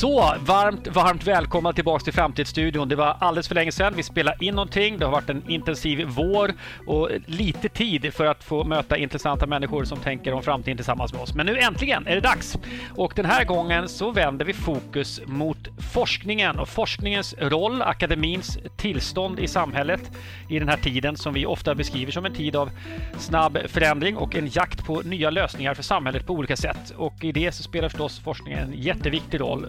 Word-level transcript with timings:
Så, 0.00 0.34
varmt, 0.46 0.86
varmt 0.86 1.26
välkomna 1.26 1.72
tillbaka 1.72 2.04
till 2.04 2.12
Framtidsstudion. 2.12 2.88
Det 2.88 2.96
var 2.96 3.16
alldeles 3.20 3.48
för 3.48 3.54
länge 3.54 3.72
sedan 3.72 3.94
vi 3.96 4.02
spelade 4.02 4.44
in 4.44 4.54
någonting. 4.54 4.98
Det 4.98 5.04
har 5.04 5.12
varit 5.12 5.30
en 5.30 5.50
intensiv 5.50 6.06
vår 6.08 6.52
och 6.86 7.10
lite 7.26 7.68
tid 7.68 8.14
för 8.14 8.26
att 8.26 8.44
få 8.44 8.64
möta 8.64 8.96
intressanta 8.96 9.46
människor 9.46 9.84
som 9.84 9.98
tänker 9.98 10.32
om 10.32 10.42
framtiden 10.42 10.76
tillsammans 10.76 11.12
med 11.12 11.22
oss. 11.22 11.34
Men 11.34 11.46
nu 11.46 11.58
äntligen 11.58 12.06
är 12.06 12.14
det 12.14 12.20
dags! 12.20 12.58
Och 12.94 13.12
den 13.16 13.24
här 13.24 13.44
gången 13.44 13.88
så 13.88 14.10
vänder 14.10 14.44
vi 14.44 14.52
fokus 14.52 15.20
mot 15.26 15.68
forskningen 15.88 16.58
och 16.58 16.68
forskningens 16.68 17.34
roll, 17.38 17.82
akademins 17.82 18.58
tillstånd 18.76 19.40
i 19.40 19.48
samhället 19.48 20.00
i 20.48 20.58
den 20.58 20.68
här 20.68 20.76
tiden 20.76 21.16
som 21.16 21.34
vi 21.34 21.46
ofta 21.46 21.74
beskriver 21.74 22.12
som 22.12 22.24
en 22.24 22.34
tid 22.34 22.56
av 22.56 22.70
snabb 23.18 23.58
förändring 23.66 24.16
och 24.16 24.36
en 24.36 24.46
jakt 24.46 24.84
på 24.84 25.02
nya 25.02 25.30
lösningar 25.30 25.74
för 25.74 25.82
samhället 25.82 26.26
på 26.26 26.32
olika 26.32 26.56
sätt. 26.56 26.90
Och 26.96 27.24
i 27.24 27.32
det 27.32 27.52
så 27.52 27.62
spelar 27.62 27.88
förstås 27.88 28.20
forskningen 28.20 28.58
en 28.58 28.82
jätteviktig 28.82 29.40
roll. 29.40 29.66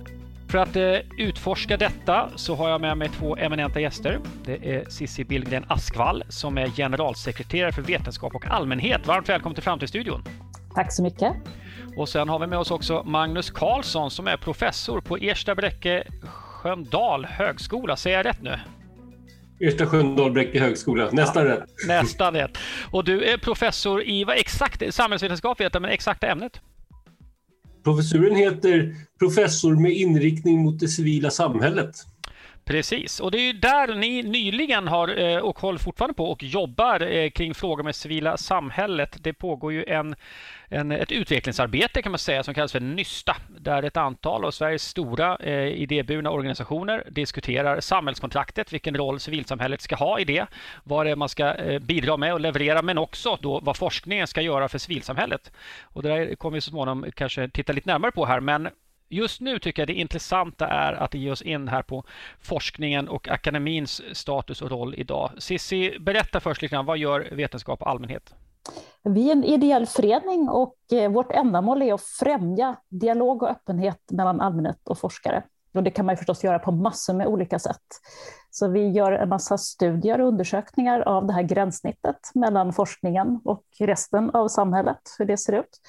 För 0.47 0.57
att 0.57 0.75
eh, 0.75 0.95
utforska 1.17 1.77
detta 1.77 2.29
så 2.35 2.55
har 2.55 2.69
jag 2.69 2.81
med 2.81 2.97
mig 2.97 3.09
två 3.09 3.37
eminenta 3.37 3.79
gäster. 3.79 4.19
Det 4.45 4.75
är 4.75 4.89
Cissi 4.89 5.23
Billgren 5.23 5.65
Askvall 5.67 6.23
som 6.29 6.57
är 6.57 6.67
generalsekreterare 6.67 7.71
för 7.71 7.81
vetenskap 7.81 8.35
och 8.35 8.45
allmänhet. 8.47 9.07
Varmt 9.07 9.29
välkommen 9.29 9.55
till 9.55 9.63
Framtidsstudion. 9.63 10.23
Tack 10.75 10.93
så 10.93 11.03
mycket. 11.03 11.33
Och 11.97 12.09
sen 12.09 12.29
har 12.29 12.39
vi 12.39 12.47
med 12.47 12.59
oss 12.59 12.71
också 12.71 13.03
Magnus 13.05 13.49
Karlsson 13.49 14.11
som 14.11 14.27
är 14.27 14.37
professor 14.37 15.01
på 15.01 15.17
Ersta 15.17 15.55
Bräcke 15.55 16.03
Sköndal 16.23 17.25
högskola. 17.25 17.95
Säger 17.95 18.17
jag 18.17 18.25
rätt 18.25 18.41
nu? 18.41 18.59
Ersta 19.59 19.85
Sköndal 19.85 20.31
Bräcke 20.31 20.59
högskola, 20.59 21.09
nästan 21.11 21.45
ja, 21.45 21.51
rätt. 21.51 21.69
Nästan 21.87 22.33
rätt. 22.33 22.57
Och 22.91 23.03
du 23.03 23.23
är 23.23 23.37
professor 23.37 24.03
i 24.03 24.23
vad 24.23 24.37
exakt, 24.37 24.93
samhällsvetenskap 24.93 25.59
vet 25.59 25.73
jag, 25.73 25.81
men 25.81 25.91
exakta 25.91 26.27
ämnet? 26.27 26.61
Professuren 27.83 28.35
heter 28.35 28.95
Professor 29.19 29.75
med 29.75 29.91
inriktning 29.91 30.59
mot 30.59 30.79
det 30.79 30.87
civila 30.87 31.29
samhället. 31.29 31.95
Precis, 32.65 33.19
och 33.19 33.31
det 33.31 33.37
är 33.37 33.53
ju 33.53 33.53
där 33.53 33.95
ni 33.95 34.23
nyligen 34.23 34.87
har 34.87 35.19
eh, 35.19 35.37
och 35.37 35.59
håller 35.59 35.79
fortfarande 35.79 36.13
på 36.13 36.25
och 36.25 36.43
jobbar 36.43 37.11
eh, 37.11 37.29
kring 37.29 37.53
frågor 37.53 37.83
med 37.83 37.95
civila 37.95 38.37
samhället. 38.37 39.17
Det 39.21 39.33
pågår 39.33 39.73
ju 39.73 39.83
en, 39.83 40.15
en, 40.69 40.91
ett 40.91 41.11
utvecklingsarbete 41.11 42.01
kan 42.01 42.11
man 42.11 42.19
säga 42.19 42.43
som 42.43 42.53
kallas 42.53 42.71
för 42.71 42.79
Nysta 42.79 43.35
där 43.47 43.83
ett 43.83 43.97
antal 43.97 44.45
av 44.45 44.51
Sveriges 44.51 44.83
stora 44.83 45.35
eh, 45.35 45.67
idéburna 45.67 46.31
organisationer 46.31 47.03
diskuterar 47.09 47.79
samhällskontraktet, 47.79 48.73
vilken 48.73 48.95
roll 48.95 49.19
civilsamhället 49.19 49.81
ska 49.81 49.95
ha 49.95 50.19
i 50.19 50.25
det, 50.25 50.45
vad 50.83 51.05
det 51.05 51.11
är 51.11 51.15
man 51.15 51.29
ska 51.29 51.53
eh, 51.53 51.79
bidra 51.79 52.17
med 52.17 52.33
och 52.33 52.39
leverera 52.39 52.81
men 52.81 52.97
också 52.97 53.37
då 53.41 53.59
vad 53.59 53.77
forskningen 53.77 54.27
ska 54.27 54.41
göra 54.41 54.69
för 54.69 54.77
civilsamhället. 54.77 55.51
Och 55.83 56.03
det 56.03 56.09
där 56.09 56.35
kommer 56.35 56.55
vi 56.55 56.61
så 56.61 56.69
småningom 56.69 57.05
kanske 57.15 57.49
titta 57.49 57.73
lite 57.73 57.89
närmare 57.89 58.11
på 58.11 58.25
här 58.25 58.39
men 58.39 58.69
just 59.09 59.41
nu 59.41 59.59
tycker 59.59 59.81
jag 59.81 59.87
det 59.87 59.93
intressanta 59.93 60.67
är 60.67 60.93
att 60.93 61.13
ge 61.13 61.31
oss 61.31 61.41
in 61.41 61.67
här 61.67 61.81
på 61.81 62.03
forskningen 62.41 63.07
och 63.07 63.27
akademins 63.27 64.01
status 64.11 64.61
och 64.61 64.71
roll 64.71 64.95
idag. 64.97 65.31
Sissi, 65.37 65.97
berätta 65.99 66.39
först 66.39 66.61
lite 66.61 66.75
grann, 66.75 66.85
vad 66.85 66.97
gör 66.97 67.27
Vetenskap 67.31 67.81
och 67.81 67.89
allmänhet? 67.89 68.33
Vi 69.03 69.27
är 69.27 69.31
en 69.31 69.43
ideell 69.43 69.85
förening 69.85 70.49
och 70.49 70.75
eh, 70.91 71.11
vårt 71.11 71.31
ändamål 71.31 71.81
är 71.81 71.93
att 71.93 72.01
främja 72.01 72.75
dialog 72.89 73.43
och 73.43 73.49
öppenhet 73.49 74.11
mellan 74.11 74.41
allmänhet 74.41 74.87
och 74.87 74.97
forskare. 74.97 75.43
Och 75.73 75.83
det 75.83 75.91
kan 75.91 76.05
man 76.05 76.17
förstås 76.17 76.43
göra 76.43 76.59
på 76.59 76.71
massor 76.71 77.13
med 77.13 77.27
olika 77.27 77.59
sätt. 77.59 77.85
Så 78.51 78.67
vi 78.67 78.89
gör 78.89 79.11
en 79.11 79.29
massa 79.29 79.57
studier 79.57 80.21
och 80.21 80.27
undersökningar 80.27 81.01
av 81.01 81.27
det 81.27 81.33
här 81.33 81.41
gränssnittet 81.41 82.31
mellan 82.35 82.73
forskningen 82.73 83.41
och 83.45 83.63
resten 83.79 84.29
av 84.29 84.47
samhället, 84.47 85.01
hur 85.19 85.25
det 85.25 85.37
ser 85.37 85.53
ut. 85.53 85.79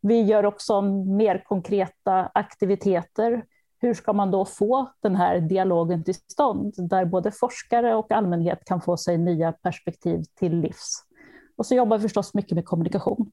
Vi 0.00 0.22
gör 0.22 0.46
också 0.46 0.82
mer 0.82 1.44
konkreta 1.44 2.30
aktiviteter. 2.34 3.44
Hur 3.78 3.94
ska 3.94 4.12
man 4.12 4.30
då 4.30 4.44
få 4.44 4.92
den 5.02 5.16
här 5.16 5.40
dialogen 5.40 6.04
till 6.04 6.14
stånd, 6.14 6.74
där 6.76 7.04
både 7.04 7.30
forskare 7.30 7.94
och 7.94 8.12
allmänhet 8.12 8.64
kan 8.64 8.80
få 8.80 8.96
sig 8.96 9.18
nya 9.18 9.52
perspektiv 9.52 10.22
till 10.38 10.60
livs? 10.60 11.04
Och 11.56 11.66
så 11.66 11.74
jobbar 11.74 11.98
vi 11.98 12.02
förstås 12.02 12.34
mycket 12.34 12.52
med 12.54 12.64
kommunikation, 12.64 13.30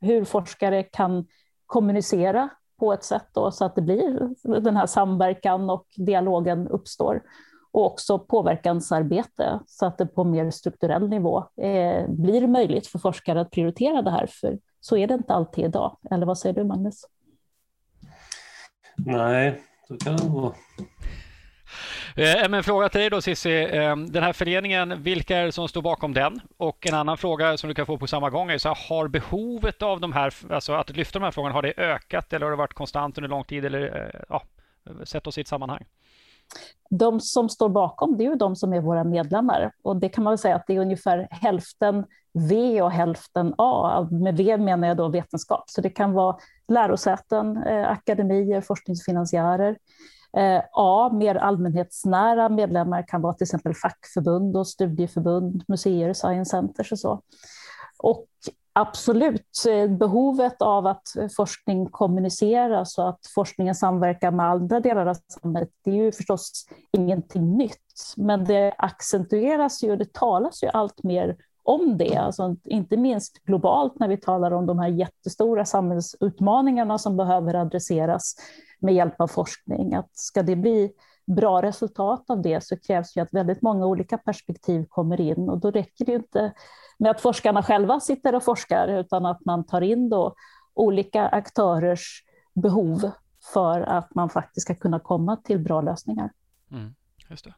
hur 0.00 0.24
forskare 0.24 0.82
kan 0.82 1.26
kommunicera 1.66 2.48
på 2.78 2.92
ett 2.92 3.04
sätt 3.04 3.26
då, 3.32 3.50
så 3.50 3.64
att 3.64 3.74
det 3.74 3.82
blir 3.82 4.30
den 4.60 4.76
här 4.76 4.86
samverkan 4.86 5.70
och 5.70 5.86
dialogen 5.96 6.68
uppstår. 6.68 7.22
Och 7.72 7.86
också 7.86 8.18
påverkansarbete 8.18 9.60
så 9.66 9.86
att 9.86 9.98
det 9.98 10.06
på 10.06 10.24
mer 10.24 10.50
strukturell 10.50 11.08
nivå 11.08 11.44
eh, 11.56 12.08
blir 12.08 12.46
möjligt 12.46 12.86
för 12.86 12.98
forskare 12.98 13.40
att 13.40 13.50
prioritera 13.50 14.02
det 14.02 14.10
här. 14.10 14.26
För 14.30 14.58
så 14.80 14.96
är 14.96 15.06
det 15.06 15.14
inte 15.14 15.34
alltid 15.34 15.64
idag. 15.64 15.96
Eller 16.10 16.26
vad 16.26 16.38
säger 16.38 16.54
du 16.54 16.64
Magnus? 16.64 17.04
Nej, 18.96 19.62
så 19.88 19.96
kan 19.96 20.16
det 20.16 20.28
vara. 20.28 20.54
Eh, 22.18 22.48
men 22.48 22.62
fråga 22.62 22.88
till 22.88 23.00
dig 23.00 23.10
då 23.10 23.20
Cissi, 23.20 23.64
eh, 23.64 23.96
den 23.96 24.22
här 24.22 24.32
föreningen, 24.32 25.02
vilka 25.02 25.36
är 25.36 25.46
det 25.46 25.52
som 25.52 25.68
står 25.68 25.82
bakom 25.82 26.12
den? 26.12 26.40
Och 26.56 26.86
en 26.86 26.94
annan 26.94 27.18
fråga 27.18 27.56
som 27.56 27.68
du 27.68 27.74
kan 27.74 27.86
få 27.86 27.98
på 27.98 28.06
samma 28.06 28.30
gång 28.30 28.50
är 28.50 28.58
så 28.58 28.68
här, 28.68 28.78
har 28.88 29.08
behovet 29.08 29.82
av 29.82 30.00
de 30.00 30.12
här, 30.12 30.34
alltså 30.50 30.72
att 30.72 30.96
lyfta 30.96 31.18
de 31.18 31.24
här 31.24 31.30
frågorna, 31.30 31.54
har 31.54 31.62
det 31.62 31.74
ökat 31.76 32.32
eller 32.32 32.46
har 32.46 32.50
det 32.50 32.56
varit 32.56 32.74
konstant 32.74 33.18
under 33.18 33.28
lång 33.28 33.44
tid? 33.44 33.64
Eller, 33.64 34.12
eh, 34.14 34.20
ja, 34.28 34.42
sätt 35.04 35.26
oss 35.26 35.38
i 35.38 35.40
ett 35.40 35.48
sammanhang. 35.48 35.84
De 36.90 37.20
som 37.20 37.48
står 37.48 37.68
bakom 37.68 38.16
det 38.16 38.24
är 38.24 38.30
ju 38.30 38.34
de 38.34 38.56
som 38.56 38.72
är 38.72 38.80
våra 38.80 39.04
medlemmar 39.04 39.72
och 39.82 39.96
det 39.96 40.08
kan 40.08 40.24
man 40.24 40.30
väl 40.30 40.38
säga 40.38 40.56
att 40.56 40.66
det 40.66 40.76
är 40.76 40.80
ungefär 40.80 41.28
hälften 41.30 42.04
V 42.48 42.82
och 42.82 42.90
hälften 42.90 43.54
A. 43.58 44.08
Med 44.10 44.36
V 44.36 44.56
menar 44.56 44.88
jag 44.88 44.96
då 44.96 45.08
vetenskap, 45.08 45.64
så 45.66 45.80
det 45.80 45.90
kan 45.90 46.12
vara 46.12 46.36
lärosäten, 46.68 47.56
eh, 47.56 47.88
akademier, 47.88 48.60
forskningsfinansiärer. 48.60 49.76
Eh, 50.36 50.62
A, 50.72 51.10
mer 51.12 51.34
allmänhetsnära 51.34 52.48
medlemmar 52.48 53.08
kan 53.08 53.22
vara 53.22 53.32
till 53.32 53.44
exempel 53.44 53.74
fackförbund 53.74 54.56
och 54.56 54.68
studieförbund, 54.68 55.64
museer, 55.68 56.12
science 56.12 56.50
centers 56.50 56.92
och 56.92 56.98
så. 56.98 57.20
Och 57.98 58.26
absolut, 58.72 59.64
behovet 59.98 60.62
av 60.62 60.86
att 60.86 61.08
forskning 61.36 61.86
kommuniceras 61.86 62.98
och 62.98 63.08
att 63.08 63.20
forskningen 63.34 63.74
samverkar 63.74 64.30
med 64.30 64.46
andra 64.46 64.80
delar 64.80 65.06
av 65.06 65.16
samhället, 65.42 65.70
det 65.84 65.90
är 65.90 65.94
ju 65.94 66.12
förstås 66.12 66.66
ingenting 66.92 67.56
nytt. 67.56 68.14
Men 68.16 68.44
det 68.44 68.74
accentueras 68.78 69.82
ju 69.82 69.90
och 69.90 69.98
det 69.98 70.12
talas 70.12 70.62
ju 70.62 70.68
allt 70.68 71.02
mer 71.02 71.36
om 71.62 71.98
det, 71.98 72.16
alltså 72.16 72.56
inte 72.64 72.96
minst 72.96 73.44
globalt 73.44 73.98
när 73.98 74.08
vi 74.08 74.16
talar 74.16 74.50
om 74.50 74.66
de 74.66 74.78
här 74.78 74.88
jättestora 74.88 75.64
samhällsutmaningarna 75.64 76.98
som 76.98 77.16
behöver 77.16 77.54
adresseras 77.54 78.34
med 78.78 78.94
hjälp 78.94 79.20
av 79.20 79.26
forskning. 79.26 79.94
Att 79.94 80.16
ska 80.16 80.42
det 80.42 80.56
bli 80.56 80.92
bra 81.26 81.62
resultat 81.62 82.30
av 82.30 82.42
det 82.42 82.64
så 82.64 82.76
krävs 82.76 83.16
ju 83.16 83.20
att 83.20 83.34
väldigt 83.34 83.62
många 83.62 83.86
olika 83.86 84.18
perspektiv 84.18 84.86
kommer 84.88 85.20
in 85.20 85.48
och 85.48 85.60
då 85.60 85.70
räcker 85.70 86.04
det 86.04 86.12
inte 86.12 86.52
med 86.98 87.10
att 87.10 87.20
forskarna 87.20 87.62
själva 87.62 88.00
sitter 88.00 88.34
och 88.34 88.44
forskar 88.44 88.88
utan 88.88 89.26
att 89.26 89.44
man 89.44 89.66
tar 89.66 89.80
in 89.80 90.08
då 90.08 90.34
olika 90.74 91.28
aktörers 91.28 92.22
behov 92.54 93.10
för 93.52 93.80
att 93.80 94.14
man 94.14 94.30
faktiskt 94.30 94.64
ska 94.64 94.74
kunna 94.74 95.00
komma 95.00 95.36
till 95.36 95.58
bra 95.58 95.80
lösningar. 95.80 96.30
Mm, 96.70 96.94
just 97.28 97.44
det. 97.44 97.54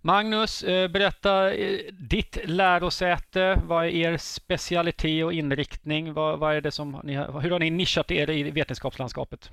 Magnus, 0.00 0.62
eh, 0.62 0.88
berätta 0.88 1.52
eh, 1.52 1.78
ditt 1.92 2.38
lärosäte. 2.44 3.62
Vad 3.64 3.84
är 3.84 3.88
er 3.88 4.16
specialitet 4.16 5.24
och 5.24 5.32
inriktning? 5.32 6.12
Vad, 6.14 6.38
vad 6.38 6.54
är 6.54 6.60
det 6.60 6.70
som 6.70 7.00
ni, 7.04 7.16
hur 7.16 7.50
har 7.50 7.58
ni 7.58 7.70
nischat 7.70 8.10
er 8.10 8.30
i 8.30 8.50
vetenskapslandskapet? 8.50 9.50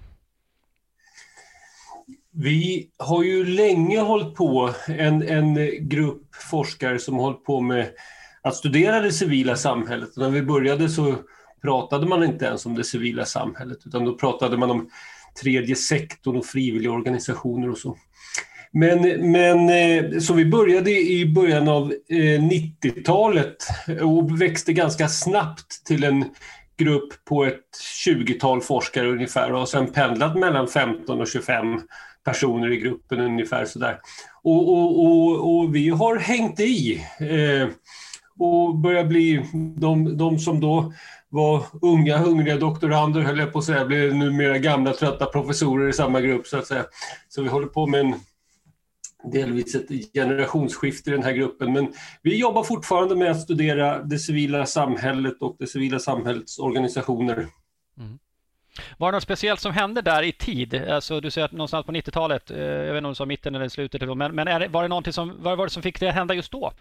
Vi 2.33 2.89
har 2.97 3.23
ju 3.23 3.45
länge 3.45 3.99
hållit 3.99 4.35
på, 4.35 4.73
en, 4.87 5.21
en 5.21 5.57
grupp 5.89 6.35
forskare 6.51 6.99
som 6.99 7.15
har 7.15 7.23
hållit 7.23 7.43
på 7.43 7.61
med 7.61 7.89
att 8.41 8.55
studera 8.55 8.99
det 8.99 9.11
civila 9.11 9.55
samhället. 9.55 10.09
när 10.17 10.29
vi 10.29 10.41
började 10.41 10.89
så 10.89 11.15
pratade 11.61 12.07
man 12.07 12.23
inte 12.23 12.45
ens 12.45 12.65
om 12.65 12.75
det 12.75 12.83
civila 12.83 13.25
samhället 13.25 13.77
utan 13.85 14.05
då 14.05 14.15
pratade 14.17 14.57
man 14.57 14.71
om 14.71 14.89
tredje 15.41 15.75
sektorn 15.75 16.37
och 16.37 16.45
frivilliga 16.45 16.91
organisationer 16.91 17.69
och 17.69 17.77
så. 17.77 17.97
Men, 18.71 19.31
men 19.31 19.69
eh, 19.69 20.19
så 20.19 20.33
vi 20.33 20.45
började 20.45 20.91
i 20.91 21.25
början 21.25 21.67
av 21.67 21.93
eh, 22.09 22.41
90-talet 22.41 23.55
och 24.01 24.41
växte 24.41 24.73
ganska 24.73 25.07
snabbt 25.07 25.85
till 25.85 26.03
en 26.03 26.25
grupp 26.77 27.25
på 27.25 27.45
ett 27.45 27.69
20-tal 28.05 28.61
forskare 28.61 29.11
ungefär 29.11 29.51
och 29.51 29.59
har 29.59 29.65
sen 29.65 29.87
pendlat 29.87 30.37
mellan 30.37 30.67
15 30.67 31.21
och 31.21 31.27
25 31.27 31.81
personer 32.23 32.71
i 32.71 32.77
gruppen 32.77 33.19
ungefär 33.19 33.65
sådär. 33.65 33.99
Och, 34.43 34.69
och, 34.69 35.05
och, 35.05 35.57
och 35.57 35.75
vi 35.75 35.89
har 35.89 36.17
hängt 36.17 36.59
i 36.59 37.05
eh, 37.19 37.69
och 38.39 38.75
börjar 38.75 39.03
bli 39.03 39.45
de, 39.77 40.17
de 40.17 40.39
som 40.39 40.59
då 40.59 40.93
var 41.29 41.65
unga 41.81 42.17
hungriga 42.17 42.57
doktorander 42.57 43.21
höll 43.21 43.39
jag 43.39 43.53
på 43.53 43.59
att 43.59 43.65
säga, 43.65 43.85
blir 43.85 44.13
numera 44.13 44.57
gamla 44.57 44.93
trötta 44.93 45.25
professorer 45.25 45.89
i 45.89 45.93
samma 45.93 46.21
grupp 46.21 46.47
så 46.47 46.57
att 46.57 46.67
säga. 46.67 46.85
Så 47.29 47.41
vi 47.41 47.49
håller 47.49 47.67
på 47.67 47.87
med 47.87 47.99
en 47.99 48.13
delvis 49.31 49.75
ett 49.75 50.13
generationsskifte 50.13 51.09
i 51.09 51.13
den 51.13 51.23
här 51.23 51.31
gruppen. 51.31 51.73
Men 51.73 51.93
vi 52.21 52.39
jobbar 52.39 52.63
fortfarande 52.63 53.15
med 53.15 53.31
att 53.31 53.41
studera 53.41 54.03
det 54.03 54.19
civila 54.19 54.65
samhället 54.65 55.41
och 55.41 55.55
det 55.59 55.67
civila 55.67 55.99
samhällets 55.99 56.59
organisationer. 56.59 57.47
Mm. 57.97 58.19
Var 58.97 59.11
det 59.11 59.15
något 59.15 59.23
speciellt 59.23 59.59
som 59.59 59.73
hände 59.73 60.01
där 60.01 60.23
i 60.23 60.31
tid? 60.31 60.75
Alltså, 60.75 61.19
du 61.19 61.31
säger 61.31 61.45
att 61.45 61.51
någonstans 61.51 61.85
på 61.85 61.91
90-talet, 61.91 62.51
eh, 62.51 62.59
jag 62.59 62.93
vet 62.93 62.97
inte 62.97 63.05
om 63.05 63.11
du 63.11 63.15
sa 63.15 63.25
mitten 63.25 63.55
eller 63.55 63.69
slutet, 63.69 64.17
men, 64.17 64.35
men 64.35 64.45
det, 64.45 64.67
var 64.67 64.81
det 64.81 64.87
någonting 64.87 65.13
som, 65.13 65.35
vad 65.39 65.57
var 65.57 65.65
det 65.65 65.71
som 65.71 65.83
fick 65.83 65.99
det 65.99 66.09
att 66.09 66.15
hända 66.15 66.33
just 66.33 66.51
då? 66.51 66.71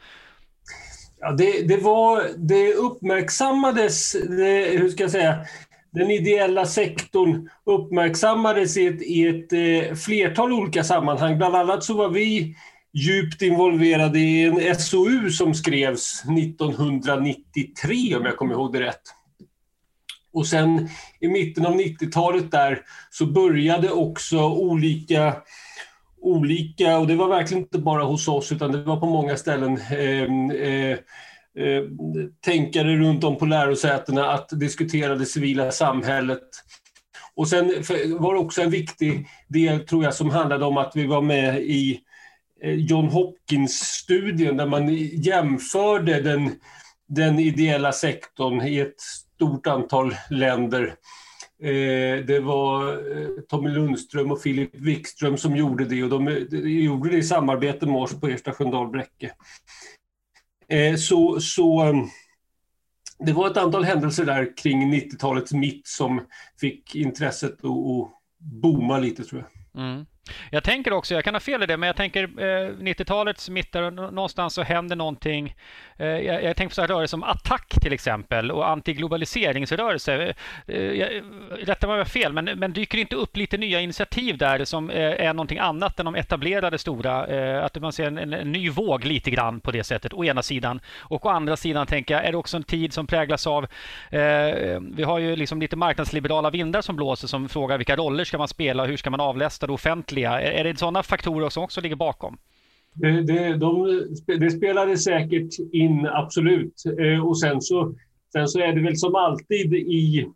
Ja, 1.21 1.33
det, 1.33 1.69
det, 1.69 1.77
var, 1.77 2.25
det 2.37 2.75
uppmärksammades, 2.75 4.13
det, 4.13 4.79
hur 4.79 4.89
ska 4.89 5.05
jag 5.05 5.11
säga, 5.11 5.47
den 5.91 6.11
ideella 6.11 6.67
sektorn 6.67 7.49
uppmärksammades 7.67 8.77
i 8.77 8.87
ett, 8.87 9.03
i 9.03 9.27
ett 9.27 9.53
eh, 9.53 9.95
flertal 9.95 10.53
olika 10.53 10.85
sammanhang. 10.85 11.39
Bland 11.39 11.57
annat 11.57 11.85
så 11.85 11.95
var 11.95 12.09
vi 12.09 12.57
djupt 12.93 13.43
involverade 13.43 14.19
i 14.19 14.45
en 14.45 14.77
SOU 14.77 15.31
som 15.31 15.55
skrevs 15.55 16.25
1993 16.25 18.17
om 18.17 18.25
jag 18.25 18.37
kommer 18.37 18.55
ihåg 18.55 18.73
det 18.73 18.81
rätt. 18.81 19.03
Och 20.32 20.47
sen 20.47 20.88
i 21.21 21.29
mitten 21.29 21.67
av 21.67 21.75
90-talet 21.75 22.50
där 22.50 22.82
så 23.11 23.27
började 23.27 23.91
också 23.91 24.49
olika 24.49 25.37
olika, 26.21 26.99
och 26.99 27.06
det 27.06 27.17
var 27.17 27.29
verkligen 27.29 27.62
inte 27.62 27.79
bara 27.79 28.05
hos 28.05 28.29
oss 28.29 28.53
utan 28.53 28.73
det 28.73 28.82
var 28.82 28.97
på 28.97 29.06
många 29.06 29.37
ställen, 29.37 29.79
eh, 29.91 30.23
eh, 30.62 30.99
eh, 31.56 31.85
tänkare 32.44 32.97
runt 32.97 33.25
om 33.25 33.37
på 33.37 33.47
lärosätena 33.47 34.32
att 34.32 34.49
diskutera 34.61 35.15
det 35.15 35.27
civila 35.27 35.71
samhället. 35.71 36.49
Och 37.35 37.49
sen 37.49 37.67
var 38.19 38.35
det 38.35 38.41
också 38.41 38.62
en 38.62 38.71
viktig 38.71 39.26
del, 39.49 39.81
tror 39.81 40.05
jag, 40.05 40.15
som 40.15 40.31
handlade 40.31 40.65
om 40.65 40.76
att 40.76 40.93
vi 40.94 41.06
var 41.06 41.23
med 41.23 41.61
i 41.61 42.00
eh, 42.62 42.75
John 42.75 43.09
Hopkins-studien 43.09 44.56
där 44.56 44.67
man 44.67 44.94
jämförde 44.99 46.21
den, 46.21 46.50
den 47.09 47.38
ideella 47.38 47.93
sektorn 47.93 48.67
i 48.67 48.79
ett 48.79 49.03
stort 49.41 49.67
antal 49.67 50.15
länder 50.31 50.95
Eh, 51.63 52.25
det 52.25 52.41
var 52.41 52.93
eh, 52.93 53.29
Tommy 53.49 53.71
Lundström 53.71 54.33
och 54.33 54.43
Filip 54.43 54.75
Wikström 54.75 55.37
som 55.37 55.57
gjorde 55.57 55.85
det 55.85 56.03
och 56.03 56.11
de, 56.11 56.47
de 56.51 56.57
gjorde 56.69 57.11
det 57.11 57.17
i 57.17 57.23
samarbete 57.23 57.87
med 57.87 57.97
oss 57.97 58.21
på 58.21 58.29
Ersta 58.29 58.53
Sköndal 58.53 58.89
Bräcke. 58.89 59.33
Eh, 60.69 60.97
så, 60.97 61.41
så 61.41 61.89
eh, 61.89 61.95
det 63.19 63.33
var 63.33 63.51
ett 63.51 63.57
antal 63.57 63.85
händelser 63.85 64.25
där 64.25 64.57
kring 64.57 64.95
90-talets 64.95 65.53
mitt 65.53 65.87
som 65.87 66.27
fick 66.61 66.95
intresset 66.95 67.53
att, 67.53 67.65
att 67.65 68.11
booma 68.39 68.99
lite 68.99 69.25
tror 69.25 69.41
jag. 69.41 69.83
Mm. 69.83 70.07
Jag 70.51 70.65
tänker 70.65 70.93
också, 70.93 71.15
jag 71.15 71.25
kan 71.25 71.35
ha 71.35 71.41
fel 71.41 71.63
i 71.63 71.67
det, 71.67 71.77
men 71.77 71.87
jag 71.87 71.97
tänker 71.97 72.23
eh, 72.23 72.71
90-talets 72.77 73.49
mitt 73.49 73.73
där 73.73 73.91
någonstans 73.91 74.55
så 74.55 74.63
händer 74.63 74.97
någonting. 74.97 75.55
Eh, 76.00 76.06
jag, 76.06 76.44
jag, 76.44 76.56
tänker 76.56 76.69
på 76.69 76.75
så 76.75 76.81
här 76.81 76.88
rörelser 76.88 77.11
som 77.11 77.23
Attack 77.23 77.69
till 77.81 77.93
exempel 77.93 78.50
och 78.50 78.69
antiglobaliseringsrörelse. 78.69 80.35
Eh, 80.67 81.23
rätta 81.50 81.87
mig 81.87 81.93
om 81.93 81.99
jag 81.99 82.05
har 82.05 82.05
fel, 82.05 82.32
men, 82.32 82.44
men 82.44 82.73
dyker 82.73 82.99
inte 82.99 83.17
upp 83.17 83.37
lite 83.37 83.56
nya 83.58 83.81
initiativ 83.81 84.38
där 84.38 84.64
som 84.64 84.91
eh, 84.91 85.26
är 85.26 85.35
någonting 85.35 85.58
annat 85.58 85.99
än 86.00 86.05
de 86.05 86.14
etablerade 86.14 86.79
stora? 86.79 87.20
Att 87.64 87.81
man 87.81 87.93
ser 87.93 88.06
en, 88.06 88.19
en, 88.19 88.32
en, 88.32 88.52
ny 88.52 88.70
våg 88.70 89.05
lite 89.05 89.31
grann 89.31 89.61
på 89.61 89.70
det 89.70 89.85
sättet, 89.85 90.12
å 90.14 90.25
ena 90.25 90.43
sidan. 90.43 90.81
Och 90.99 91.26
å 91.26 91.29
andra 91.29 91.56
sidan 91.56 91.87
tänker 91.87 92.14
jag, 92.14 92.25
är 92.25 92.32
det 92.32 92.38
också 92.38 92.56
en 92.56 92.62
tid 92.62 92.93
som 92.93 93.06
präglas 93.06 93.47
av, 93.47 93.64
eh, 94.11 94.81
vi 94.93 95.02
har 95.02 95.19
ju 95.19 95.37
liksom 95.37 95.61
lite 95.61 95.76
marknadsliberala 95.76 96.50
vindar 96.50 96.82
som 96.82 96.97
blåser 96.97 97.29
som 97.29 97.49
frågar 97.49 97.79
vilka 97.79 97.97
roller 97.97 98.25
ska 98.25 98.38
man 98.38 98.49
spela 98.49 98.82
och 98.82 98.88
hur 98.88 98.97
ska 98.97 99.11
man 99.11 99.20
avlästa 99.20 99.67
det 99.67 99.73
offentliga 99.73 100.41
Är, 100.41 100.52
Är 100.52 100.64
det 100.64 100.79
sådana 100.79 101.02
faktorer 101.02 101.49
som 101.49 101.62
också 101.62 101.81
ligger 101.81 101.97
bakom? 101.97 102.38
Det, 102.95 103.23
det, 103.23 103.57
de, 103.57 104.03
det 104.27 104.51
spelade 104.51 104.99
säkert 104.99 105.59
in, 105.73 106.07
absolut. 106.07 106.83
Eh, 106.99 107.27
och 107.27 107.41
sen 107.41 107.61
så, 107.61 107.95
sen 108.33 108.49
så 108.49 108.59
är 108.59 108.73
det 108.73 108.83
väl 108.83 108.97
som 108.97 109.15
alltid 109.15 109.75
i... 109.75 110.29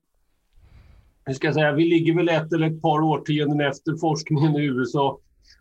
Hur 1.26 1.34
ska 1.34 1.46
jag 1.46 1.54
säga, 1.54 1.72
vi 1.72 1.84
ligger 1.84 2.14
väl 2.14 2.28
ett 2.28 2.52
eller 2.52 2.70
ett 2.70 2.82
par 2.82 3.00
årtionden 3.00 3.60
efter 3.60 3.96
forskningen 3.96 4.56
i 4.56 4.64
USA 4.64 5.18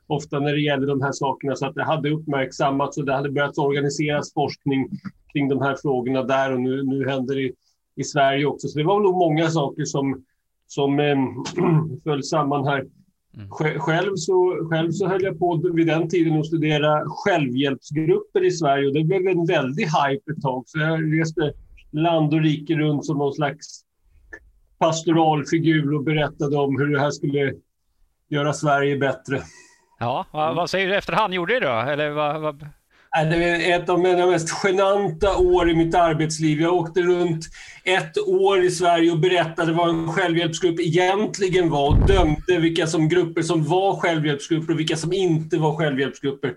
ofta 0.08 0.40
när 0.40 0.52
det 0.52 0.62
gäller 0.62 0.88
de 0.88 1.02
här 1.02 1.12
sakerna. 1.12 1.56
Så 1.56 1.66
att 1.66 1.76
det 1.76 1.84
hade 1.84 2.10
uppmärksammats 2.10 2.98
och 2.98 3.06
det 3.06 3.14
hade 3.14 3.32
börjat 3.32 3.58
organiseras 3.58 4.34
forskning 4.34 4.90
kring 5.34 5.50
de 5.50 5.62
här 5.62 5.76
frågorna 5.82 6.24
där 6.24 6.54
och 6.54 6.62
nu, 6.62 6.84
nu 6.84 7.10
händer 7.10 7.36
det 7.36 7.52
i 7.96 8.04
Sverige 8.04 8.46
också. 8.46 8.68
Så 8.68 8.78
det 8.80 8.86
var 8.86 9.00
nog 9.00 9.16
många 9.16 9.50
saker 9.50 9.86
som, 9.86 10.24
som 10.68 11.00
eh, 11.00 11.18
föll 12.04 12.24
samman 12.24 12.68
här. 12.68 12.86
Mm. 13.38 13.50
Själv, 13.80 14.16
så, 14.16 14.68
själv 14.70 14.92
så 14.92 15.08
höll 15.08 15.24
jag 15.24 15.40
på 15.40 15.72
vid 15.74 15.88
den 15.88 16.10
tiden 16.10 16.40
att 16.40 16.46
studera 16.46 17.04
självhjälpsgrupper 17.08 18.46
i 18.46 18.52
Sverige 18.52 18.88
och 18.88 18.94
det 18.94 19.04
blev 19.04 19.28
en 19.28 19.46
väldig 19.46 19.84
hype 19.84 20.32
ett 20.32 20.42
tag. 20.42 20.64
Så 20.66 20.80
jag 20.80 21.20
reste 21.20 21.54
land 21.92 22.34
och 22.34 22.42
rike 22.42 22.76
runt 22.76 23.06
som 23.06 23.18
någon 23.18 23.34
slags 23.34 23.84
pastoralfigur 24.78 25.94
och 25.94 26.04
berättade 26.04 26.58
om 26.58 26.80
hur 26.80 26.88
det 26.88 27.00
här 27.00 27.12
skulle 27.12 27.54
göra 28.30 28.54
Sverige 28.54 28.98
bättre. 28.98 29.42
Ja, 30.00 30.26
vad, 30.32 30.56
vad 30.56 30.70
säger 30.70 30.88
du 30.88 30.96
efterhand? 30.96 31.34
Gjorde 31.34 31.60
det 31.60 31.68
då? 31.68 31.92
Eller 31.92 32.10
vad, 32.10 32.42
vad... 32.42 32.68
Äh, 33.18 33.30
det 33.30 33.36
är 33.36 33.82
ett 33.82 33.90
av 33.90 34.00
mina 34.00 34.28
mest 34.28 34.50
genanta 34.64 35.38
år 35.38 35.70
i 35.70 35.76
mitt 35.76 35.96
arbetsliv. 35.96 36.62
Jag 36.62 36.74
åkte 36.74 37.02
runt 37.02 37.46
ett 37.84 38.18
år 38.28 38.64
i 38.64 38.72
Sverige 38.72 39.12
och 39.12 39.20
berättade 39.20 39.74
vad 39.74 39.90
en 39.90 40.12
självhjälpsgrupp 40.14 40.80
egentligen 40.80 41.70
var 41.70 41.90
och 41.90 42.08
dömde 42.08 42.60
vilka 42.60 42.88
som 42.88 43.10
grupper 43.10 43.42
som 43.42 43.64
var 43.64 43.96
självhjälpsgrupper 43.96 44.74
och 44.74 44.80
vilka 44.80 44.98
som 44.98 45.14
inte 45.14 45.58
var 45.58 45.76
självhjälpsgrupper. 45.78 46.54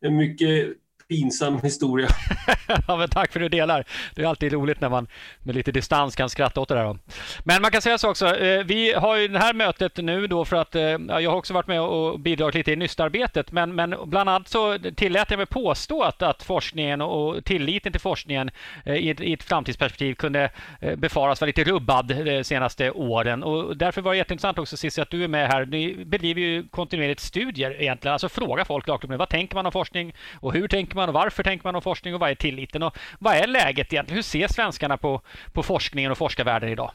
En 0.00 0.16
mycket 0.16 0.68
pinsam 1.12 1.60
historia. 1.62 2.08
ja, 2.88 2.96
men 2.96 3.08
tack 3.08 3.32
för 3.32 3.40
att 3.40 3.44
du 3.44 3.48
delar. 3.48 3.84
Det 4.14 4.22
är 4.22 4.26
alltid 4.26 4.52
roligt 4.52 4.80
när 4.80 4.88
man 4.88 5.06
med 5.42 5.54
lite 5.54 5.72
distans 5.72 6.16
kan 6.16 6.30
skratta 6.30 6.60
åt 6.60 6.68
det 6.68 6.74
där. 6.74 6.84
Då. 6.84 6.98
Men 7.44 7.62
man 7.62 7.70
kan 7.70 7.82
säga 7.82 7.98
så 7.98 8.10
också. 8.10 8.36
Eh, 8.36 8.64
vi 8.64 8.92
har 8.92 9.16
ju 9.16 9.28
det 9.28 9.38
här 9.38 9.54
mötet 9.54 9.96
nu 9.96 10.26
då 10.26 10.44
för 10.44 10.56
att 10.56 10.74
eh, 10.74 10.82
jag 10.82 11.30
har 11.30 11.36
också 11.36 11.54
varit 11.54 11.66
med 11.66 11.80
och 11.80 12.20
bidragit 12.20 12.54
lite 12.54 12.72
i 12.72 12.76
nystarbetet. 12.76 13.52
Men, 13.52 13.74
men 13.74 13.94
bland 14.04 14.28
annat 14.28 14.48
så 14.48 14.78
tillät 14.96 15.30
jag 15.30 15.36
mig 15.36 15.46
påstå 15.46 16.02
att, 16.02 16.22
att 16.22 16.42
forskningen 16.42 17.00
och 17.00 17.44
tilliten 17.44 17.92
till 17.92 18.00
forskningen 18.00 18.50
eh, 18.84 18.94
i 18.94 19.10
ett, 19.10 19.20
i 19.20 19.32
ett 19.32 19.42
framtidsperspektiv 19.42 20.14
kunde 20.14 20.50
befaras 20.96 21.40
vara 21.40 21.46
lite 21.46 21.64
rubbad 21.64 22.06
de 22.06 22.44
senaste 22.44 22.90
åren. 22.90 23.42
Och 23.42 23.76
därför 23.76 24.00
var 24.00 24.12
det 24.12 24.18
jätteintressant 24.18 24.58
också 24.58 24.76
Cissi 24.76 25.00
att 25.00 25.10
du 25.10 25.24
är 25.24 25.28
med 25.28 25.48
här. 25.48 25.66
Ni 25.66 26.04
bedriver 26.04 26.40
ju 26.40 26.68
kontinuerligt 26.68 27.20
studier 27.20 27.82
egentligen. 27.82 28.12
Alltså 28.12 28.28
fråga 28.28 28.64
folk 28.64 28.88
rakt 28.88 29.04
vad 29.08 29.28
tänker 29.28 29.54
man 29.54 29.66
om 29.66 29.72
forskning 29.72 30.14
och 30.40 30.52
hur 30.52 30.68
tänker 30.68 30.96
man 30.96 31.01
man 31.02 31.08
och 31.08 31.14
varför 31.14 31.42
tänker 31.42 31.66
man 31.66 31.74
om 31.74 31.82
forskning 31.82 32.14
och 32.14 32.20
vad 32.20 32.30
är 32.30 32.34
tilliten 32.34 32.82
och 32.82 32.98
vad 33.18 33.34
är 33.34 33.46
läget 33.46 33.92
egentligen? 33.92 34.16
Hur 34.16 34.22
ser 34.22 34.48
svenskarna 34.48 34.96
på, 34.96 35.20
på 35.52 35.62
forskningen 35.62 36.10
och 36.10 36.18
forskarvärlden 36.18 36.68
idag? 36.68 36.90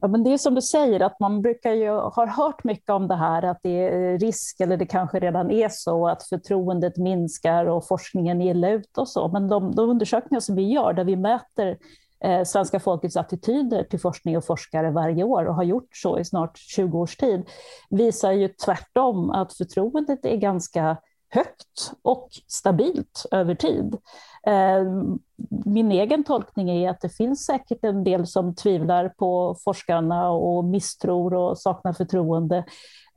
Ja, 0.00 0.08
men 0.08 0.24
det 0.24 0.32
är 0.32 0.38
som 0.38 0.54
du 0.54 0.62
säger, 0.62 1.00
att 1.00 1.20
man 1.20 1.42
brukar 1.42 1.72
ju 1.72 1.90
ha 1.90 2.26
hört 2.26 2.64
mycket 2.64 2.90
om 2.90 3.08
det 3.08 3.16
här, 3.16 3.42
att 3.42 3.58
det 3.62 3.88
är 3.88 4.18
risk, 4.18 4.60
eller 4.60 4.76
det 4.76 4.86
kanske 4.86 5.20
redan 5.20 5.50
är 5.50 5.68
så, 5.68 6.08
att 6.08 6.28
förtroendet 6.28 6.96
minskar 6.96 7.66
och 7.66 7.86
forskningen 7.86 8.42
är 8.42 8.50
illa 8.50 8.70
ute 8.70 9.00
och 9.00 9.08
så. 9.08 9.28
Men 9.28 9.48
de, 9.48 9.74
de 9.74 9.90
undersökningar 9.90 10.40
som 10.40 10.56
vi 10.56 10.72
gör, 10.72 10.92
där 10.92 11.04
vi 11.04 11.16
mäter 11.16 11.76
eh, 12.24 12.44
svenska 12.44 12.80
folkets 12.80 13.16
attityder 13.16 13.84
till 13.84 14.00
forskning 14.00 14.36
och 14.36 14.44
forskare 14.44 14.90
varje 14.90 15.24
år 15.24 15.44
och 15.44 15.54
har 15.54 15.64
gjort 15.64 15.88
så 15.92 16.18
i 16.18 16.24
snart 16.24 16.58
20 16.58 16.98
års 16.98 17.16
tid, 17.16 17.42
visar 17.90 18.32
ju 18.32 18.48
tvärtom 18.48 19.30
att 19.30 19.56
förtroendet 19.56 20.24
är 20.24 20.36
ganska 20.36 20.96
högt 21.34 21.92
och 22.02 22.28
stabilt 22.46 23.26
över 23.30 23.54
tid. 23.54 23.96
Eh, 24.46 24.84
min 25.64 25.92
egen 25.92 26.24
tolkning 26.24 26.70
är 26.70 26.90
att 26.90 27.00
det 27.00 27.08
finns 27.08 27.44
säkert 27.44 27.84
en 27.84 28.04
del 28.04 28.26
som 28.26 28.54
tvivlar 28.54 29.08
på 29.08 29.56
forskarna 29.64 30.30
och 30.30 30.64
misstror 30.64 31.34
och 31.34 31.58
saknar 31.58 31.92
förtroende. 31.92 32.64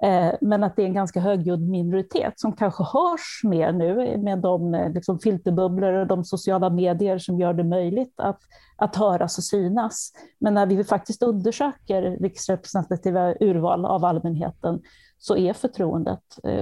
Eh, 0.03 0.33
men 0.41 0.63
att 0.63 0.75
det 0.75 0.81
är 0.81 0.87
en 0.87 0.93
ganska 0.93 1.19
högljudd 1.19 1.69
minoritet 1.69 2.33
som 2.35 2.53
kanske 2.53 2.83
hörs 2.83 3.41
mer 3.43 3.71
nu 3.71 4.17
med 4.17 4.39
de 4.39 4.73
eh, 4.73 4.93
liksom, 4.93 5.19
filterbubblor 5.19 5.93
och 5.93 6.07
de 6.07 6.23
sociala 6.23 6.69
medier 6.69 7.17
som 7.17 7.39
gör 7.39 7.53
det 7.53 7.63
möjligt 7.63 8.13
att, 8.17 8.39
att 8.77 8.95
höras 8.95 9.37
och 9.37 9.43
synas. 9.43 10.11
Men 10.39 10.53
när 10.53 10.65
vi 10.65 10.83
faktiskt 10.83 11.23
undersöker 11.23 12.01
riksrepresentativa 12.01 13.33
urval 13.39 13.85
av 13.85 14.05
allmänheten 14.05 14.81
så 15.17 15.37
är 15.37 15.53
förtroendet 15.53 16.19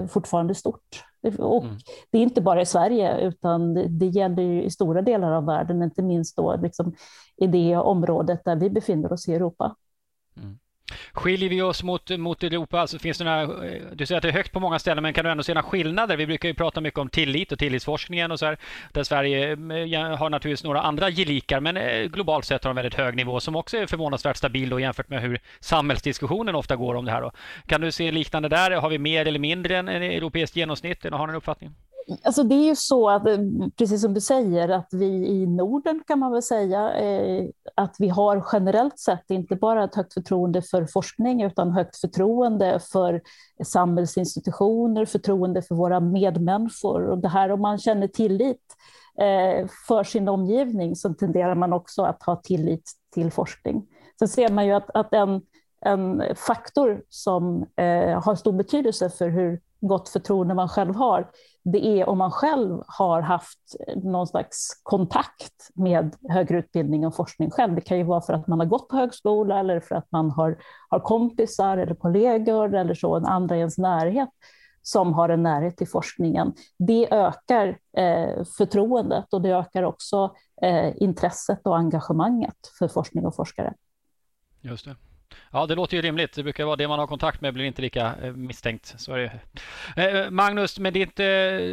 fortfarande 0.07 0.55
stort. 0.55 1.03
Och 1.39 1.63
mm. 1.63 1.77
Det 2.12 2.18
är 2.18 2.22
inte 2.22 2.42
bara 2.42 2.62
i 2.62 2.65
Sverige, 2.65 3.27
utan 3.27 3.74
det, 3.74 4.06
gäller 4.06 4.44
i 4.44 4.70
stora 4.70 5.01
delar 5.01 5.32
av 5.32 5.46
världen, 5.46 5.84
inte 5.84 6.01
minst 6.01 6.36
då 6.36 6.56
liksom 6.56 6.96
i 7.38 7.48
det 7.48 7.75
området 7.75 8.42
där 8.46 8.56
vi 8.56 8.70
befinner 8.70 9.13
oss 9.13 9.27
i 9.27 9.34
Europa. 9.34 9.75
Mm. 10.38 10.60
Skiljer 11.14 11.50
vi 11.50 11.62
oss 11.62 11.84
mot, 11.84 12.10
mot 12.10 12.44
Europa? 12.44 12.80
Alltså 12.80 13.00
finns 13.00 13.18
det 13.18 13.24
några, 13.24 13.42
eh, 13.42 13.82
du 13.94 14.06
säger 14.06 14.18
att 14.18 14.22
det 14.22 14.30
är 14.30 14.34
högt 14.34 14.52
på 14.52 14.60
många 14.60 14.80
ställen, 14.80 15.04
men 15.04 15.14
kan 15.14 15.26
du 15.26 15.32
ändå 15.32 15.44
se 15.44 15.54
några 15.54 15.68
skillnader? 15.68 16.18
Vi 16.18 16.26
brukar 16.26 16.50
ju 16.50 16.56
prata 16.56 16.82
mycket 16.82 17.00
om 17.00 17.10
tillit 17.10 17.52
och 17.52 17.60
tillitsforskningen 17.60 18.32
och 18.32 18.40
så 18.40 18.46
här, 18.46 18.58
där 18.92 19.04
Sverige 19.04 19.52
eh, 19.52 20.18
har 20.18 20.30
naturligtvis 20.30 20.64
några 20.64 20.82
andra 20.82 21.10
gelikar, 21.10 21.60
men 21.60 21.78
eh, 21.78 22.06
globalt 22.06 22.46
sett 22.46 22.64
har 22.64 22.70
en 22.70 22.76
väldigt 22.76 22.96
hög 22.96 23.16
nivå 23.16 23.40
som 23.40 23.56
också 23.56 23.78
är 23.78 23.88
förvånansvärt 23.88 24.38
stabil 24.38 24.70
då, 24.70 24.80
jämfört 24.80 25.10
med 25.10 25.22
hur 25.22 25.40
samhällsdiskussionen 25.60 26.56
ofta 26.56 26.76
går 26.76 26.96
om 26.96 27.06
det 27.06 27.12
här. 27.12 27.22
Då. 27.22 27.32
Kan 27.68 27.82
du 27.82 27.92
se 27.92 28.12
liknande 28.12 28.50
där? 28.50 28.72
Har 28.72 28.90
vi 28.90 28.98
mer 28.98 29.28
eller 29.28 29.40
mindre 29.40 29.78
än 29.78 29.88
europeiskt 29.88 30.56
genomsnitt? 30.56 31.04
Har 31.12 31.28
ni 31.28 31.32
en 31.32 31.38
uppfattning? 31.38 31.72
Alltså 32.24 32.43
det 32.43 32.55
är 32.55 32.65
ju 32.65 32.75
så 32.75 33.10
att, 33.10 33.27
eh, 33.27 33.38
precis 33.77 34.01
som 34.01 34.13
du 34.13 34.22
säger, 34.22 34.69
att 34.69 34.89
vi 34.91 35.05
i 35.27 35.48
Norden 35.48 36.03
kan 36.07 36.19
man 36.19 36.31
väl 36.31 36.41
säga 36.41 36.93
eh, 36.93 37.45
att 37.75 37.95
vi 38.00 38.10
har 38.10 38.45
generellt 38.53 39.00
sett 39.00 39.29
inte 39.29 39.55
bara 39.55 39.83
ett 39.83 39.95
högt 39.95 40.13
förtroende 40.13 40.62
för 40.62 40.86
forskning 40.86 41.43
utan 41.43 41.72
högt 41.72 41.98
förtroende 41.98 42.79
för 42.91 43.22
samhällsinstitutioner, 43.65 45.05
förtroende 45.05 45.62
för 45.62 45.75
våra 45.75 46.00
medmänniskor. 46.00 47.05
Och 47.05 47.17
det 47.17 47.29
här 47.29 47.51
om 47.51 47.62
man 47.62 47.77
känner 47.77 48.07
tillit 48.07 48.62
eh, 49.19 49.67
för 49.88 50.03
sin 50.03 50.27
omgivning 50.27 50.95
så 50.95 51.13
tenderar 51.13 51.55
man 51.55 51.74
också 51.74 52.01
att 52.03 52.24
ha 52.24 52.36
tillit 52.36 52.91
till 53.13 53.31
forskning. 53.31 53.86
Sen 54.19 54.27
ser 54.27 54.50
man 54.50 54.65
ju 54.65 54.72
att, 54.72 54.89
att 54.93 55.13
en, 55.13 55.41
en 55.81 56.24
faktor 56.36 57.03
som 57.10 57.65
eh, 57.75 58.22
har 58.24 58.36
stor 58.36 58.53
betydelse 58.53 59.10
för 59.10 59.29
hur 59.29 59.62
gott 59.81 60.10
förtroende 60.10 60.53
man 60.53 60.69
själv 60.69 60.95
har, 60.95 61.27
det 61.63 61.86
är 61.86 62.10
om 62.10 62.17
man 62.17 62.32
själv 62.32 62.84
har 62.88 63.22
haft 63.22 63.75
någon 63.96 64.27
slags 64.27 64.82
kontakt 64.84 65.70
med 65.74 66.15
högre 66.29 66.60
utbildning 66.60 67.08
och 67.08 67.15
forskning 67.15 67.51
själv. 67.51 67.75
Det 67.75 67.82
kan 67.82 67.98
ju 67.98 68.03
vara 68.03 68.22
för 68.22 68.34
att 68.34 68.48
man 68.48 68.60
har 68.60 68.65
gått 68.65 68.89
på 68.89 68.96
högskola 68.96 69.60
eller 69.60 69.79
för 69.79 69.96
att 69.96 70.12
man 70.12 70.32
har, 70.32 70.58
har 70.89 71.00
kompisar 71.00 71.77
eller 71.77 71.96
kollegor 71.96 72.75
eller 72.75 72.93
så, 72.93 73.15
en 73.15 73.25
andra 73.25 73.55
i 73.55 73.60
ens 73.60 73.77
närhet 73.77 74.29
som 74.82 75.13
har 75.13 75.29
en 75.29 75.43
närhet 75.43 75.77
till 75.77 75.88
forskningen. 75.88 76.53
Det 76.77 77.13
ökar 77.13 77.79
eh, 77.98 78.43
förtroendet 78.58 79.34
och 79.34 79.41
det 79.41 79.50
ökar 79.50 79.84
också 79.84 80.36
eh, 80.62 81.03
intresset 81.03 81.60
och 81.63 81.77
engagemanget 81.77 82.58
för 82.79 82.88
forskning 82.88 83.25
och 83.25 83.36
forskare. 83.36 83.74
Just 84.62 84.86
det. 84.86 84.96
Ja, 85.52 85.66
det 85.66 85.75
låter 85.75 85.96
ju 85.96 86.02
rimligt. 86.02 86.34
Det 86.34 86.44
brukar 86.44 86.66
vara 86.66 86.75
det 86.75 86.88
man 86.88 87.00
har 87.00 87.08
kontakt 87.08 87.42
med 87.42 87.54
blir 87.54 87.66
inte 87.66 87.82
lika 87.82 88.13
eh, 88.24 88.32
misstänkt. 88.32 88.94
Så 88.98 89.13
är 89.13 89.40
det. 89.96 90.02
Eh, 90.04 90.30
Magnus, 90.30 90.80
med 90.80 90.94
ditt, 90.94 91.20
eh, 91.20 91.25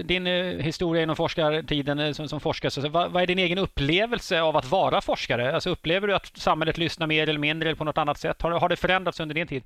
din 0.05 0.27
historia 0.61 1.03
inom 1.03 1.17
forskartiden 1.17 2.15
som, 2.15 2.29
som 2.29 2.41
forskare, 2.41 2.71
så 2.71 2.89
vad, 2.89 3.13
vad, 3.13 3.23
är 3.23 3.27
din 3.27 3.39
egen 3.39 3.59
upplevelse 3.59 4.41
av 4.41 4.57
att 4.57 4.71
vara 4.71 5.01
forskare? 5.01 5.55
Alltså, 5.55 5.71
upplever 5.71 6.09
du 6.09 6.15
att 6.15 6.37
samhället 6.37 6.79
lyssnar 6.79 7.07
mer 7.07 7.29
eller 7.29 7.41
mindre 7.41 7.69
eller 7.69 7.77
på 7.77 7.85
något 7.85 7.99
annat 7.99 8.19
sätt? 8.19 8.43
Har, 8.43 8.51
har 8.51 8.69
det 8.69 8.77
förändrats 8.77 9.21
under 9.21 9.35
din 9.35 9.47
tid? 9.47 9.63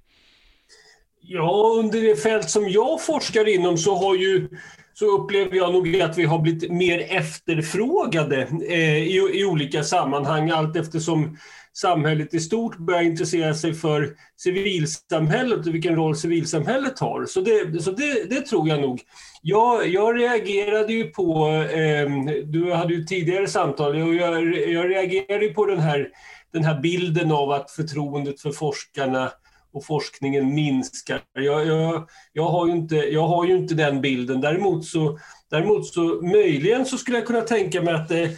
Ja, 1.20 1.74
under 1.78 2.00
det 2.02 2.16
fält 2.16 2.50
som 2.50 2.68
jag 2.68 3.04
forskar 3.04 3.54
inom 3.54 3.78
så 3.78 3.94
har 3.94 4.14
ju 4.14 4.48
så 4.94 5.06
upplever 5.06 5.56
jag 5.56 5.72
nog 5.72 6.00
att 6.00 6.18
vi 6.18 6.24
har 6.24 6.38
blivit 6.38 6.70
mer 6.72 7.06
efterfrågade 7.10 8.48
eh, 8.68 8.96
i, 8.96 9.30
i, 9.34 9.44
olika 9.44 9.82
sammanhang 9.82 10.50
allt 10.50 10.76
eftersom 10.76 11.36
samhället 11.72 12.34
i 12.34 12.40
stort 12.40 12.78
börjar 12.78 13.02
intressera 13.02 13.54
sig 13.54 13.74
för 13.74 14.16
civilsamhället 14.36 15.66
och 15.66 15.74
vilken 15.74 15.96
roll 15.96 16.16
civilsamhället 16.16 16.98
har. 16.98 17.26
Så 17.26 17.40
det, 17.40 17.82
så 17.82 17.90
det, 17.90 18.30
det 18.30 18.40
tror 18.40 18.68
jag 18.68 18.80
nog. 18.80 19.00
Jag, 19.42 19.88
jag 19.88 20.20
reagerade 20.20 20.92
ju 20.92 21.04
på, 21.04 21.48
eh, 21.48 22.10
du 22.44 22.72
hade 22.72 22.94
ju 22.94 23.04
tidigare 23.04 23.48
samtal, 23.48 24.02
och 24.02 24.14
jag, 24.14 24.56
jag 24.56 24.90
reagerade 24.90 25.48
på 25.48 25.66
den 25.66 25.78
här, 25.78 26.08
den 26.52 26.64
här 26.64 26.80
bilden 26.80 27.32
av 27.32 27.50
att 27.50 27.70
förtroendet 27.70 28.40
för 28.40 28.52
forskarna 28.52 29.30
och 29.74 29.84
forskningen 29.84 30.54
minskar. 30.54 31.22
Jag, 31.32 31.66
jag, 31.66 32.08
jag, 32.32 32.48
har 32.48 32.66
ju 32.66 32.72
inte, 32.72 32.96
jag 32.96 33.28
har 33.28 33.46
ju 33.46 33.56
inte 33.56 33.74
den 33.74 34.00
bilden. 34.00 34.40
Däremot 34.40 34.84
så, 34.84 35.18
däremot 35.50 35.86
så 35.86 36.02
möjligen 36.22 36.86
så 36.86 36.98
skulle 36.98 37.18
jag 37.18 37.26
kunna 37.26 37.40
tänka 37.40 37.82
mig 37.82 37.94
att 37.94 38.08
det, 38.08 38.30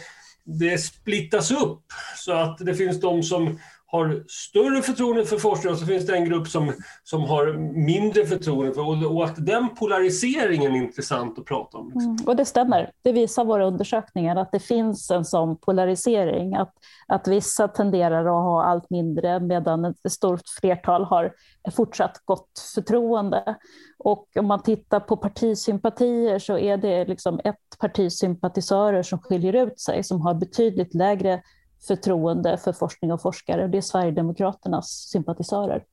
det 0.45 0.77
splittas 0.77 1.51
upp 1.51 1.83
så 2.15 2.31
att 2.31 2.57
det 2.57 2.75
finns 2.75 3.01
de 3.01 3.23
som 3.23 3.59
har 3.89 4.23
större 4.27 4.81
förtroende 4.81 5.25
för 5.25 5.37
forskning 5.37 5.73
och 5.73 5.79
så 5.79 5.85
finns 5.85 6.05
det 6.05 6.15
en 6.15 6.25
grupp 6.25 6.47
som, 6.47 6.73
som 7.03 7.23
har 7.23 7.53
mindre 7.85 8.25
förtroende 8.25 8.73
för 8.73 8.81
och, 8.81 9.15
och 9.15 9.25
att 9.25 9.45
den 9.45 9.75
polariseringen 9.75 10.75
är 10.75 10.77
intressant 10.77 11.39
att 11.39 11.45
prata 11.45 11.77
om. 11.77 11.85
Liksom. 11.89 12.11
Mm, 12.11 12.25
och 12.25 12.35
det 12.35 12.45
stämmer. 12.45 12.91
Det 13.01 13.11
visar 13.11 13.45
våra 13.45 13.65
undersökningar 13.65 14.35
att 14.35 14.51
det 14.51 14.59
finns 14.59 15.11
en 15.11 15.25
sån 15.25 15.57
polarisering. 15.57 16.55
Att, 16.55 16.73
att 17.07 17.27
vissa 17.27 17.67
tenderar 17.67 18.25
att 18.25 18.43
ha 18.43 18.63
allt 18.63 18.89
mindre 18.89 19.39
medan 19.39 19.85
ett 19.85 20.11
stort 20.11 20.49
flertal 20.59 21.03
har 21.03 21.33
fortsatt 21.71 22.21
gott 22.25 22.59
förtroende. 22.75 23.55
Och 23.99 24.27
om 24.35 24.45
man 24.45 24.63
tittar 24.63 24.99
på 24.99 25.17
partisympatier 25.17 26.39
så 26.39 26.57
är 26.57 26.77
det 26.77 27.05
liksom 27.05 27.39
ett 27.43 27.79
partis 27.79 28.17
sympatisörer 28.17 29.03
som 29.03 29.19
skiljer 29.19 29.53
ut 29.53 29.79
sig, 29.79 30.03
som 30.03 30.21
har 30.21 30.33
betydligt 30.33 30.93
lägre 30.93 31.41
förtroende 31.87 32.57
för 32.57 32.73
forskning 32.73 33.11
och 33.11 33.21
forskare. 33.21 33.67
Det 33.67 33.77
är 33.77 33.81
Sverigedemokraternas 33.81 35.09
sympatisörer. 35.11 35.83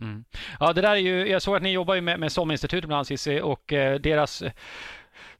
Mm. 0.00 0.24
Ja, 0.60 0.72
det 0.72 0.80
där 0.80 0.90
är 0.90 0.96
ju, 0.96 1.28
jag 1.28 1.42
såg 1.42 1.56
att 1.56 1.62
ni 1.62 1.72
jobbar 1.72 2.00
med, 2.00 2.20
med 2.20 2.32
SOM-institutet 2.32 2.88
bland 2.88 2.96
annat 2.96 3.06
Cissi, 3.06 3.40
och 3.40 3.72
eh, 3.72 4.00
deras 4.00 4.42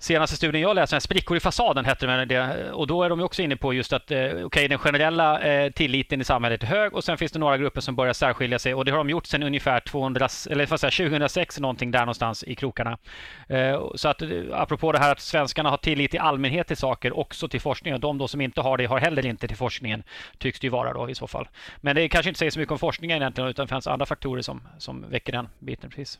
senaste 0.01 0.37
studien 0.37 0.63
jag 0.63 0.75
läste, 0.75 1.01
Sprickor 1.01 1.37
i 1.37 1.41
fasaden 1.41 1.85
hette 1.85 2.25
det. 2.25 2.73
Och 2.73 2.87
då 2.87 3.03
är 3.03 3.09
de 3.09 3.21
också 3.21 3.43
inne 3.43 3.57
på 3.57 3.75
just 3.75 3.93
att 3.93 4.11
eh, 4.11 4.45
okay, 4.45 4.69
den 4.69 4.79
generella 4.79 5.41
eh, 5.41 5.71
tilliten 5.71 6.21
i 6.21 6.25
samhället 6.25 6.63
är 6.63 6.67
hög 6.67 6.95
och 6.95 7.05
sen 7.05 7.19
finns 7.19 7.33
det 7.33 7.39
några 7.39 7.59
grupper 7.59 7.81
som 7.81 7.97
börjar 7.97 8.13
särskilja 8.13 8.59
sig 8.59 8.75
och 8.75 8.85
det 8.85 8.91
har 8.91 8.99
de 8.99 9.11
gjort 9.11 9.27
sedan 9.27 9.43
ungefär 9.43 9.81
200, 9.81 10.29
eller 10.51 10.77
säga, 10.77 11.09
2006 11.09 11.61
någonting 11.61 11.91
där 11.91 12.01
någonstans 12.01 12.45
i 12.45 12.55
krokarna. 12.55 12.99
Eh, 13.49 13.91
så 13.95 14.09
att 14.09 14.23
eh, 14.23 14.29
apropå 14.53 14.93
det 14.93 14.99
här 14.99 15.13
att 15.13 15.21
svenskarna 15.21 15.71
har 15.71 15.77
tillit 15.77 16.15
i 16.15 16.19
allmänhet 16.19 16.67
till 16.67 16.77
saker, 16.77 17.19
också 17.19 17.49
till 17.49 17.61
forskningen. 17.61 18.01
De 18.01 18.19
då 18.19 18.29
som 18.29 18.41
inte 18.41 18.61
har 18.61 18.77
det 18.77 18.87
har 18.87 18.99
heller 18.99 19.27
inte 19.27 19.49
till 19.49 19.57
forskningen, 19.57 20.03
tycks 20.39 20.61
det 20.61 20.67
ju 20.67 20.71
vara 20.71 20.93
då 20.93 21.11
i 21.11 21.15
så 21.15 21.27
fall. 21.27 21.49
Men 21.81 21.97
det 21.97 22.09
kanske 22.09 22.29
inte 22.29 22.39
säger 22.39 22.51
så 22.51 22.59
mycket 22.59 22.73
om 22.73 22.79
forskningen 22.79 23.23
egentligen 23.23 23.51
utan 23.51 23.67
det 23.67 23.71
finns 23.75 23.87
andra 23.87 24.07
faktorer 24.07 24.43
som, 24.43 24.63
som 24.79 25.11
väcker 25.11 25.33
den 25.33 25.49
biten. 25.59 25.91
Precis. 25.91 26.19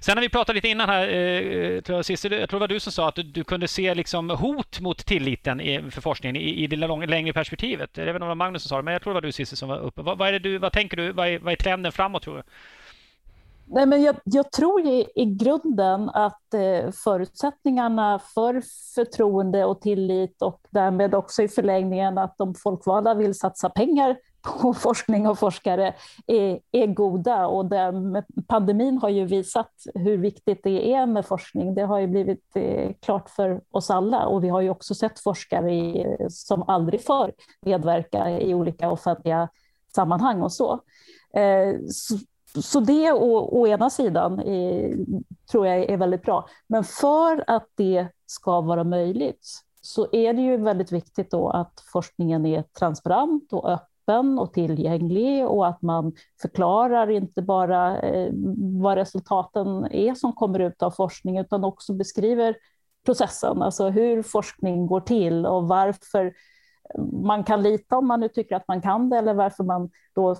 Sen 0.00 0.14
när 0.14 0.22
vi 0.22 0.28
pratade 0.28 0.56
lite 0.56 0.68
innan 0.68 0.88
här, 0.88 1.08
eh, 1.08 1.16
eh 1.16 1.80
tror 1.80 1.98
jag, 1.98 2.04
Cissi, 2.04 2.28
jag 2.28 2.48
tror 2.48 2.60
det 2.60 2.62
var 2.62 2.68
du 2.68 2.80
som 2.80 2.92
sa 2.92 3.08
att 3.08 3.14
du, 3.14 3.22
du 3.22 3.44
kunde 3.44 3.68
se 3.68 3.94
liksom 3.94 4.30
hot 4.30 4.80
mot 4.80 5.06
tilliten 5.06 5.60
i, 5.60 5.90
för 5.90 6.00
forskningen 6.00 6.36
i, 6.36 6.64
i 6.64 6.66
det 6.66 6.76
lång, 6.76 7.06
längre 7.06 7.32
perspektivet. 7.32 7.90
Jag 7.94 8.04
vet 8.04 8.14
inte 8.14 8.22
om 8.22 8.28
det 8.28 8.28
var 8.28 8.34
Magnus 8.34 8.62
som 8.62 8.68
sa 8.68 8.76
det, 8.76 8.82
men 8.82 8.92
jag 8.92 9.02
tror 9.02 9.12
det 9.12 9.14
var 9.14 9.20
du 9.20 9.32
Cissi 9.32 9.56
som 9.56 9.68
var 9.68 9.78
uppe. 9.78 10.02
Vad, 10.02 10.18
vad, 10.18 10.28
är 10.28 10.32
det 10.32 10.38
du, 10.38 10.58
vad 10.58 10.72
tänker 10.72 10.96
du, 10.96 11.12
vad 11.12 11.28
är, 11.28 11.38
vad 11.38 11.52
är 11.52 11.56
trenden 11.56 11.92
framåt 11.92 12.22
tror 12.22 12.36
du? 12.36 12.42
Nej, 13.66 13.86
men 13.86 14.02
jag, 14.02 14.16
jag 14.24 14.52
tror 14.52 14.86
i, 14.86 15.06
i 15.14 15.24
grunden 15.24 16.10
att 16.10 16.54
eh, 16.54 16.90
förutsättningarna 17.04 18.20
för 18.34 18.62
förtroende 18.94 19.64
och 19.64 19.80
tillit 19.80 20.42
och 20.42 20.60
därmed 20.70 21.14
också 21.14 21.42
i 21.42 21.48
förlängningen 21.48 22.18
att 22.18 22.38
de 22.38 22.54
folkvalda 22.54 23.14
vill 23.14 23.34
satsa 23.34 23.70
pengar 23.70 24.16
på 24.44 24.74
forskning 24.74 25.26
och 25.28 25.38
forskare 25.38 25.94
är, 26.26 26.60
är 26.72 26.86
goda. 26.86 27.46
Och 27.46 27.66
den, 27.66 28.22
pandemin 28.48 28.98
har 28.98 29.08
ju 29.08 29.24
visat 29.24 29.72
hur 29.94 30.18
viktigt 30.18 30.60
det 30.62 30.94
är 30.94 31.06
med 31.06 31.26
forskning. 31.26 31.74
Det 31.74 31.82
har 31.82 31.98
ju 31.98 32.06
blivit 32.06 32.44
eh, 32.54 32.92
klart 33.00 33.30
för 33.30 33.60
oss 33.70 33.90
alla 33.90 34.26
och 34.26 34.44
vi 34.44 34.48
har 34.48 34.60
ju 34.60 34.70
också 34.70 34.94
sett 34.94 35.20
forskare 35.20 35.74
i, 35.74 36.16
som 36.30 36.62
aldrig 36.62 37.00
förr 37.00 37.32
medverka 37.62 38.40
i 38.40 38.54
olika 38.54 38.90
offentliga 38.90 39.48
sammanhang 39.94 40.42
och 40.42 40.52
så. 40.52 40.72
Eh, 41.34 41.74
så, 41.88 42.18
så 42.62 42.80
det 42.80 43.12
å, 43.12 43.48
å 43.60 43.66
ena 43.66 43.90
sidan 43.90 44.40
är, 44.40 44.94
tror 45.50 45.66
jag 45.66 45.90
är 45.90 45.96
väldigt 45.96 46.22
bra. 46.22 46.48
Men 46.66 46.84
för 46.84 47.44
att 47.46 47.68
det 47.74 48.06
ska 48.26 48.60
vara 48.60 48.84
möjligt 48.84 49.46
så 49.80 50.08
är 50.12 50.32
det 50.32 50.42
ju 50.42 50.56
väldigt 50.56 50.92
viktigt 50.92 51.30
då 51.30 51.50
att 51.50 51.84
forskningen 51.92 52.46
är 52.46 52.62
transparent 52.62 53.52
och 53.52 53.70
öppen 53.70 53.93
öppen 54.04 54.38
och 54.38 54.52
tillgänglig 54.52 55.46
och 55.46 55.66
att 55.66 55.82
man 55.82 56.12
förklarar 56.42 57.10
inte 57.10 57.42
bara 57.42 58.00
eh, 58.00 58.30
vad 58.82 58.94
resultaten 58.94 59.86
är 59.92 60.14
som 60.14 60.32
kommer 60.32 60.58
ut 60.58 60.82
av 60.82 60.90
forskning 60.90 61.38
utan 61.38 61.64
också 61.64 61.92
beskriver 61.92 62.56
processen, 63.06 63.62
alltså 63.62 63.88
hur 63.88 64.22
forskning 64.22 64.86
går 64.86 65.00
till 65.00 65.46
och 65.46 65.68
varför 65.68 66.32
man 67.22 67.44
kan 67.44 67.62
lita 67.62 67.98
om 67.98 68.06
man 68.06 68.20
nu 68.20 68.28
tycker 68.28 68.56
att 68.56 68.68
man 68.68 68.82
kan 68.82 69.10
det 69.10 69.16
eller 69.16 69.34
varför 69.34 69.64
man 69.64 69.90
då 70.14 70.36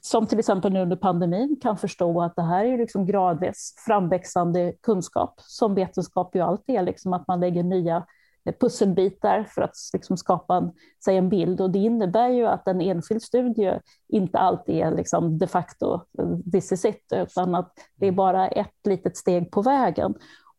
som 0.00 0.26
till 0.26 0.38
exempel 0.38 0.72
nu 0.72 0.82
under 0.82 0.96
pandemin 0.96 1.56
kan 1.62 1.76
förstå 1.76 2.22
att 2.22 2.36
det 2.36 2.42
här 2.42 2.64
är 2.64 2.78
liksom 2.78 3.06
gradvis 3.06 3.74
framväxande 3.86 4.72
kunskap. 4.82 5.34
Som 5.38 5.74
vetenskap 5.74 6.34
ju 6.34 6.40
alltid 6.40 6.76
är, 6.76 6.82
liksom 6.82 7.12
att 7.12 7.28
man 7.28 7.40
lägger 7.40 7.62
nya 7.62 8.06
pusselbitar 8.52 9.44
för 9.44 9.62
att 9.62 9.74
liksom 9.92 10.16
skapa 10.16 10.56
en, 10.56 10.72
säg 11.04 11.16
en 11.16 11.28
bild. 11.28 11.60
Och 11.60 11.70
det 11.70 11.78
innebär 11.78 12.28
ju 12.28 12.46
att 12.46 12.68
en 12.68 12.80
enskild 12.80 13.22
studie 13.22 13.80
inte 14.08 14.38
alltid 14.38 14.74
är 14.74 14.90
liksom 14.90 15.38
de 15.38 15.46
facto 15.46 16.00
this 16.52 16.72
is 16.72 16.84
it, 16.84 17.12
utan 17.12 17.54
att 17.54 17.72
det 17.96 18.06
är 18.06 18.12
bara 18.12 18.48
ett 18.48 18.86
litet 18.88 19.16
steg 19.16 19.50
på 19.50 19.62
vägen. 19.62 20.14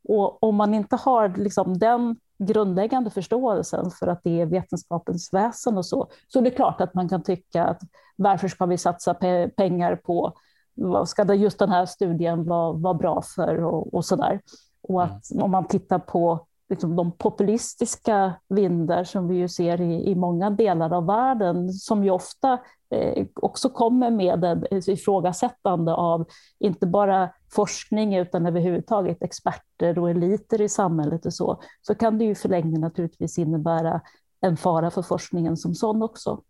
Och 0.08 0.44
om 0.44 0.56
man 0.56 0.74
inte 0.74 0.96
har 0.96 1.34
liksom 1.38 1.78
den 1.78 2.16
grundläggande 2.38 3.10
förståelsen 3.10 3.92
för 3.92 4.08
att 4.08 4.24
det 4.24 4.42
är 4.42 4.46
vetenskapens 4.46 5.34
väsen 5.34 5.78
och 5.78 5.86
så, 5.86 6.10
så 6.28 6.40
är 6.40 6.44
det 6.44 6.52
klart 6.52 6.82
att 6.82 6.94
man 6.94 7.10
kan 7.10 7.24
tycka 7.24 7.64
att 7.64 7.82
varför 8.16 8.48
ska 8.48 8.66
vi 8.66 8.78
satsa 8.78 9.14
pe 9.14 9.50
pengar 9.50 9.96
på 9.96 10.34
vad 10.74 11.10
ska 11.10 11.34
just 11.34 11.60
den 11.60 11.70
här 11.70 11.86
studien 11.86 12.46
vara, 12.46 12.74
vara 12.74 12.94
bra 12.94 13.22
för 13.36 13.64
och, 13.64 13.94
och 13.94 14.06
så 14.06 14.16
där. 14.16 14.42
Och 14.82 15.04
att 15.04 15.32
mm. 15.32 15.44
om 15.44 15.52
man 15.52 15.68
tittar 15.68 16.00
på 16.00 16.48
liksom 16.70 16.96
de 16.96 17.12
populistiska 17.12 18.34
vindar 18.50 19.04
som 19.04 19.28
vi 19.28 19.36
ju 19.36 19.48
ser 19.48 19.82
i, 19.82 20.12
i 20.12 20.16
många 20.16 20.50
delar 20.50 20.94
av 20.94 21.06
världen, 21.06 21.74
som 21.74 22.04
ju 22.04 22.10
ofta 22.10 22.60
eh, 22.90 23.26
också 23.36 23.70
kommer 23.70 24.12
med 24.12 24.44
ett 24.72 24.88
ifrågasättande 24.88 25.94
av 25.94 26.28
inte 26.60 26.88
bara 26.88 27.30
forskning 27.52 28.16
utan 28.16 28.46
överhuvudtaget 28.46 29.24
experter 29.24 30.00
och 30.00 30.10
eliter 30.10 30.62
i 30.62 30.70
samhället 30.70 31.26
och 31.26 31.34
så, 31.34 31.62
så 31.82 31.96
kan 31.96 32.18
det 32.18 32.26
ju 32.26 32.36
förlängningen 32.36 32.82
naturligtvis 32.82 33.38
innebära 33.38 34.02
en 34.42 34.58
fara 34.58 34.92
för 34.92 35.02
forskningen 35.02 35.58
som 35.58 35.76
sån 35.76 36.04
också. 36.04 36.42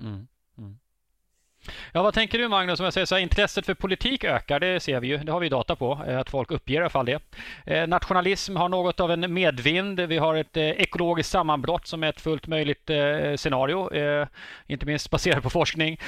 Mm. 0.00 0.28
Ja, 1.92 2.02
vad 2.02 2.14
tänker 2.14 2.38
du 2.38 2.48
Magnus? 2.48 2.80
Om 2.80 2.84
jag 2.84 2.92
säger 2.92 3.06
så 3.06 3.14
här, 3.14 3.22
intresset 3.22 3.66
för 3.66 3.74
politik 3.74 4.24
ökar, 4.24 4.60
det 4.60 4.80
ser 4.80 5.00
vi 5.00 5.08
ju. 5.08 5.18
Det 5.18 5.32
har 5.32 5.40
vi 5.40 5.48
data 5.48 5.76
på, 5.76 6.00
eh, 6.08 6.18
att 6.18 6.30
folk 6.30 6.50
uppger 6.50 6.74
i 6.74 6.78
alla 6.78 6.90
fall 6.90 7.06
det. 7.06 7.20
Eh, 7.66 7.86
nationalism 7.86 8.56
har 8.56 8.68
något 8.68 9.00
av 9.00 9.10
en 9.10 9.34
medvind. 9.34 10.00
Vi 10.00 10.18
har 10.18 10.34
ett 10.34 10.56
eh, 10.56 10.64
ekologiskt 10.64 11.32
sammanbrott 11.32 11.86
som 11.86 12.02
är 12.02 12.08
ett 12.08 12.20
fullt 12.20 12.46
möjligt 12.46 12.90
eh, 12.90 13.36
scenario, 13.36 13.94
eh, 13.94 14.26
inte 14.66 14.86
minst 14.86 15.10
baserat 15.10 15.42
på 15.42 15.50
forskning. 15.50 16.00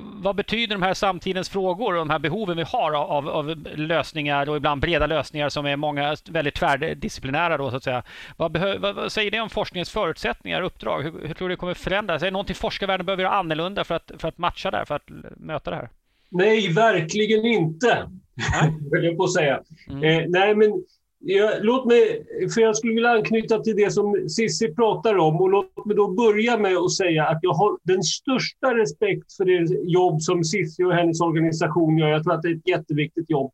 Vad 0.00 0.36
betyder 0.36 0.74
de 0.76 0.82
här 0.82 0.94
samtidens 0.94 1.48
frågor 1.48 1.92
och 1.92 1.98
de 1.98 2.10
här 2.10 2.18
behoven 2.18 2.56
vi 2.56 2.62
har 2.62 2.92
av, 2.92 3.28
av 3.28 3.56
lösningar 3.74 4.48
och 4.48 4.56
ibland 4.56 4.80
breda 4.80 5.06
lösningar 5.06 5.48
som 5.48 5.66
är 5.66 5.76
många 5.76 6.16
väldigt 6.28 6.54
tvärdisciplinära 6.54 7.56
då 7.56 7.70
så 7.70 7.76
att 7.76 7.84
säga. 7.84 8.02
Vad, 8.36 8.52
behö, 8.52 8.78
vad, 8.78 8.94
vad 8.94 9.12
säger 9.12 9.30
det 9.30 9.40
om 9.40 9.50
forskningens 9.50 9.90
förutsättningar 9.90 10.60
och 10.60 10.66
uppdrag? 10.66 11.02
Hur, 11.02 11.26
hur 11.26 11.34
tror 11.34 11.48
du 11.48 11.54
det 11.54 11.58
kommer 11.58 11.74
förändras? 11.74 12.22
Är 12.22 12.26
det 12.26 12.30
någonting 12.30 12.56
forskarvärlden 12.56 13.06
behöver 13.06 13.22
göra 13.22 13.34
annorlunda 13.34 13.84
för 13.84 13.94
att, 13.94 14.10
för 14.18 14.28
att 14.28 14.38
matcha 14.38 14.70
där? 14.70 14.84
För 14.84 14.94
att 14.94 15.03
möta 15.36 15.70
det 15.70 15.76
här? 15.76 15.90
Nej, 16.30 16.72
verkligen 16.72 17.44
inte, 17.44 18.10
höll 18.92 19.04
jag 19.04 19.16
på 19.16 19.24
att 19.24 19.32
säga. 19.32 19.62
Mm. 19.90 20.02
Eh, 20.04 20.28
nej, 20.28 20.54
men 20.54 20.84
ja, 21.18 21.52
låt 21.60 21.86
mig, 21.86 22.26
för 22.54 22.60
jag 22.60 22.76
skulle 22.76 22.94
vilja 22.94 23.10
anknyta 23.10 23.58
till 23.58 23.76
det 23.76 23.90
som 23.90 24.28
Sissi 24.28 24.74
pratar 24.74 25.18
om 25.18 25.40
och 25.40 25.50
låt 25.50 25.86
mig 25.86 25.96
då 25.96 26.08
börja 26.08 26.58
med 26.58 26.76
att 26.76 26.92
säga 26.92 27.26
att 27.26 27.38
jag 27.42 27.52
har 27.54 27.78
den 27.82 28.02
största 28.02 28.74
respekt 28.74 29.32
för 29.36 29.44
det 29.44 29.90
jobb 29.90 30.22
som 30.22 30.44
Sissi 30.44 30.84
och 30.84 30.94
hennes 30.94 31.20
organisation 31.20 31.98
gör. 31.98 32.08
Jag 32.08 32.22
tror 32.22 32.34
att 32.34 32.42
det 32.42 32.48
är 32.48 32.56
ett 32.56 32.68
jätteviktigt 32.68 33.30
jobb. 33.30 33.52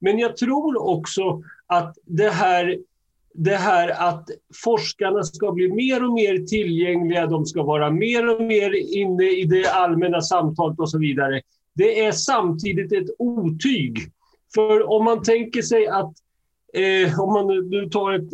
Men 0.00 0.18
jag 0.18 0.36
tror 0.36 0.88
också 0.88 1.42
att 1.66 1.96
det 2.04 2.30
här 2.30 2.78
det 3.34 3.56
här 3.56 4.10
att 4.10 4.28
forskarna 4.64 5.22
ska 5.22 5.52
bli 5.52 5.72
mer 5.72 6.04
och 6.04 6.12
mer 6.12 6.46
tillgängliga, 6.46 7.26
de 7.26 7.46
ska 7.46 7.62
vara 7.62 7.90
mer 7.90 8.34
och 8.34 8.42
mer 8.42 8.96
inne 8.96 9.24
i 9.24 9.44
det 9.44 9.66
allmänna 9.66 10.20
samtalet 10.20 10.78
och 10.78 10.90
så 10.90 10.98
vidare. 10.98 11.40
Det 11.74 12.00
är 12.00 12.12
samtidigt 12.12 12.92
ett 12.92 13.10
otyg. 13.18 13.98
För 14.54 14.90
om 14.90 15.04
man 15.04 15.22
tänker 15.22 15.62
sig 15.62 15.86
att, 15.86 16.12
eh, 16.72 17.20
om 17.20 17.32
man 17.32 17.68
nu 17.70 17.88
tar 17.88 18.12
ett 18.12 18.30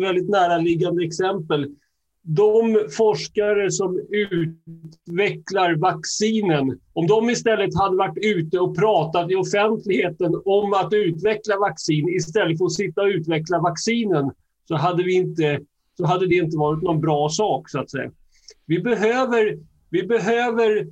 väldigt 0.00 0.28
näraliggande 0.28 1.04
exempel, 1.04 1.74
de 2.22 2.78
forskare 2.96 3.70
som 3.70 4.00
utvecklar 4.08 5.76
vaccinen, 5.76 6.80
om 6.92 7.06
de 7.06 7.30
istället 7.30 7.78
hade 7.78 7.96
varit 7.96 8.18
ute 8.24 8.58
och 8.58 8.76
pratat 8.76 9.30
i 9.30 9.34
offentligheten 9.34 10.42
om 10.44 10.72
att 10.72 10.92
utveckla 10.92 11.58
vaccin 11.58 12.08
istället 12.08 12.58
för 12.58 12.64
att 12.64 12.72
sitta 12.72 13.00
och 13.00 13.08
utveckla 13.08 13.58
vaccinen, 13.58 14.30
så 14.68 14.76
hade, 14.76 15.02
vi 15.02 15.14
inte, 15.14 15.60
så 15.96 16.06
hade 16.06 16.26
det 16.26 16.34
inte 16.34 16.56
varit 16.56 16.82
någon 16.82 17.00
bra 17.00 17.28
sak, 17.28 17.70
så 17.70 17.80
att 17.80 17.90
säga. 17.90 18.10
Vi 18.66 18.80
behöver, 18.80 19.58
vi 19.90 20.02
behöver 20.02 20.86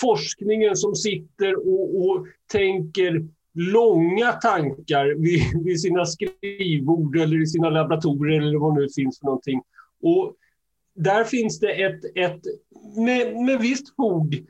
forskningen 0.00 0.76
som 0.76 0.94
sitter 0.94 1.68
och, 1.68 2.00
och 2.00 2.26
tänker 2.52 3.28
långa 3.54 4.32
tankar 4.32 5.20
vid, 5.20 5.64
vid, 5.64 5.80
sina 5.80 6.06
skrivbord 6.06 7.16
eller 7.16 7.42
i 7.42 7.46
sina 7.46 7.70
laboratorier 7.70 8.40
eller 8.40 8.58
vad 8.58 8.74
nu 8.74 8.86
finns 8.96 9.18
för 9.18 9.26
någonting. 9.26 9.60
Och 10.02 10.34
där 10.94 11.24
finns 11.24 11.60
det 11.60 11.82
ett, 11.82 12.00
ett 12.14 12.40
med, 12.96 13.36
med 13.36 13.60
visst 13.60 13.96
fog 13.96 14.46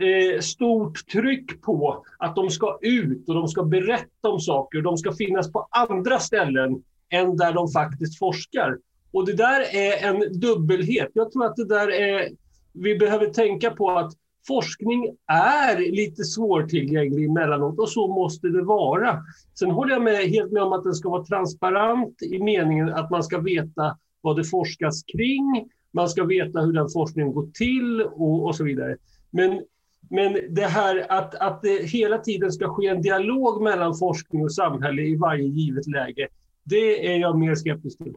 eh, 0.00 0.40
stort 0.40 1.06
tryck 1.12 1.62
på 1.62 2.04
att 2.18 2.36
de 2.36 2.50
ska 2.50 2.78
ut 2.82 3.28
och 3.28 3.34
de 3.34 3.48
ska 3.48 3.62
berätta 3.62 4.28
om 4.28 4.40
saker. 4.40 4.82
De 4.82 4.96
ska 4.96 5.12
finnas 5.12 5.52
på 5.52 5.68
andra 5.70 6.18
ställen 6.18 6.82
än 7.10 7.36
där 7.36 7.52
de 7.52 7.68
faktiskt 7.68 8.18
forskar. 8.18 8.78
Och 9.12 9.26
det 9.26 9.32
där 9.32 9.60
är 9.76 10.08
en 10.08 10.40
dubbelhet. 10.40 11.08
Jag 11.12 11.32
tror 11.32 11.44
att 11.44 11.56
det 11.56 11.68
där 11.68 11.92
är... 11.92 12.28
Vi 12.72 12.98
behöver 12.98 13.26
tänka 13.26 13.70
på 13.70 13.90
att 13.90 14.12
forskning 14.46 15.16
är 15.26 15.92
lite 15.92 16.24
svårtillgänglig 16.24 17.24
emellanåt 17.24 17.78
och 17.78 17.88
så 17.88 18.08
måste 18.08 18.48
det 18.48 18.62
vara. 18.62 19.22
Sen 19.58 19.70
håller 19.70 19.92
jag 19.92 20.02
med, 20.02 20.14
helt 20.14 20.52
med 20.52 20.62
om 20.62 20.72
att 20.72 20.84
den 20.84 20.94
ska 20.94 21.08
vara 21.08 21.24
transparent 21.24 22.22
i 22.22 22.38
meningen 22.38 22.88
att 22.88 23.10
man 23.10 23.22
ska 23.22 23.38
veta 23.38 23.98
vad 24.20 24.36
det 24.36 24.44
forskas 24.44 25.02
kring, 25.02 25.70
man 25.90 26.08
ska 26.08 26.24
veta 26.24 26.60
hur 26.60 26.72
den 26.72 26.88
forskningen 26.88 27.34
går 27.34 27.46
till 27.54 28.02
och, 28.02 28.46
och 28.46 28.56
så 28.56 28.64
vidare. 28.64 28.96
Men, 29.30 29.62
men 30.10 30.54
det 30.54 30.66
här 30.66 31.06
att, 31.12 31.34
att 31.34 31.62
det 31.62 31.90
hela 31.90 32.18
tiden 32.18 32.52
ska 32.52 32.74
ske 32.74 32.86
en 32.86 33.02
dialog 33.02 33.62
mellan 33.62 33.94
forskning 33.94 34.44
och 34.44 34.54
samhälle 34.54 35.02
i 35.02 35.16
varje 35.16 35.44
givet 35.44 35.86
läge, 35.86 36.28
det 36.64 37.14
är 37.14 37.18
jag 37.18 37.38
mer 37.38 37.54
skeptisk 37.54 37.98
till. 37.98 38.14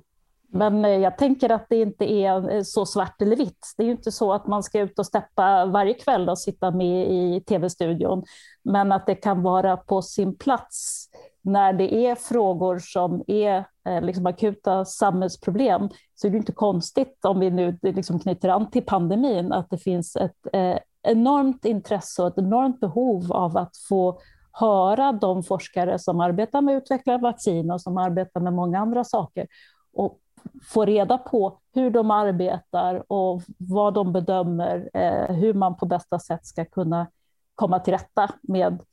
Men 0.54 0.86
eh, 0.86 0.92
jag 0.92 1.18
tänker 1.18 1.50
att 1.50 1.66
det 1.70 1.76
inte 1.76 2.14
är 2.14 2.56
eh, 2.56 2.62
så 2.62 2.86
svart 2.86 3.22
eller 3.22 3.36
vitt. 3.36 3.74
Det 3.78 3.84
är 3.84 3.86
ju 3.86 3.92
inte 3.92 4.12
så 4.12 4.34
att 4.34 4.48
man 4.48 4.64
ska 4.64 4.80
ut 4.80 5.00
och 5.00 5.06
steppa 5.06 5.66
varje 5.66 5.94
kväll 5.94 6.30
och 6.30 6.40
sitta 6.40 6.72
med 6.72 7.12
i 7.12 7.42
tv-studion. 7.42 8.24
Men 8.64 8.92
att 8.92 9.06
det 9.06 9.16
kan 9.16 9.42
vara 9.42 9.78
på 9.78 10.02
sin 10.02 10.38
plats 10.38 11.10
när 11.41 11.73
det 11.73 11.93
är 11.93 12.15
frågor 12.15 12.80
som 12.80 13.23
är 13.27 13.65
eh, 13.88 14.01
liksom 14.01 14.25
akuta 14.25 14.86
samhällsproblem 14.86 15.89
så 16.15 16.27
är 16.27 16.32
det 16.32 16.38
inte 16.38 16.51
konstigt 16.51 17.25
om 17.25 17.39
vi 17.39 17.49
nu 17.49 17.80
liksom 17.82 18.19
knyter 18.19 18.49
an 18.49 18.71
till 18.71 18.86
pandemin 18.86 19.51
att 19.51 19.69
det 19.69 19.77
finns 19.77 20.15
ett 20.15 20.47
eh, 20.54 20.77
enormt 21.04 21.65
intresse 21.65 22.21
och 22.21 22.27
ett 22.27 22.38
enormt 22.38 22.80
behov 22.80 23.32
av 23.32 23.58
att 23.58 23.77
få 23.89 24.19
höra 24.51 25.12
de 25.12 25.43
forskare 25.43 25.99
som 25.99 26.19
arbetar 26.19 26.62
med 26.62 26.77
att 26.77 26.84
utveckla 26.84 27.17
vaccin 27.17 27.71
och 27.71 27.82
som 27.82 27.97
arbetar 27.97 28.39
med 28.39 28.54
många 28.54 28.80
andra 28.80 29.04
saker 29.04 29.47
och 29.93 30.19
få 30.63 30.86
reda 30.86 31.17
på 31.17 31.60
hur 31.73 31.89
de 31.89 32.12
arbetar 32.12 33.12
och 33.12 33.41
vad 33.58 33.93
de 33.93 34.13
bedömer, 34.13 34.89
eh, 34.93 35.36
hur 35.36 35.54
man 35.54 35.77
på 35.77 35.86
bästa 35.86 36.19
sätt 36.19 36.45
ska 36.45 36.65
kunna 36.65 37.08
komma 37.56 37.80
till 37.80 37.93
rätta 37.93 38.30
med 38.41 38.84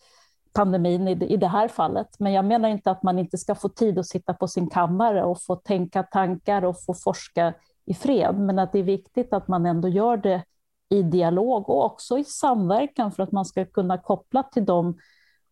pandemin 0.53 1.09
i 1.09 1.37
det 1.37 1.47
här 1.47 1.69
fallet. 1.69 2.09
Men 2.19 2.33
jag 2.33 2.45
menar 2.45 2.69
inte 2.69 2.91
att 2.91 3.03
man 3.03 3.19
inte 3.19 3.39
ska 3.39 3.55
få 3.55 3.69
tid 3.69 3.99
att 3.99 4.07
sitta 4.07 4.35
på 4.35 4.49
sin 4.49 4.71
kammare 4.71 5.25
och 5.25 5.43
få 5.43 5.57
tänka 5.57 6.03
tankar 6.03 6.65
och 6.65 6.85
få 6.85 6.95
forska 6.95 7.55
i 7.87 7.95
fred, 7.95 8.39
men 8.39 8.59
att 8.59 8.73
det 8.73 8.79
är 8.79 8.83
viktigt 8.83 9.33
att 9.33 9.49
man 9.49 9.67
ändå 9.67 9.89
gör 9.89 10.17
det 10.17 10.43
i 10.89 11.03
dialog 11.03 11.71
och 11.71 11.85
också 11.85 12.19
i 12.19 12.25
samverkan 12.25 13.13
för 13.13 13.23
att 13.23 13.33
man 13.33 13.45
ska 13.45 13.65
kunna 13.65 13.99
koppla 13.99 14.43
till 14.43 14.65
de 14.65 14.99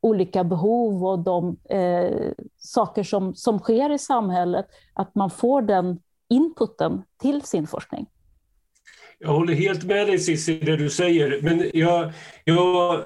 olika 0.01 0.45
behov 0.45 1.05
och 1.07 1.19
de 1.19 1.57
eh, 1.65 2.33
saker 2.57 3.03
som, 3.03 3.35
som 3.35 3.59
sker 3.59 3.93
i 3.93 3.99
samhället, 3.99 4.67
att 4.93 5.15
man 5.15 5.31
får 5.31 5.63
den 5.63 5.99
inputen 6.29 7.03
till 7.21 7.43
sin 7.43 7.67
forskning. 7.67 8.07
Jag 9.19 9.29
håller 9.29 9.55
helt 9.55 9.85
med 9.85 10.07
dig 10.07 10.19
Cissi, 10.19 10.59
det 10.59 10.77
du 10.77 10.91
säger. 10.91 11.43
Men 11.43 11.71
jag, 11.75 12.13
jag, 12.45 13.05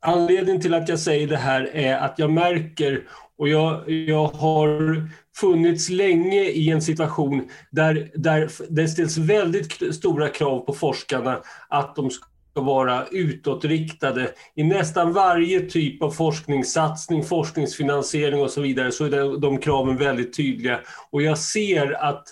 anledningen 0.00 0.60
till 0.60 0.74
att 0.74 0.88
jag 0.88 0.98
säger 0.98 1.26
det 1.26 1.36
här 1.36 1.76
är 1.76 1.98
att 1.98 2.18
jag 2.18 2.30
märker 2.30 3.02
och 3.38 3.48
jag, 3.48 3.90
jag 3.90 4.26
har 4.28 5.02
funnits 5.36 5.88
länge 5.88 6.42
i 6.42 6.70
en 6.70 6.82
situation 6.82 7.48
där, 7.70 8.10
där 8.14 8.50
det 8.68 8.88
ställs 8.88 9.18
väldigt 9.18 9.94
stora 9.94 10.28
krav 10.28 10.60
på 10.60 10.72
forskarna 10.72 11.42
att 11.68 11.96
de 11.96 12.10
ska 12.10 12.26
vara 12.54 13.06
utåtriktade. 13.06 14.30
I 14.54 14.62
nästan 14.62 15.12
varje 15.12 15.60
typ 15.60 16.02
av 16.02 16.10
forskningssatsning, 16.10 17.24
forskningsfinansiering 17.24 18.40
och 18.40 18.50
så 18.50 18.60
vidare 18.60 18.92
så 18.92 19.04
är 19.04 19.40
de 19.40 19.58
kraven 19.58 19.96
väldigt 19.96 20.36
tydliga. 20.36 20.80
Och 21.10 21.22
jag 21.22 21.38
ser 21.38 22.04
att 22.04 22.24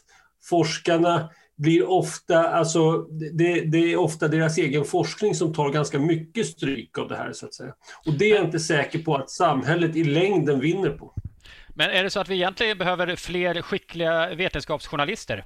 forskarna 0.44 1.31
blir 1.59 1.90
ofta, 1.90 2.49
alltså 2.49 2.99
det, 3.33 3.61
det, 3.61 3.92
är 3.92 3.97
ofta 3.97 4.29
deras 4.29 4.59
egen 4.59 4.85
forskning 4.85 5.35
som 5.35 5.55
tar 5.55 5.71
ganska 5.71 5.99
mycket 5.99 6.47
stryk 6.47 6.99
av 6.99 7.09
det 7.09 7.16
här 7.16 7.33
så 7.33 7.47
att 7.47 7.55
säga. 7.55 7.75
Och 8.07 8.12
det 8.12 8.31
är 8.31 8.35
jag 8.35 8.44
inte 8.44 8.59
säker 8.59 8.99
på 8.99 9.14
att 9.14 9.31
samhället 9.31 9.97
i 9.97 10.05
längden 10.05 10.61
vinner 10.61 10.90
på. 10.90 11.14
Men 11.68 11.90
är 11.90 12.03
det 12.03 12.11
så 12.11 12.21
att 12.21 12.29
vi 12.29 12.35
egentligen 12.35 12.79
behöver 12.79 13.16
fler 13.16 13.62
skickliga 13.62 14.35
vetenskapsjournalister? 14.35 15.44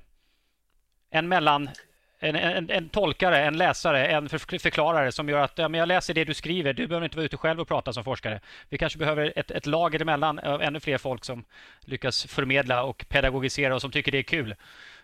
En 1.10 1.28
mellan 1.28 1.70
en, 2.18 2.36
en, 2.36 2.70
en, 2.70 2.88
tolkare, 2.88 3.44
en 3.44 3.58
läsare, 3.58 4.06
en 4.06 4.28
förklarare 4.28 5.12
som 5.12 5.28
gör 5.28 5.38
att 5.38 5.58
ja, 5.58 5.68
men 5.68 5.78
jag 5.78 5.86
läser 5.86 6.14
det 6.14 6.24
du 6.24 6.34
skriver. 6.34 6.72
Du 6.72 6.86
behöver 6.86 7.04
inte 7.04 7.16
vara 7.16 7.26
ute 7.26 7.36
själv 7.36 7.60
och 7.60 7.68
prata 7.68 7.92
som 7.92 8.04
forskare. 8.04 8.40
Vi 8.68 8.78
kanske 8.78 8.98
behöver 8.98 9.32
ett, 9.36 9.50
ett 9.50 9.66
lager 9.66 10.02
emellan 10.02 10.38
av 10.38 10.62
ännu 10.62 10.80
fler 10.80 10.98
folk 10.98 11.24
som 11.24 11.44
lyckas 11.80 12.24
förmedla 12.24 12.82
och 12.82 13.04
pedagogisera 13.08 13.74
och 13.74 13.80
som 13.80 13.90
tycker 13.90 14.12
det 14.12 14.18
är 14.18 14.22
kul. 14.22 14.54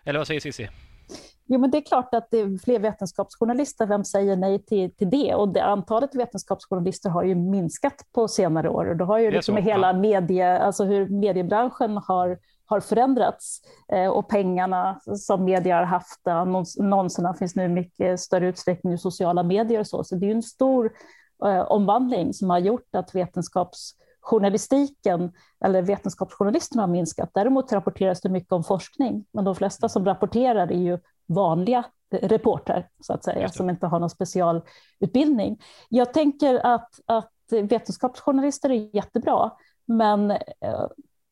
Eller 0.04 0.18
vad 0.18 0.26
säger 0.26 0.40
Cissi? 0.40 0.68
Jo, 1.50 1.60
men 1.60 1.70
det 1.70 1.78
är 1.78 1.82
klart 1.82 2.14
att 2.14 2.30
det 2.30 2.40
är 2.40 2.58
fler 2.58 2.78
vetenskapsjournalister. 2.78 3.86
Vem 3.86 4.04
säger 4.04 4.36
nej 4.36 4.58
till, 4.58 4.94
till 4.94 5.10
det? 5.10 5.34
Och 5.34 5.48
det, 5.48 5.64
antalet 5.64 6.14
vetenskapsjournalister 6.14 7.10
har 7.10 7.22
ju 7.22 7.34
minskat 7.34 8.04
på 8.12 8.28
senare 8.28 8.68
år. 8.68 8.90
Och 8.90 8.96
då 8.96 9.04
har 9.04 9.18
ju 9.18 9.30
liksom 9.30 9.56
hela 9.56 9.92
medie, 9.92 10.58
alltså 10.58 10.84
hur 10.84 11.08
mediebranschen 11.08 11.96
har 11.96 12.38
har 12.68 12.80
förändrats 12.80 13.60
eh, 13.92 14.08
och 14.08 14.28
pengarna 14.28 15.00
som 15.16 15.44
media 15.44 15.76
har 15.76 15.84
haft, 15.84 16.26
annonserna 16.26 17.34
finns 17.34 17.56
nu 17.56 17.64
i 17.64 17.68
mycket 17.68 18.20
större 18.20 18.48
utsträckning 18.48 18.92
i 18.92 18.98
sociala 18.98 19.42
medier 19.42 19.80
och 19.80 19.86
så, 19.86 20.04
så 20.04 20.16
det 20.16 20.26
är 20.26 20.30
en 20.30 20.42
stor 20.42 20.92
eh, 21.44 21.60
omvandling 21.60 22.34
som 22.34 22.50
har 22.50 22.58
gjort 22.58 22.94
att 22.94 23.14
vetenskapsjournalistiken 23.14 25.32
eller 25.64 25.82
vetenskapsjournalisterna 25.82 26.82
har 26.82 26.88
minskat. 26.88 27.30
Däremot 27.34 27.72
rapporteras 27.72 28.20
det 28.20 28.28
mycket 28.28 28.52
om 28.52 28.64
forskning, 28.64 29.24
men 29.32 29.44
de 29.44 29.54
flesta 29.54 29.88
som 29.88 30.04
rapporterar 30.04 30.72
är 30.72 30.78
ju 30.78 30.98
vanliga 31.28 31.84
reportrar, 32.10 32.88
så 33.00 33.12
att 33.12 33.24
säga, 33.24 33.48
som 33.48 33.70
inte 33.70 33.86
har 33.86 34.00
någon 34.00 34.10
specialutbildning. 34.10 35.62
Jag 35.88 36.12
tänker 36.14 36.66
att, 36.66 37.00
att 37.06 37.32
vetenskapsjournalister 37.50 38.70
är 38.70 38.96
jättebra, 38.96 39.50
men 39.84 40.30
eh, 40.30 40.86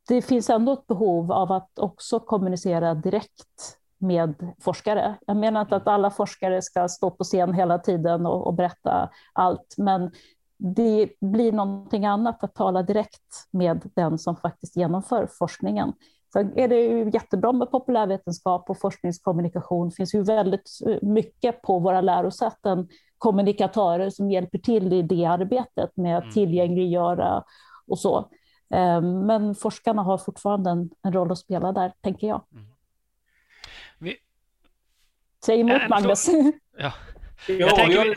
det 0.09 0.23
finns 0.23 0.51
ändå 0.51 0.73
ett 0.73 0.87
behov 0.87 1.33
av 1.33 1.53
att 1.53 1.79
också 1.79 2.21
kommunicera 2.21 2.95
direkt 2.95 3.79
med 3.99 4.55
forskare. 4.61 5.15
Jag 5.27 5.37
menar 5.37 5.61
inte 5.61 5.77
att 5.77 5.87
alla 5.87 6.11
forskare 6.11 6.63
ska 6.63 6.89
stå 6.89 7.11
på 7.11 7.25
scen 7.25 7.53
hela 7.55 7.79
tiden 7.79 8.27
och, 8.27 8.47
och 8.47 8.55
berätta 8.55 9.11
allt, 9.33 9.75
men 9.77 10.11
det 10.59 11.11
blir 11.21 11.53
någonting 11.53 12.07
annat 12.07 12.45
att 12.45 12.55
tala 12.55 12.83
direkt 12.83 13.49
med 13.51 13.91
den 13.95 14.19
som 14.19 14.37
faktiskt 14.37 14.77
genomför 14.77 15.29
forskningen. 15.39 15.93
Så 16.37 16.41
är 16.57 16.69
det 16.69 16.81
ju 16.81 17.11
jättebra 17.15 17.53
med 17.53 17.71
populärvetenskap 17.71 18.71
och 18.71 18.81
forskningskommunikation. 18.81 19.89
Det 19.89 19.95
finns 19.95 20.15
ju 20.15 20.23
väldigt 20.23 20.71
mycket 21.03 21.63
på 21.63 21.79
våra 21.79 22.01
lärosäten, 22.01 22.89
kommunikatörer 23.19 24.11
som 24.11 24.31
hjälper 24.31 24.59
till 24.59 24.93
i 24.93 25.03
det 25.03 25.25
arbetet 25.25 25.97
med 25.97 26.17
att 26.17 26.23
mm. 26.23 26.35
tillgängliggöra 26.35 27.45
och 27.87 27.99
så. 27.99 28.31
Ehm, 28.71 29.27
men 29.27 29.55
forskarna 29.55 30.03
har 30.03 30.19
fortfarande 30.19 30.71
en, 30.71 30.91
en 31.03 31.13
roll 31.13 31.33
att 31.33 31.39
spela 31.39 31.73
där, 31.73 31.93
tänker 32.01 32.27
jag. 32.27 32.45
Mm. 32.53 32.67
Vi... 33.99 34.17
Säg 35.45 35.61
emot, 35.61 35.83
äh, 35.83 35.89
Magnus. 35.89 36.29
Ja. 36.79 36.93
Jag, 37.49 37.77
tänker... 37.77 38.05
jag, 38.07 38.15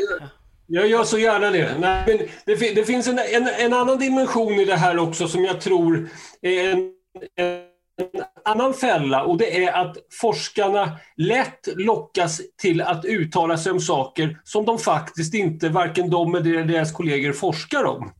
jag 0.67 0.87
gör 0.87 1.03
så 1.03 1.17
gärna 1.17 1.49
det. 1.49 1.79
Nej, 1.79 2.31
det, 2.45 2.75
det, 2.75 2.83
finns 2.83 3.07
en, 3.07 3.19
en, 3.19 3.47
en, 3.59 3.73
annan 3.73 3.97
dimension 3.97 4.53
i 4.53 4.65
det 4.65 4.75
här 4.75 4.99
också 4.99 5.27
som 5.27 5.43
jag 5.43 5.61
tror 5.61 6.09
är 6.41 6.71
en, 6.71 6.93
en 7.35 7.68
annan 8.45 8.73
fälla 8.73 9.23
och 9.23 9.37
det 9.37 9.63
är 9.65 9.73
att 9.73 9.97
forskarna 10.21 10.99
lätt 11.17 11.67
lockas 11.75 12.41
till 12.61 12.81
att 12.81 13.05
uttala 13.05 13.57
sig 13.57 13.71
om 13.71 13.79
saker 13.79 14.39
som 14.43 14.65
de 14.65 14.79
faktiskt 14.79 15.33
inte, 15.33 15.69
varken 15.69 16.09
de 16.09 16.35
eller 16.35 16.63
deras 16.63 16.91
kollegor 16.91 17.33
forskar 17.33 17.83
om. 17.83 18.11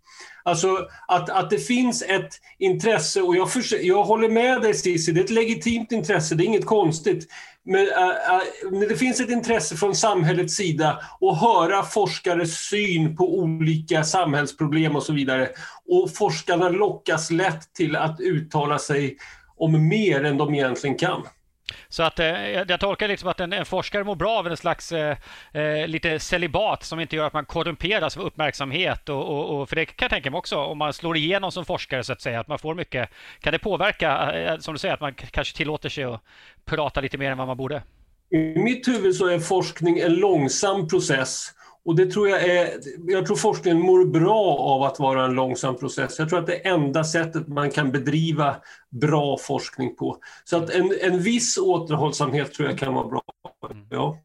Alltså 0.44 0.88
att, 1.08 1.30
att 1.30 1.50
det 1.50 1.58
finns 1.58 2.02
ett 2.02 2.30
intresse, 2.60 3.22
och 3.22 3.36
jag, 3.36 3.52
för, 3.52 3.86
jag 3.86 4.04
håller 4.04 4.30
med 4.30 4.62
dig 4.62 4.74
Cissi, 4.74 5.12
det 5.12 5.20
är 5.20 5.24
ett 5.24 5.30
legitimt 5.30 5.92
intresse, 5.92 6.36
det 6.36 6.44
är 6.44 6.46
inget 6.46 6.66
konstigt. 6.66 7.28
Men, 7.66 7.88
äh, 7.88 8.08
äh, 8.08 8.72
men 8.72 8.80
det 8.80 8.96
finns 8.96 9.20
ett 9.20 9.30
intresse 9.30 9.76
från 9.76 9.96
samhällets 9.96 10.56
sida 10.56 11.02
att 11.22 11.42
höra 11.42 11.84
forskares 11.84 12.58
syn 12.58 13.16
på 13.16 13.40
olika 13.40 14.04
samhällsproblem 14.04 14.96
och 14.96 15.04
så 15.04 15.14
vidare. 15.14 15.50
Och 15.88 16.16
forskarna 16.16 16.70
lockas 16.70 17.32
lätt 17.32 17.74
till 17.74 17.96
att 17.96 18.20
uttala 18.20 18.80
sig 18.80 19.18
om 19.60 19.88
mer 19.88 20.24
än 20.24 20.38
de 20.38 20.56
egentligen 20.56 20.98
kan. 20.98 21.22
Så 21.90 22.04
att 22.04 22.20
eh, 22.20 22.52
jag 22.52 22.80
tolkar 22.80 23.08
liksom 23.08 23.30
att 23.30 23.40
en, 23.40 23.54
en, 23.54 23.66
forskare 23.66 24.04
mår 24.04 24.16
bra 24.16 24.40
av 24.40 24.48
en 24.48 24.58
slags 24.58 24.92
eh, 24.92 25.18
eh, 25.54 25.88
lite 25.88 26.20
celibat 26.20 26.84
som 26.84 27.00
inte 27.00 27.16
gör 27.16 27.28
att 27.28 27.34
man 27.34 27.46
korrumperas 27.46 28.18
av 28.18 28.24
uppmärksamhet. 28.24 29.10
Och, 29.10 29.30
och, 29.30 29.60
och, 29.60 29.70
för 29.70 29.76
det 29.76 29.86
kan 29.86 30.06
jag 30.06 30.10
tänka 30.10 30.32
mig 30.32 30.38
också, 30.38 30.58
om 30.58 30.78
man 30.78 30.94
slår 30.94 31.18
igenom 31.18 31.52
som 31.52 31.66
forskare 31.66 32.04
så 32.04 32.14
att 32.14 32.22
säga, 32.22 32.40
att 32.40 32.48
man 32.48 32.60
får 32.60 32.76
mycket. 32.76 33.10
Kan 33.40 33.54
det 33.54 33.60
påverka, 33.60 34.32
eh, 34.32 34.58
som 34.60 34.74
du 34.74 34.78
säger, 34.78 34.94
att 34.94 35.02
man 35.02 35.14
kanske 35.14 35.58
tillåter 35.58 35.90
sig 35.90 36.04
att 36.04 36.22
prata 36.66 37.02
lite 37.02 37.18
mer 37.18 37.32
än 37.32 37.38
vad 37.38 37.48
man 37.48 37.58
borde? 37.58 37.84
I 38.32 38.60
mitt 38.60 38.88
huvud 38.88 39.16
så 39.16 39.28
är 39.28 39.40
forskning 39.40 40.00
en 40.00 40.14
långsam 40.14 40.88
process 40.88 41.54
och 41.86 41.96
det 41.96 42.06
tror 42.06 42.30
jag 42.30 42.44
är, 42.44 42.70
jag 43.08 43.26
tror 43.26 43.36
forskningen 43.36 43.86
mår 43.86 44.06
bra 44.06 44.58
av 44.60 44.84
att 44.84 45.00
vara 45.00 45.26
en 45.26 45.34
långsam 45.34 45.78
process. 45.78 46.20
Jag 46.20 46.30
tror 46.30 46.40
att 46.40 46.48
det 46.48 46.68
är 46.68 46.74
enda 46.74 47.04
sättet 47.04 47.48
man 47.48 47.72
kan 47.72 47.92
bedriva 47.92 48.56
bra 48.90 49.38
forskning 49.38 49.96
på. 49.96 50.18
Så 50.44 50.58
att 50.58 50.70
en, 50.70 50.92
en 51.02 51.20
viss 51.20 51.58
återhållsamhet 51.58 52.54
tror 52.54 52.70
jag 52.70 52.78
kan 52.78 52.94
vara 52.94 53.08
bra. 53.08 53.22
Ja. 53.90 54.18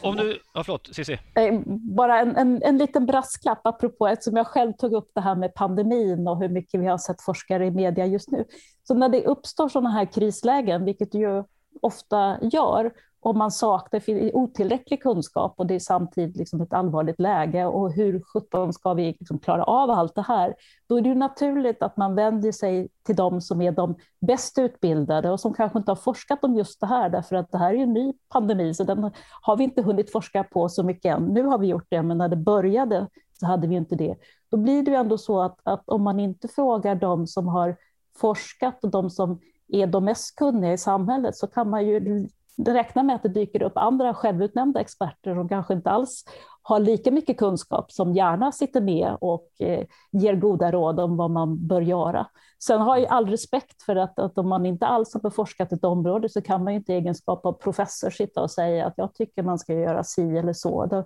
Om 0.00 0.16
du, 0.16 0.38
ja, 0.54 0.64
förlåt, 0.64 0.88
Cissi. 0.92 1.12
Eh, 1.12 1.60
bara 1.66 2.20
en, 2.20 2.36
en, 2.36 2.62
en 2.62 2.78
liten 2.78 3.06
brasklapp 3.06 3.66
apropå, 3.66 4.06
eftersom 4.06 4.36
jag 4.36 4.46
själv 4.46 4.72
tog 4.72 4.92
upp 4.92 5.10
det 5.14 5.20
här 5.20 5.34
med 5.36 5.54
pandemin 5.54 6.28
och 6.28 6.38
hur 6.38 6.48
mycket 6.48 6.80
vi 6.80 6.86
har 6.86 6.98
sett 6.98 7.22
forskare 7.22 7.66
i 7.66 7.70
media 7.70 8.06
just 8.06 8.30
nu. 8.30 8.44
Så 8.82 8.94
när 8.94 9.08
det 9.08 9.24
uppstår 9.24 9.68
sådana 9.68 9.90
här 9.90 10.04
krislägen, 10.12 10.84
vilket 10.84 11.14
ju 11.14 11.44
ofta 11.82 12.38
gör, 12.42 12.92
om 13.20 13.38
man 13.38 13.50
saknar 13.50 14.02
otillräcklig 14.36 15.02
kunskap 15.02 15.54
och 15.56 15.66
det 15.66 15.74
är 15.74 15.78
samtidigt 15.78 16.36
liksom 16.36 16.60
ett 16.60 16.72
allvarligt 16.72 17.20
läge 17.20 17.64
och 17.66 17.92
hur 17.92 18.22
sjutton 18.32 18.72
ska 18.72 18.94
vi 18.94 19.16
liksom 19.18 19.38
klara 19.38 19.64
av 19.64 19.90
allt 19.90 20.14
det 20.14 20.22
här? 20.22 20.54
Då 20.88 20.96
är 20.96 21.02
det 21.02 21.14
naturligt 21.14 21.82
att 21.82 21.96
man 21.96 22.14
vänder 22.14 22.52
sig 22.52 22.88
till 23.06 23.16
de 23.16 23.40
som 23.40 23.62
är 23.62 23.72
de 23.72 23.94
bäst 24.26 24.58
utbildade 24.58 25.30
och 25.30 25.40
som 25.40 25.54
kanske 25.54 25.78
inte 25.78 25.90
har 25.90 25.96
forskat 25.96 26.44
om 26.44 26.54
just 26.54 26.80
det 26.80 26.86
här, 26.86 27.10
därför 27.10 27.36
att 27.36 27.52
det 27.52 27.58
här 27.58 27.74
är 27.74 27.78
en 27.78 27.92
ny 27.92 28.12
pandemi, 28.28 28.74
så 28.74 28.84
den 28.84 29.10
har 29.40 29.56
vi 29.56 29.64
inte 29.64 29.82
hunnit 29.82 30.12
forska 30.12 30.44
på 30.44 30.68
så 30.68 30.82
mycket 30.82 31.16
än. 31.16 31.24
Nu 31.24 31.42
har 31.42 31.58
vi 31.58 31.66
gjort 31.66 31.86
det, 31.88 32.02
men 32.02 32.18
när 32.18 32.28
det 32.28 32.36
började 32.36 33.08
så 33.40 33.46
hade 33.46 33.66
vi 33.66 33.74
inte 33.74 33.94
det. 33.96 34.16
Då 34.50 34.56
blir 34.56 34.82
det 34.82 34.90
ju 34.90 34.96
ändå 34.96 35.18
så 35.18 35.40
att, 35.40 35.60
att 35.62 35.88
om 35.88 36.02
man 36.02 36.20
inte 36.20 36.48
frågar 36.48 36.94
de 36.94 37.26
som 37.26 37.48
har 37.48 37.76
forskat 38.16 38.84
och 38.84 38.90
de 38.90 39.10
som 39.10 39.40
är 39.68 39.86
de 39.86 40.04
mest 40.04 40.36
kunniga 40.36 40.72
i 40.72 40.78
samhället 40.78 41.36
så 41.36 41.46
kan 41.46 41.70
man 41.70 41.86
ju 41.86 42.28
räkna 42.66 43.02
med 43.02 43.16
att 43.16 43.22
det 43.22 43.28
dyker 43.28 43.62
upp 43.62 43.76
andra 43.76 44.14
självutnämnda 44.14 44.80
experter 44.80 45.34
som 45.34 45.48
kanske 45.48 45.74
inte 45.74 45.90
alls 45.90 46.24
har 46.68 46.80
lika 46.80 47.10
mycket 47.10 47.38
kunskap 47.38 47.92
som 47.92 48.12
gärna 48.12 48.52
sitter 48.52 48.80
med 48.80 49.16
och 49.20 49.48
eh, 49.58 49.84
ger 50.12 50.34
goda 50.34 50.72
råd 50.72 51.00
om 51.00 51.16
vad 51.16 51.30
man 51.30 51.66
bör 51.66 51.80
göra. 51.80 52.26
Sen 52.58 52.80
har 52.80 52.96
jag 52.96 53.06
all 53.06 53.28
respekt 53.28 53.82
för 53.82 53.96
att, 53.96 54.18
att 54.18 54.38
om 54.38 54.48
man 54.48 54.66
inte 54.66 54.86
alls 54.86 55.14
har 55.14 55.20
beforskat 55.20 55.72
ett 55.72 55.84
område 55.84 56.28
så 56.28 56.40
kan 56.40 56.64
man 56.64 56.72
inte 56.72 56.92
i 56.92 56.96
egenskap 56.96 57.46
av 57.46 57.52
professor 57.52 58.10
sitta 58.10 58.42
och 58.42 58.50
säga 58.50 58.86
att 58.86 58.94
jag 58.96 59.14
tycker 59.14 59.42
man 59.42 59.58
ska 59.58 59.74
göra 59.74 60.04
si 60.04 60.36
eller 60.36 60.52
så. 60.52 60.86
Då 60.86 61.04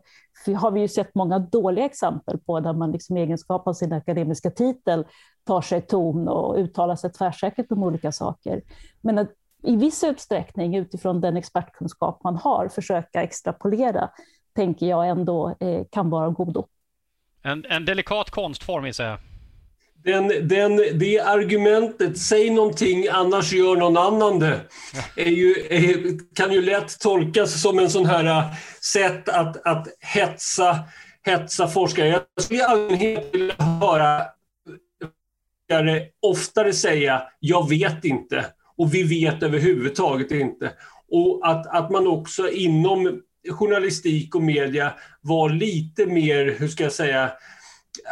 har 0.56 0.70
vi 0.70 0.80
ju 0.80 0.88
sett 0.88 1.14
många 1.14 1.38
dåliga 1.38 1.84
exempel 1.84 2.38
på 2.38 2.60
där 2.60 2.72
man 2.72 2.92
liksom 2.92 3.16
i 3.16 3.20
egenskap 3.20 3.68
av 3.68 3.72
sin 3.72 3.92
akademiska 3.92 4.50
titel 4.50 5.06
tar 5.46 5.60
sig 5.60 5.80
ton 5.80 6.28
och 6.28 6.56
uttalar 6.56 6.96
sig 6.96 7.12
tvärsäkert 7.12 7.72
om 7.72 7.82
olika 7.82 8.12
saker. 8.12 8.62
Men 9.00 9.18
att 9.18 9.30
i 9.62 9.76
viss 9.76 10.04
utsträckning 10.04 10.76
utifrån 10.76 11.20
den 11.20 11.36
expertkunskap 11.36 12.24
man 12.24 12.36
har 12.36 12.68
försöka 12.68 13.22
extrapolera, 13.22 14.10
tänker 14.60 14.86
jag 14.86 15.08
ändå 15.08 15.56
eh, 15.60 15.84
kan 15.90 16.10
vara 16.10 16.28
godo. 16.30 16.66
En, 17.42 17.64
en 17.68 17.84
delikat 17.84 18.30
konstform 18.30 18.86
gissar 18.86 19.04
jag. 19.04 19.18
Den, 20.04 20.48
den, 20.48 20.76
det 20.76 21.20
argumentet, 21.20 22.18
säg 22.18 22.50
någonting 22.50 23.08
annars 23.08 23.52
gör 23.52 23.76
någon 23.76 23.96
annan 23.96 24.38
det, 24.38 24.60
är 25.16 25.30
ju, 25.30 25.50
är, 25.70 26.18
kan 26.34 26.52
ju 26.52 26.62
lätt 26.62 27.00
tolkas 27.00 27.62
som 27.62 27.78
en 27.78 27.90
sån 27.90 28.06
här 28.06 28.24
uh, 28.24 28.54
sätt 28.80 29.28
att, 29.28 29.66
att 29.66 29.88
hetsa, 30.00 30.78
hetsa 31.22 31.68
forskare. 31.68 32.08
Jag 32.08 32.22
skulle 32.44 32.60
i 32.60 32.62
allmänhet 32.62 33.34
vilja 33.34 33.54
höra 33.58 34.22
oftare 36.22 36.72
säga 36.72 37.22
”jag 37.40 37.68
vet 37.68 38.04
inte” 38.04 38.46
och 38.76 38.94
vi 38.94 39.02
vet 39.02 39.42
överhuvudtaget 39.42 40.30
inte. 40.30 40.72
Och 41.08 41.40
att, 41.42 41.66
att 41.66 41.90
man 41.90 42.06
också 42.06 42.50
inom 42.50 43.22
journalistik 43.48 44.34
och 44.34 44.42
media 44.42 44.94
var 45.20 45.50
lite 45.50 46.06
mer, 46.06 46.56
hur 46.58 46.68
ska 46.68 46.82
jag 46.82 46.92
säga, 46.92 47.32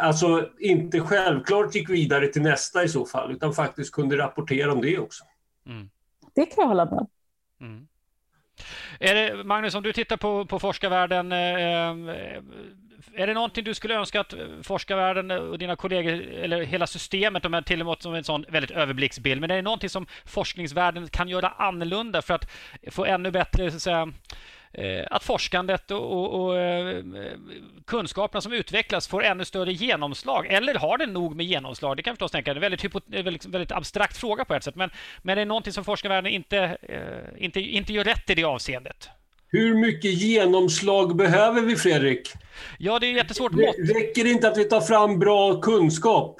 alltså 0.01 0.49
inte 0.59 0.99
självklart 0.99 1.75
gick 1.75 1.89
vidare 1.89 2.27
till 2.27 2.41
nästa 2.41 2.83
i 2.83 2.89
så 2.89 3.05
fall, 3.05 3.31
utan 3.31 3.53
faktiskt 3.53 3.91
kunde 3.91 4.17
rapportera 4.17 4.73
om 4.73 4.81
det 4.81 4.99
också. 4.99 5.23
Mm. 5.65 5.89
Det 6.35 6.45
kan 6.45 6.61
jag 6.61 6.67
hålla 6.67 6.85
med 6.85 7.07
mm. 7.61 7.87
Är 8.99 9.15
det, 9.15 9.43
Magnus, 9.43 9.75
om 9.75 9.83
du 9.83 9.93
tittar 9.93 10.17
på, 10.17 10.45
på 10.45 10.59
forskarvärlden, 10.59 11.31
eh, 11.31 12.15
är 13.13 13.27
det 13.27 13.33
någonting 13.33 13.63
du 13.63 13.73
skulle 13.73 13.95
önska 13.95 14.21
att 14.21 14.33
forskarvärlden 14.63 15.31
och 15.31 15.57
dina 15.57 15.75
kollegor, 15.75 16.11
eller 16.21 16.61
hela 16.61 16.87
systemet, 16.87 17.45
om 17.45 17.53
jag 17.53 17.65
till 17.65 17.81
och 17.81 17.87
med 17.87 17.97
som 17.99 18.13
en 18.13 18.23
sån 18.23 18.45
väldigt 18.49 18.71
överblicksbild, 18.71 19.41
men 19.41 19.51
är 19.51 19.55
det 19.55 19.61
någonting 19.61 19.89
som 19.89 20.05
forskningsvärlden 20.25 21.07
kan 21.07 21.29
göra 21.29 21.49
annorlunda 21.49 22.21
för 22.21 22.33
att 22.33 22.51
få 22.91 23.05
ännu 23.05 23.31
bättre 23.31 23.71
så 23.71 23.75
att, 23.75 23.81
säga, 23.81 24.01
eh, 24.01 24.07
att 25.09 25.23
forskandet 25.23 25.91
och, 25.91 26.11
och, 26.11 26.45
och, 26.45 26.57
eh, 26.57 27.03
kunskaperna 27.87 28.41
som 28.41 28.53
utvecklas 28.53 29.07
får 29.07 29.23
ännu 29.23 29.45
större 29.45 29.73
genomslag? 29.73 30.47
Eller 30.47 30.75
har 30.75 30.97
det 30.97 31.05
nog 31.05 31.35
med 31.35 31.45
genomslag? 31.45 31.97
Det 31.97 32.03
kan 32.03 32.11
jag 32.11 32.15
förstås 32.15 32.31
tänka. 32.31 32.53
Det 32.53 32.59
är 32.59 32.71
en 32.71 32.71
väldigt, 32.71 33.25
väldigt, 33.25 33.45
väldigt 33.45 33.71
abstrakt 33.71 34.17
fråga 34.17 34.45
på 34.45 34.55
ett 34.55 34.63
sätt. 34.63 34.75
Men, 34.75 34.89
men 35.21 35.37
är 35.37 35.41
det 35.41 35.45
någonting 35.45 35.73
som 35.73 35.83
forskarvärlden 35.83 36.31
inte, 36.31 36.77
eh, 36.81 37.43
inte, 37.43 37.59
inte 37.59 37.93
gör 37.93 38.03
rätt 38.03 38.29
i 38.29 38.35
det 38.35 38.43
avseendet? 38.43 39.09
Hur 39.47 39.75
mycket 39.75 40.13
genomslag 40.13 41.15
behöver 41.15 41.61
vi, 41.61 41.75
Fredrik? 41.75 42.33
Ja, 42.77 42.99
det 42.99 43.07
är 43.07 43.11
jättesvårt 43.11 43.51
mått. 43.51 43.75
Räcker 43.95 44.23
det 44.23 44.29
inte 44.29 44.47
att 44.47 44.57
vi 44.57 44.63
tar 44.63 44.81
fram 44.81 45.19
bra 45.19 45.61
kunskap? 45.61 46.35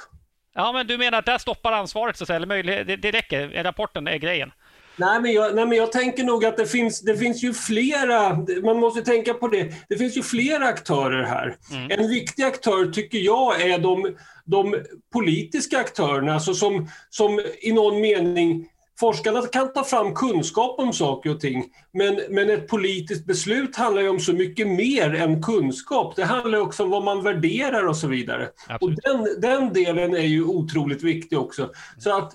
Ja, 0.56 0.72
men 0.72 0.88
du 0.88 0.98
menar 0.98 1.20
att 1.20 1.26
där 1.26 1.38
stoppar 1.38 1.72
ansvaret, 1.72 2.18
så 2.18 2.24
att 2.24 2.28
säga, 2.28 2.38
eller 2.38 2.48
möjlighet, 2.48 2.88
det, 2.88 2.96
det 2.96 3.12
räcker? 3.12 3.64
Rapporten 3.64 4.08
är 4.08 4.18
grejen? 4.18 4.52
Nej 5.00 5.22
men, 5.22 5.34
jag, 5.34 5.56
nej, 5.56 5.66
men 5.66 5.78
jag 5.78 5.92
tänker 5.92 6.24
nog 6.24 6.46
att 6.46 6.58
det 6.58 6.66
finns, 6.66 7.02
det 7.02 7.18
finns 7.18 7.44
ju 7.44 7.54
flera, 7.54 8.46
man 8.64 8.80
måste 8.80 9.02
tänka 9.02 9.34
på 9.34 9.48
det, 9.48 9.74
det 9.90 9.98
finns 9.98 10.18
ju 10.18 10.24
flera 10.24 10.66
aktörer 10.66 11.24
här. 11.24 11.56
Mm. 11.72 11.92
En 11.92 12.10
viktig 12.10 12.44
aktör 12.44 12.86
tycker 12.86 13.18
jag 13.18 13.62
är 13.62 13.80
de, 13.80 14.16
de 14.46 14.76
politiska 15.14 15.78
aktörerna, 15.80 16.34
alltså 16.34 16.54
som, 16.54 16.90
som 17.10 17.42
i 17.62 17.72
någon 17.72 18.02
mening 18.02 18.70
Forskarna 19.00 19.42
kan 19.42 19.74
ta 19.74 19.84
fram 19.84 20.14
kunskap 20.14 20.80
om 20.80 20.94
saker 20.94 21.30
och 21.30 21.40
ting, 21.40 21.66
men, 21.92 22.20
men 22.30 22.50
ett 22.50 22.68
politiskt 22.68 23.26
beslut 23.26 23.76
handlar 23.76 24.02
ju 24.02 24.10
om 24.10 24.20
så 24.20 24.34
mycket 24.34 24.68
mer 24.68 25.16
än 25.16 25.44
kunskap. 25.44 26.16
Det 26.16 26.24
handlar 26.24 26.60
också 26.60 26.84
om 26.84 26.90
vad 26.90 27.04
man 27.04 27.24
värderar 27.24 27.88
och 27.88 27.98
så 27.98 28.08
vidare. 28.08 28.50
Absolut. 28.68 29.00
Och 29.00 29.12
den, 29.12 29.42
den 29.42 29.74
delen 29.74 30.14
är 30.14 30.28
ju 30.28 30.44
otroligt 30.44 31.04
viktig 31.04 31.40
också. 31.40 31.70
Så 31.98 32.18
att 32.18 32.34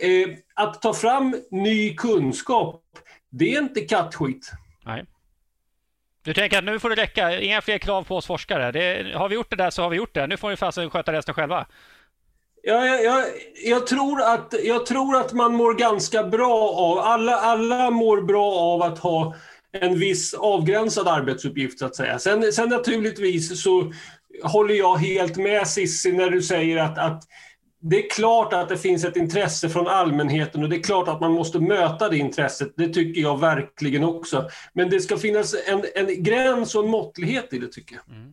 eh, 0.00 0.36
att 0.54 0.82
ta 0.82 0.94
fram 0.94 1.36
ny 1.50 1.94
kunskap, 1.94 2.82
det 3.30 3.54
är 3.54 3.62
inte 3.62 3.80
kattskit. 3.80 4.50
Nej. 4.84 5.04
Du 6.22 6.34
tänker 6.34 6.58
att 6.58 6.64
nu 6.64 6.78
får 6.78 6.90
det 6.90 6.96
räcka, 6.96 7.40
inga 7.40 7.62
fler 7.62 7.78
krav 7.78 8.02
på 8.02 8.16
oss 8.16 8.26
forskare. 8.26 8.72
Det, 8.72 9.12
har 9.16 9.28
vi 9.28 9.34
gjort 9.34 9.50
det 9.50 9.56
där 9.56 9.70
så 9.70 9.82
har 9.82 9.90
vi 9.90 9.96
gjort 9.96 10.14
det. 10.14 10.26
Nu 10.26 10.36
får 10.36 10.50
ni 10.50 10.56
fasen 10.56 10.90
sköta 10.90 11.12
resten 11.12 11.34
själva. 11.34 11.66
Ja, 12.62 12.86
jag, 12.86 13.04
jag, 13.04 13.24
jag, 13.64 13.86
tror 13.86 14.22
att, 14.22 14.54
jag 14.64 14.86
tror 14.86 15.16
att 15.16 15.32
man 15.32 15.54
mår 15.54 15.74
ganska 15.74 16.22
bra 16.22 16.70
av, 16.70 16.98
alla, 16.98 17.36
alla 17.36 17.90
mår 17.90 18.22
bra 18.22 18.52
av 18.52 18.82
att 18.82 18.98
ha 18.98 19.34
en 19.72 19.98
viss 19.98 20.34
avgränsad 20.34 21.08
arbetsuppgift 21.08 21.78
så 21.78 21.86
att 21.86 21.96
säga. 21.96 22.18
Sen, 22.18 22.52
sen 22.52 22.68
naturligtvis 22.68 23.62
så 23.62 23.92
håller 24.42 24.74
jag 24.74 24.96
helt 24.96 25.36
med 25.36 25.68
Sissi 25.68 26.12
när 26.12 26.30
du 26.30 26.42
säger 26.42 26.76
att, 26.76 26.98
att 26.98 27.22
det 27.88 28.04
är 28.04 28.10
klart 28.10 28.52
att 28.52 28.68
det 28.68 28.78
finns 28.78 29.04
ett 29.04 29.16
intresse 29.16 29.68
från 29.68 29.86
allmänheten 29.86 30.62
och 30.62 30.68
det 30.68 30.76
är 30.76 30.82
klart 30.82 31.08
att 31.08 31.20
man 31.20 31.32
måste 31.32 31.58
möta 31.58 32.08
det 32.08 32.16
intresset. 32.16 32.72
Det 32.76 32.88
tycker 32.88 33.20
jag 33.20 33.40
verkligen 33.40 34.04
också. 34.04 34.48
Men 34.72 34.90
det 34.90 35.00
ska 35.00 35.16
finnas 35.16 35.54
en, 35.66 35.84
en 35.94 36.22
gräns 36.22 36.74
och 36.74 36.84
en 36.84 36.90
måttlighet 36.90 37.52
i 37.52 37.58
det 37.58 37.72
tycker 37.72 37.96
jag. 37.96 38.16
Mm. 38.16 38.32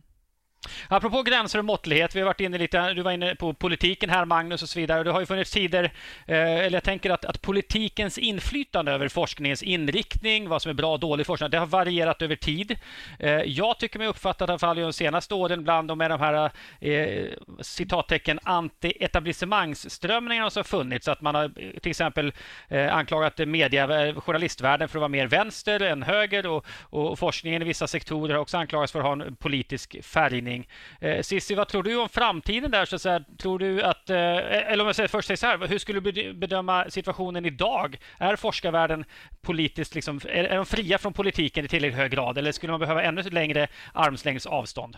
Apropå 0.88 1.22
gränser 1.22 1.58
och 1.58 1.64
måttlighet, 1.64 2.16
vi 2.16 2.20
har 2.20 2.26
varit 2.26 2.40
inne 2.40 2.58
lite, 2.58 2.94
du 2.94 3.02
var 3.02 3.12
inne 3.12 3.34
på 3.34 3.54
politiken 3.54 4.10
här 4.10 4.24
Magnus 4.24 4.62
och 4.62 4.68
så 4.68 4.78
vidare. 4.78 5.02
Det 5.02 5.10
har 5.10 5.20
ju 5.20 5.26
funnits 5.26 5.50
tider, 5.50 5.84
eh, 6.26 6.36
eller 6.36 6.76
jag 6.76 6.84
tänker 6.84 7.10
att, 7.10 7.24
att 7.24 7.42
politikens 7.42 8.18
inflytande 8.18 8.92
över 8.92 9.08
forskningens 9.08 9.62
inriktning, 9.62 10.48
vad 10.48 10.62
som 10.62 10.70
är 10.70 10.74
bra 10.74 10.92
och 10.92 11.00
dålig 11.00 11.26
forskning, 11.26 11.50
det 11.50 11.58
har 11.58 11.66
varierat 11.66 12.22
över 12.22 12.36
tid. 12.36 12.76
Eh, 13.18 13.30
jag 13.30 13.78
tycker 13.78 13.98
mig 13.98 14.08
uppfattat 14.08 14.48
i 14.48 14.52
alla 14.52 14.58
fall 14.58 14.76
de 14.76 14.92
senaste 14.92 15.34
åren 15.34 15.64
bland 15.64 15.88
de, 15.88 15.98
med 15.98 16.10
de 16.10 16.20
här 16.20 16.50
eh, 16.80 17.26
citattecken 17.60 18.38
anti-etablissemangsströmningarna 18.42 20.50
som 20.50 20.64
funnits, 20.64 21.08
att 21.08 21.20
man 21.20 21.34
har 21.34 21.48
till 21.80 21.90
exempel 21.90 22.32
eh, 22.68 22.96
anklagat 22.96 23.38
media, 23.38 24.06
eh, 24.06 24.20
journalistvärlden 24.20 24.88
för 24.88 24.98
att 24.98 25.00
vara 25.00 25.08
mer 25.08 25.26
vänster 25.26 25.80
än 25.80 26.02
höger 26.02 26.46
och, 26.46 26.66
och 26.80 27.18
forskningen 27.18 27.62
i 27.62 27.64
vissa 27.64 27.86
sektorer 27.86 28.34
har 28.34 28.40
också 28.40 28.56
anklagats 28.56 28.92
för 28.92 28.98
att 28.98 29.04
ha 29.04 29.12
en 29.12 29.36
politisk 29.36 30.04
färgning 30.04 30.53
utbildning. 30.54 30.68
Eh, 31.00 31.22
Cissi, 31.22 31.54
vad 31.54 31.68
tror 31.68 31.82
du 31.82 31.96
om 31.96 32.08
framtiden 32.08 32.70
där? 32.70 32.84
Så 32.84 32.96
att 32.96 33.02
säga, 33.02 33.24
tror 33.38 33.58
du 33.58 33.82
att, 33.82 34.10
eh, 34.10 34.72
eller 34.72 34.80
om 34.80 34.86
jag 34.86 34.96
säger, 34.96 35.08
först 35.08 35.38
så 35.38 35.46
här, 35.46 35.68
hur 35.68 35.78
skulle 35.78 36.00
du 36.00 36.34
bedöma 36.34 36.84
situationen 36.90 37.44
idag? 37.44 37.98
Är 38.18 38.36
forskarvärlden 38.36 39.04
politiskt, 39.42 39.94
liksom, 39.94 40.20
är, 40.24 40.44
är 40.44 40.56
de 40.56 40.66
fria 40.66 40.98
från 40.98 41.12
politiken 41.12 41.64
i 41.64 41.68
tillräckligt 41.68 41.98
hög 42.00 42.10
grad 42.10 42.38
eller 42.38 42.52
skulle 42.52 42.72
man 42.72 42.80
behöva 42.80 43.02
ännu 43.02 43.22
längre 43.22 43.68
armslängds 43.94 44.46
avstånd? 44.46 44.96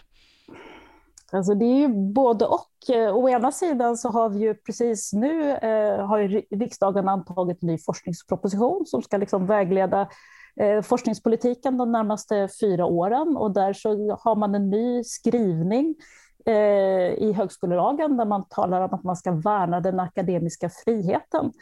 Alltså 1.32 1.54
det 1.54 1.64
är 1.64 1.78
ju 1.78 1.88
både 1.88 2.44
och. 2.44 2.70
Eh, 2.88 3.16
å 3.16 3.28
ena 3.28 3.52
sidan 3.52 3.96
så 3.96 4.08
har 4.08 4.28
vi 4.28 4.38
ju 4.38 4.54
precis 4.54 5.12
nu 5.12 5.50
eh, 5.50 6.06
har 6.06 6.18
riksdagen 6.56 7.08
antagit 7.08 7.62
en 7.62 7.66
ny 7.66 7.78
forskningsproposition 7.78 8.86
som 8.86 9.02
ska 9.02 9.16
liksom 9.16 9.46
vägleda 9.46 10.08
Eh, 10.60 10.82
forskningspolitiken 10.82 11.76
de 11.76 11.92
närmaste 11.92 12.48
fyra 12.60 12.86
åren 12.86 13.36
och 13.36 13.50
där 13.50 13.72
så 13.72 14.16
har 14.20 14.36
man 14.36 14.54
en 14.54 14.70
ny 14.70 15.04
skrivning 15.04 15.94
eh, 16.46 17.12
i 17.12 17.32
högskolelagen 17.36 18.16
där 18.16 18.24
man 18.24 18.48
talar 18.48 18.80
om 18.80 18.94
att 18.94 19.04
man 19.04 19.16
ska 19.16 19.32
värna 19.32 19.80
den 19.80 20.00
akademiska 20.00 20.70
friheten. 20.84 21.52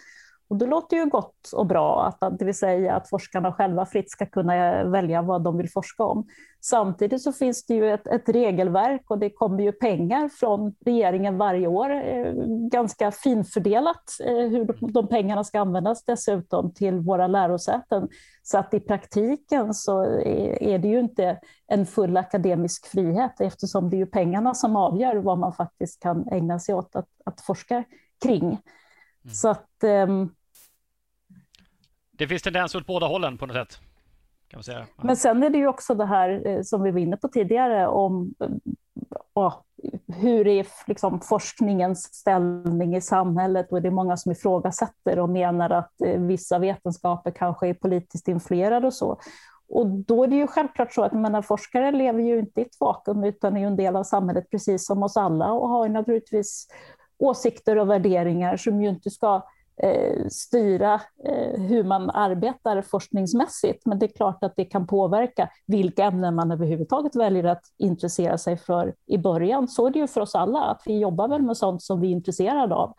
Och 0.55 0.59
det 0.59 0.67
låter 0.67 0.97
ju 0.97 1.07
gott 1.07 1.53
och 1.53 1.67
bra, 1.67 2.15
att, 2.21 2.39
det 2.39 2.45
vill 2.45 2.59
säga 2.59 2.95
att 2.95 3.09
forskarna 3.09 3.53
själva 3.53 3.87
fritt 3.87 4.11
ska 4.11 4.27
kunna 4.27 4.85
välja 4.85 5.23
vad 5.23 5.43
de 5.45 5.57
vill 5.57 5.71
forska 5.71 6.05
om. 6.05 6.27
Samtidigt 6.61 7.23
så 7.23 7.33
finns 7.33 7.67
det 7.67 7.75
ju 7.75 7.91
ett, 7.91 8.07
ett 8.07 8.29
regelverk 8.29 9.11
och 9.11 9.19
det 9.19 9.31
kommer 9.31 9.63
ju 9.63 9.73
pengar 9.73 10.29
från 10.29 10.75
regeringen 10.85 11.39
varje 11.39 11.67
år, 11.67 11.91
eh, 11.91 12.33
ganska 12.71 13.11
finfördelat 13.11 14.03
eh, 14.25 14.35
hur 14.35 14.93
de 14.93 15.09
pengarna 15.09 15.45
ska 15.45 15.61
användas 15.61 16.05
dessutom 16.05 16.75
till 16.75 17.01
våra 17.01 17.27
lärosäten. 17.27 18.09
Så 18.43 18.59
att 18.59 18.75
i 18.75 18.81
praktiken 18.81 19.75
så 19.75 20.03
är 20.61 20.79
det 20.79 20.89
ju 20.89 21.01
inte 21.01 21.41
en 21.67 21.87
full 21.87 22.17
akademisk 22.17 22.87
frihet 22.87 23.41
eftersom 23.41 23.91
det 23.91 23.97
är 23.97 23.99
ju 23.99 24.07
pengarna 24.07 24.55
som 24.55 24.77
avgör 24.77 25.17
vad 25.17 25.39
man 25.39 25.53
faktiskt 25.53 26.03
kan 26.03 26.29
ägna 26.29 26.59
sig 26.59 26.75
åt 26.75 26.97
att, 26.97 27.09
att 27.25 27.41
forska 27.41 27.85
kring. 28.23 28.45
Mm. 28.45 29.35
Så 29.35 29.49
att... 29.49 29.69
Um... 30.09 30.31
Det 32.17 32.29
finns 32.29 32.43
tendenser 32.43 32.79
åt 32.79 32.87
båda 32.87 33.07
hållen 33.07 33.39
på 33.39 33.47
något 33.47 33.57
sätt. 33.57 33.79
Kan 34.49 34.59
man 34.59 34.65
säga. 34.65 34.87
Ja. 34.97 35.05
Men 35.05 35.17
sen 35.17 35.43
är 35.43 35.51
det 35.51 35.59
ju 35.59 35.67
också 35.67 35.95
det 35.95 36.07
här 36.07 36.47
eh, 36.47 36.63
som 36.63 36.83
vi 36.83 36.91
var 36.91 37.01
inne 37.01 37.17
på 37.17 37.29
tidigare 37.29 37.87
om 37.87 38.35
eh, 38.41 38.49
åh, 39.35 39.55
hur 40.07 40.47
är 40.47 40.67
liksom 40.87 41.21
forskningens 41.21 42.15
ställning 42.15 42.97
i 42.97 43.01
samhället 43.01 43.73
och 43.73 43.83
det 43.83 43.89
är 43.89 43.93
många 43.93 44.17
som 44.17 44.33
ifrågasätter 44.33 45.19
och 45.19 45.29
menar 45.29 45.71
att 45.71 46.01
eh, 46.01 46.21
vissa 46.21 46.59
vetenskaper 46.59 47.31
kanske 47.31 47.69
är 47.69 47.75
politiskt 47.75 48.29
influerade 48.29 48.87
och 48.87 48.95
så. 48.95 49.21
Och 49.69 49.87
då 49.87 50.25
är 50.25 50.29
det 50.29 50.37
ju 50.37 50.47
självklart 50.47 50.93
så 50.93 51.03
att 51.03 51.13
menar, 51.13 51.43
forskare 51.43 51.93
lever 51.93 52.23
ju 52.23 52.39
inte 52.39 52.61
i 52.61 52.65
ett 52.65 52.81
vakuum 52.81 53.25
utan 53.25 53.57
är 53.57 53.61
ju 53.61 53.67
en 53.67 53.77
del 53.77 53.97
av 53.97 54.05
samhället 54.05 54.51
precis 54.51 54.87
som 54.87 55.03
oss 55.03 55.17
alla 55.17 55.53
och 55.53 55.69
har 55.69 55.89
naturligtvis 55.89 56.69
åsikter 57.19 57.79
och 57.79 57.91
värderingar 57.91 58.57
som 58.57 58.83
ju 58.83 58.89
inte 58.89 59.11
ska 59.11 59.43
Eh, 59.83 60.27
styra 60.29 60.95
eh, 61.25 61.61
hur 61.61 61.85
man 61.85 62.11
arbetar 62.11 62.83
forskningsmässigt. 62.83 63.87
Men 63.87 63.99
det 63.99 64.07
är 64.07 64.17
klart 64.17 64.45
att 64.45 64.57
det 64.57 64.65
kan 64.65 64.87
påverka 64.87 65.51
vilka 65.67 66.05
ämnen 66.05 66.35
man 66.35 66.53
överhuvudtaget 66.53 67.17
väljer 67.17 67.45
att 67.45 67.63
intressera 67.79 68.39
sig 68.39 68.57
för 68.57 68.95
i 69.07 69.19
början. 69.19 69.69
Så 69.69 69.87
är 69.87 69.91
det 69.91 69.99
ju 69.99 70.07
för 70.07 70.21
oss 70.21 70.35
alla, 70.35 70.61
att 70.61 70.83
vi 70.87 70.99
jobbar 70.99 71.29
väl 71.29 71.43
med 71.43 71.57
sånt 71.57 71.83
som 71.83 72.01
vi 72.01 72.07
är 72.07 72.13
intresserade 72.13 72.75
av. 72.75 72.95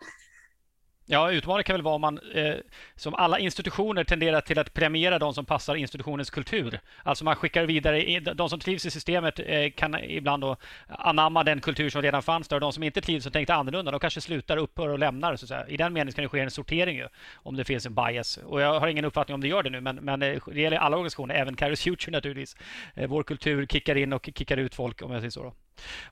Ja, 1.08 1.30
utmaningen 1.30 1.64
kan 1.64 1.74
väl 1.74 1.82
vara 1.82 1.94
om 1.94 2.00
man, 2.00 2.18
eh, 2.34 2.54
som 2.94 3.14
alla 3.14 3.38
institutioner, 3.38 4.04
tenderar 4.04 4.40
till 4.40 4.58
att 4.58 4.74
premiera 4.74 5.18
de 5.18 5.34
som 5.34 5.44
passar 5.44 5.74
institutionens 5.74 6.30
kultur. 6.30 6.80
Alltså 7.02 7.24
man 7.24 7.36
skickar 7.36 7.64
vidare, 7.64 8.20
de 8.20 8.48
som 8.48 8.60
trivs 8.60 8.86
i 8.86 8.90
systemet 8.90 9.40
eh, 9.46 9.70
kan 9.70 10.04
ibland 10.04 10.42
då 10.42 10.56
anamma 10.88 11.44
den 11.44 11.60
kultur 11.60 11.90
som 11.90 12.02
redan 12.02 12.22
fanns 12.22 12.48
där 12.48 12.56
och 12.56 12.60
de 12.60 12.72
som 12.72 12.82
inte 12.82 13.00
trivs 13.00 13.26
och 13.26 13.32
tänkte 13.32 13.54
annorlunda, 13.54 13.90
de 13.90 14.00
kanske 14.00 14.20
slutar, 14.20 14.56
upphör 14.56 14.88
och 14.88 14.98
lämnar. 14.98 15.36
Så 15.36 15.44
att 15.44 15.48
säga. 15.48 15.66
I 15.68 15.76
den 15.76 15.92
meningen 15.92 16.12
kan 16.12 16.22
det 16.22 16.28
ske 16.28 16.40
en 16.40 16.50
sortering 16.50 16.96
ju, 16.96 17.08
om 17.34 17.56
det 17.56 17.64
finns 17.64 17.86
en 17.86 17.94
bias. 17.94 18.36
Och 18.36 18.60
jag 18.60 18.80
har 18.80 18.88
ingen 18.88 19.04
uppfattning 19.04 19.34
om 19.34 19.40
det 19.40 19.48
gör 19.48 19.62
det 19.62 19.70
nu, 19.70 19.80
men, 19.80 19.96
men 19.96 20.22
eh, 20.22 20.42
det 20.46 20.60
gäller 20.60 20.76
alla 20.76 20.96
organisationer, 20.96 21.34
även 21.34 21.56
Caris 21.56 21.82
Future 21.82 22.12
naturligtvis. 22.12 22.56
Eh, 22.94 23.08
vår 23.08 23.22
kultur 23.22 23.66
kickar 23.66 23.96
in 23.96 24.12
och 24.12 24.28
kickar 24.34 24.56
ut 24.56 24.74
folk, 24.74 25.02
om 25.02 25.12
jag 25.12 25.20
säger 25.20 25.30
så. 25.30 25.42
Då. 25.42 25.52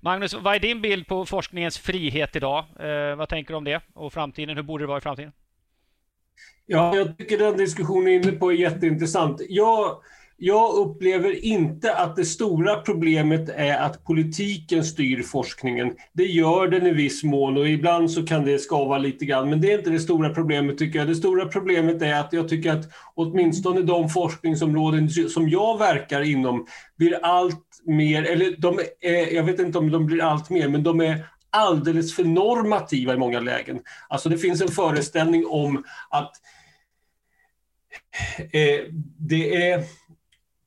Magnus, 0.00 0.34
vad 0.34 0.54
är 0.54 0.60
din 0.60 0.82
bild 0.82 1.06
på 1.06 1.26
forskningens 1.26 1.78
frihet 1.78 2.36
idag? 2.36 2.64
Eh, 2.80 3.16
vad 3.16 3.28
tänker 3.28 3.52
du 3.52 3.56
om 3.56 3.64
det 3.64 3.80
och 3.94 4.12
framtiden? 4.12 4.56
Hur 4.56 4.62
borde 4.62 4.84
det 4.84 4.88
vara 4.88 4.98
i 4.98 5.00
framtiden? 5.00 5.32
Ja, 6.66 6.96
jag 6.96 7.18
tycker 7.18 7.38
den 7.38 7.56
diskussionen 7.56 8.08
är 8.08 8.12
inne 8.12 8.32
på 8.32 8.50
är 8.50 8.56
jätteintressant. 8.56 9.40
Jag, 9.48 10.02
jag 10.36 10.74
upplever 10.74 11.44
inte 11.44 11.94
att 11.94 12.16
det 12.16 12.24
stora 12.24 12.76
problemet 12.76 13.48
är 13.48 13.76
att 13.76 14.04
politiken 14.04 14.84
styr 14.84 15.22
forskningen. 15.22 15.92
Det 16.12 16.24
gör 16.24 16.68
den 16.68 16.86
i 16.86 16.92
viss 16.92 17.24
mån 17.24 17.56
och 17.56 17.68
ibland 17.68 18.10
så 18.10 18.26
kan 18.26 18.44
det 18.44 18.58
skava 18.58 18.98
lite 18.98 19.24
grann, 19.24 19.50
men 19.50 19.60
det 19.60 19.72
är 19.72 19.78
inte 19.78 19.90
det 19.90 20.00
stora 20.00 20.34
problemet 20.34 20.78
tycker 20.78 20.98
jag. 20.98 21.08
Det 21.08 21.14
stora 21.14 21.48
problemet 21.48 22.02
är 22.02 22.20
att 22.20 22.32
jag 22.32 22.48
tycker 22.48 22.72
att 22.72 22.88
åtminstone 23.14 23.82
de 23.82 24.08
forskningsområden 24.08 25.10
som 25.10 25.48
jag 25.48 25.78
verkar 25.78 26.20
inom 26.20 26.66
blir 26.96 27.18
allt 27.22 27.80
mer, 27.84 28.22
eller 28.22 28.56
de 28.58 28.78
är, 29.00 29.34
jag 29.34 29.44
vet 29.44 29.60
inte 29.60 29.78
om 29.78 29.90
de 29.90 30.06
blir 30.06 30.22
allt 30.22 30.50
mer, 30.50 30.68
men 30.68 30.82
de 30.82 31.00
är 31.00 31.26
alldeles 31.50 32.14
för 32.14 32.24
normativa 32.24 33.14
i 33.14 33.16
många 33.16 33.40
lägen. 33.40 33.80
Alltså 34.08 34.28
det 34.28 34.38
finns 34.38 34.62
en 34.62 34.68
föreställning 34.68 35.46
om 35.46 35.84
att 36.10 36.32
eh, 38.38 38.80
det 39.18 39.70
är 39.70 39.84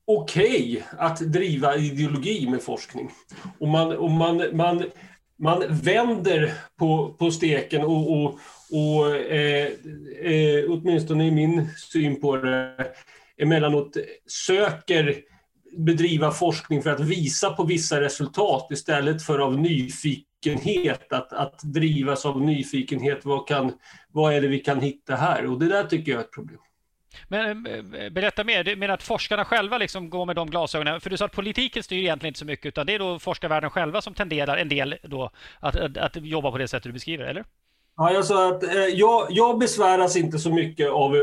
okej 0.07 0.71
okay 0.71 0.83
att 0.97 1.19
driva 1.19 1.75
ideologi 1.75 2.49
med 2.49 2.61
forskning. 2.61 3.11
Och 3.59 3.67
man, 3.67 3.97
och 3.97 4.11
man, 4.11 4.43
man, 4.53 4.83
man 5.39 5.63
vänder 5.69 6.53
på, 6.79 7.15
på 7.19 7.31
steken 7.31 7.83
och, 7.83 8.11
och, 8.11 8.39
och 8.71 9.15
eh, 9.15 9.67
eh, 10.21 10.65
åtminstone 10.69 11.27
i 11.27 11.31
min 11.31 11.69
syn 11.91 12.21
på 12.21 12.37
det 12.37 12.75
emellanåt 13.37 13.97
söker 14.27 15.15
bedriva 15.77 16.31
forskning 16.31 16.83
för 16.83 16.89
att 16.89 16.99
visa 16.99 17.49
på 17.49 17.63
vissa 17.63 18.01
resultat 18.01 18.67
istället 18.71 19.23
för 19.23 19.39
av 19.39 19.59
nyfikenhet 19.59 21.13
att, 21.13 21.33
att 21.33 21.59
drivas 21.63 22.25
av 22.25 22.41
nyfikenhet. 22.41 23.25
Vad, 23.25 23.47
kan, 23.47 23.73
vad 24.11 24.33
är 24.33 24.41
det 24.41 24.47
vi 24.47 24.59
kan 24.59 24.79
hitta 24.79 25.15
här? 25.15 25.45
Och 25.45 25.59
det 25.59 25.67
där 25.67 25.83
tycker 25.83 26.11
jag 26.11 26.19
är 26.19 26.25
ett 26.25 26.31
problem. 26.31 26.59
Men 27.27 27.65
eh, 27.65 28.09
berätta 28.09 28.43
mer, 28.43 28.63
du 28.63 28.75
menar 28.75 28.93
att 28.93 29.03
forskarna 29.03 29.45
själva 29.45 29.77
liksom 29.77 30.09
går 30.09 30.25
med 30.25 30.35
de 30.35 30.49
glasögonen? 30.49 31.01
För 31.01 31.09
du 31.09 31.17
sa 31.17 31.25
att 31.25 31.31
politiken 31.31 31.83
styr 31.83 31.97
egentligen 31.97 32.29
inte 32.29 32.39
så 32.39 32.45
mycket 32.45 32.65
utan 32.65 32.85
det 32.85 32.93
är 32.93 32.99
då 32.99 33.19
forskarvärlden 33.19 33.69
själva 33.69 34.01
som 34.01 34.13
tenderar 34.13 34.57
en 34.57 34.69
del 34.69 34.95
då 35.03 35.31
att, 35.59 35.75
att, 35.75 35.97
att 35.97 36.15
jobba 36.15 36.51
på 36.51 36.57
det 36.57 36.67
sättet 36.67 36.83
du 36.83 36.91
beskriver, 36.91 37.25
eller? 37.25 37.45
Ja, 37.97 38.11
jag 38.13 38.25
sa 38.25 38.49
att 38.49 38.63
eh, 38.63 38.71
jag, 38.71 39.27
jag 39.29 39.59
besväras 39.59 40.15
inte 40.15 40.39
så 40.39 40.53
mycket 40.53 40.89
av 40.89 41.15
eh, 41.15 41.21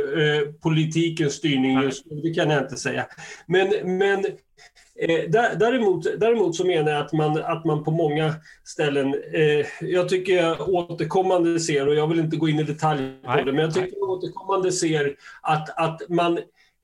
politikens 0.62 1.34
styrning 1.34 1.82
just 1.82 2.06
nu, 2.06 2.20
det 2.20 2.34
kan 2.34 2.50
jag 2.50 2.62
inte 2.62 2.76
säga. 2.76 3.06
Men, 3.46 3.98
men 3.98 4.24
Eh, 4.24 4.34
däremot, 5.28 6.20
däremot 6.20 6.56
så 6.56 6.66
menar 6.66 6.92
jag 6.92 7.00
att 7.00 7.12
man, 7.12 7.42
att 7.44 7.64
man 7.64 7.84
på 7.84 7.90
många 7.90 8.34
ställen, 8.64 9.14
eh, 9.32 9.66
jag 9.80 10.08
tycker 10.08 10.32
jag 10.36 10.68
återkommande 10.68 11.60
ser, 11.60 11.88
och 11.88 11.94
jag 11.94 12.06
vill 12.06 12.18
inte 12.18 12.36
gå 12.36 12.48
in 12.48 12.58
i 12.58 12.62
detalj 12.62 13.12
på 13.24 13.30
Nej. 13.30 13.44
det, 13.44 13.52
men 13.52 13.64
jag 13.64 13.74
tycker 13.74 13.92
jag 14.00 14.10
återkommande 14.10 14.72
ser 14.72 15.16
att, 15.42 15.78
att 15.78 16.02
man, 16.08 16.38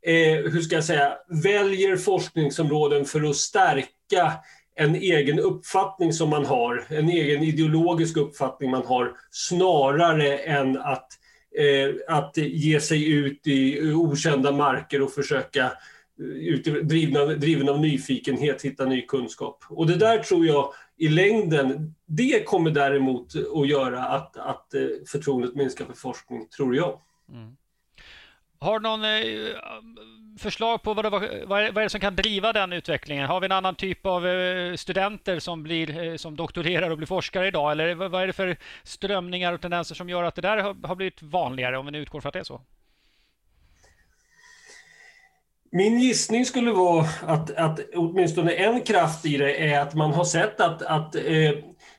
eh, 0.06 0.52
hur 0.52 0.60
ska 0.60 0.74
jag 0.74 0.84
säga, 0.84 1.12
väljer 1.42 1.96
forskningsområden 1.96 3.04
för 3.04 3.30
att 3.30 3.36
stärka 3.36 4.32
en 4.76 4.94
egen 4.94 5.38
uppfattning 5.38 6.12
som 6.12 6.30
man 6.30 6.46
har, 6.46 6.84
en 6.88 7.08
egen 7.08 7.42
ideologisk 7.42 8.16
uppfattning 8.16 8.70
man 8.70 8.86
har, 8.86 9.12
snarare 9.30 10.38
än 10.38 10.78
att, 10.78 11.08
eh, 11.58 12.16
att 12.16 12.36
ge 12.36 12.80
sig 12.80 13.12
ut 13.12 13.46
i 13.46 13.92
okända 13.92 14.52
marker 14.52 15.02
och 15.02 15.12
försöka 15.12 15.72
Eh, 16.20 16.72
drivna, 16.82 17.24
driven 17.24 17.68
av 17.68 17.80
nyfikenhet, 17.80 18.62
hitta 18.62 18.84
ny 18.84 19.02
kunskap. 19.06 19.64
Och 19.68 19.86
det 19.86 19.96
där 19.96 20.18
tror 20.18 20.46
jag 20.46 20.72
i 20.96 21.08
längden, 21.08 21.94
det 22.06 22.44
kommer 22.44 22.70
däremot 22.70 23.34
att 23.54 23.68
göra 23.68 24.04
att, 24.04 24.36
att 24.36 24.74
eh, 24.74 24.82
förtroendet 25.06 25.54
minskar 25.54 25.84
för 25.84 25.92
forskning, 25.92 26.48
tror 26.48 26.76
jag. 26.76 27.00
Mm. 27.32 27.56
Har 28.58 28.78
du 28.78 28.82
någon 28.82 29.04
eh, 29.04 29.20
förslag 30.38 30.82
på 30.82 30.94
vad, 30.94 31.04
det, 31.04 31.44
vad, 31.46 31.62
är, 31.62 31.72
det 31.72 31.88
som 31.88 32.00
kan 32.00 32.16
driva 32.16 32.52
den 32.52 32.72
utvecklingen? 32.72 33.26
Har 33.26 33.40
vi 33.40 33.44
en 33.44 33.52
annan 33.52 33.74
typ 33.74 34.06
av 34.06 34.26
eh, 34.26 34.74
studenter 34.74 35.38
som, 35.38 35.62
blir, 35.62 36.04
eh, 36.04 36.16
som 36.16 36.36
doktorerar 36.36 36.90
och 36.90 36.96
blir 36.96 37.06
forskare 37.06 37.46
idag? 37.46 37.72
Eller 37.72 37.94
vad 37.94 38.22
är 38.22 38.26
det 38.26 38.32
för 38.32 38.56
strömningar 38.82 39.52
och 39.52 39.60
tendenser 39.60 39.94
som 39.94 40.08
gör 40.08 40.24
att 40.24 40.34
det 40.34 40.42
där 40.42 40.58
har 40.86 40.94
blivit 40.94 41.22
vanligare, 41.22 41.78
om 41.78 41.86
vi 41.86 41.92
nu 41.92 41.98
utgår 41.98 42.20
från 42.20 42.28
att 42.28 42.32
det 42.32 42.40
är 42.40 42.44
så? 42.44 42.60
Min 45.72 46.00
gissning 46.00 46.46
skulle 46.46 46.72
vara 46.72 47.06
att, 47.26 47.50
att 47.50 47.80
åtminstone 47.94 48.52
en 48.52 48.80
kraft 48.80 49.26
i 49.26 49.36
det 49.36 49.72
är 49.72 49.80
att 49.80 49.94
man 49.94 50.12
har 50.12 50.24
sett 50.24 50.60
att, 50.60 50.82
att 50.82 51.14
eh, 51.14 51.52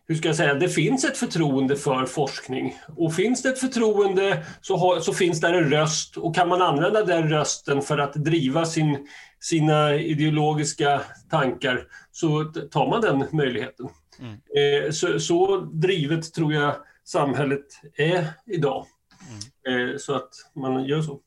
hur 0.07 0.15
ska 0.15 0.27
jag 0.29 0.35
säga, 0.35 0.53
det 0.53 0.69
finns 0.69 1.05
ett 1.05 1.17
förtroende 1.17 1.75
för 1.75 2.05
forskning. 2.05 2.75
Och 2.97 3.13
finns 3.13 3.41
det 3.41 3.49
ett 3.49 3.59
förtroende 3.59 4.45
så, 4.61 4.77
har, 4.77 4.99
så 4.99 5.13
finns 5.13 5.41
där 5.41 5.53
en 5.53 5.69
röst 5.69 6.17
och 6.17 6.35
kan 6.35 6.47
man 6.47 6.61
använda 6.61 7.05
den 7.05 7.29
rösten 7.29 7.81
för 7.81 7.97
att 7.97 8.13
driva 8.13 8.65
sin, 8.65 9.07
sina 9.39 9.95
ideologiska 9.95 11.01
tankar 11.29 11.83
så 12.11 12.43
tar 12.43 12.89
man 12.89 13.01
den 13.01 13.25
möjligheten. 13.31 13.89
Mm. 14.19 14.33
Eh, 14.33 14.91
så, 14.91 15.19
så 15.19 15.57
drivet 15.57 16.33
tror 16.33 16.53
jag 16.53 16.75
samhället 17.05 17.65
är 17.97 18.27
idag. 18.45 18.85
Mm. 19.65 19.89
Eh, 19.91 19.97
så 19.97 20.15
att 20.15 20.29
man 20.55 20.85
gör 20.85 21.01
så. 21.01 21.19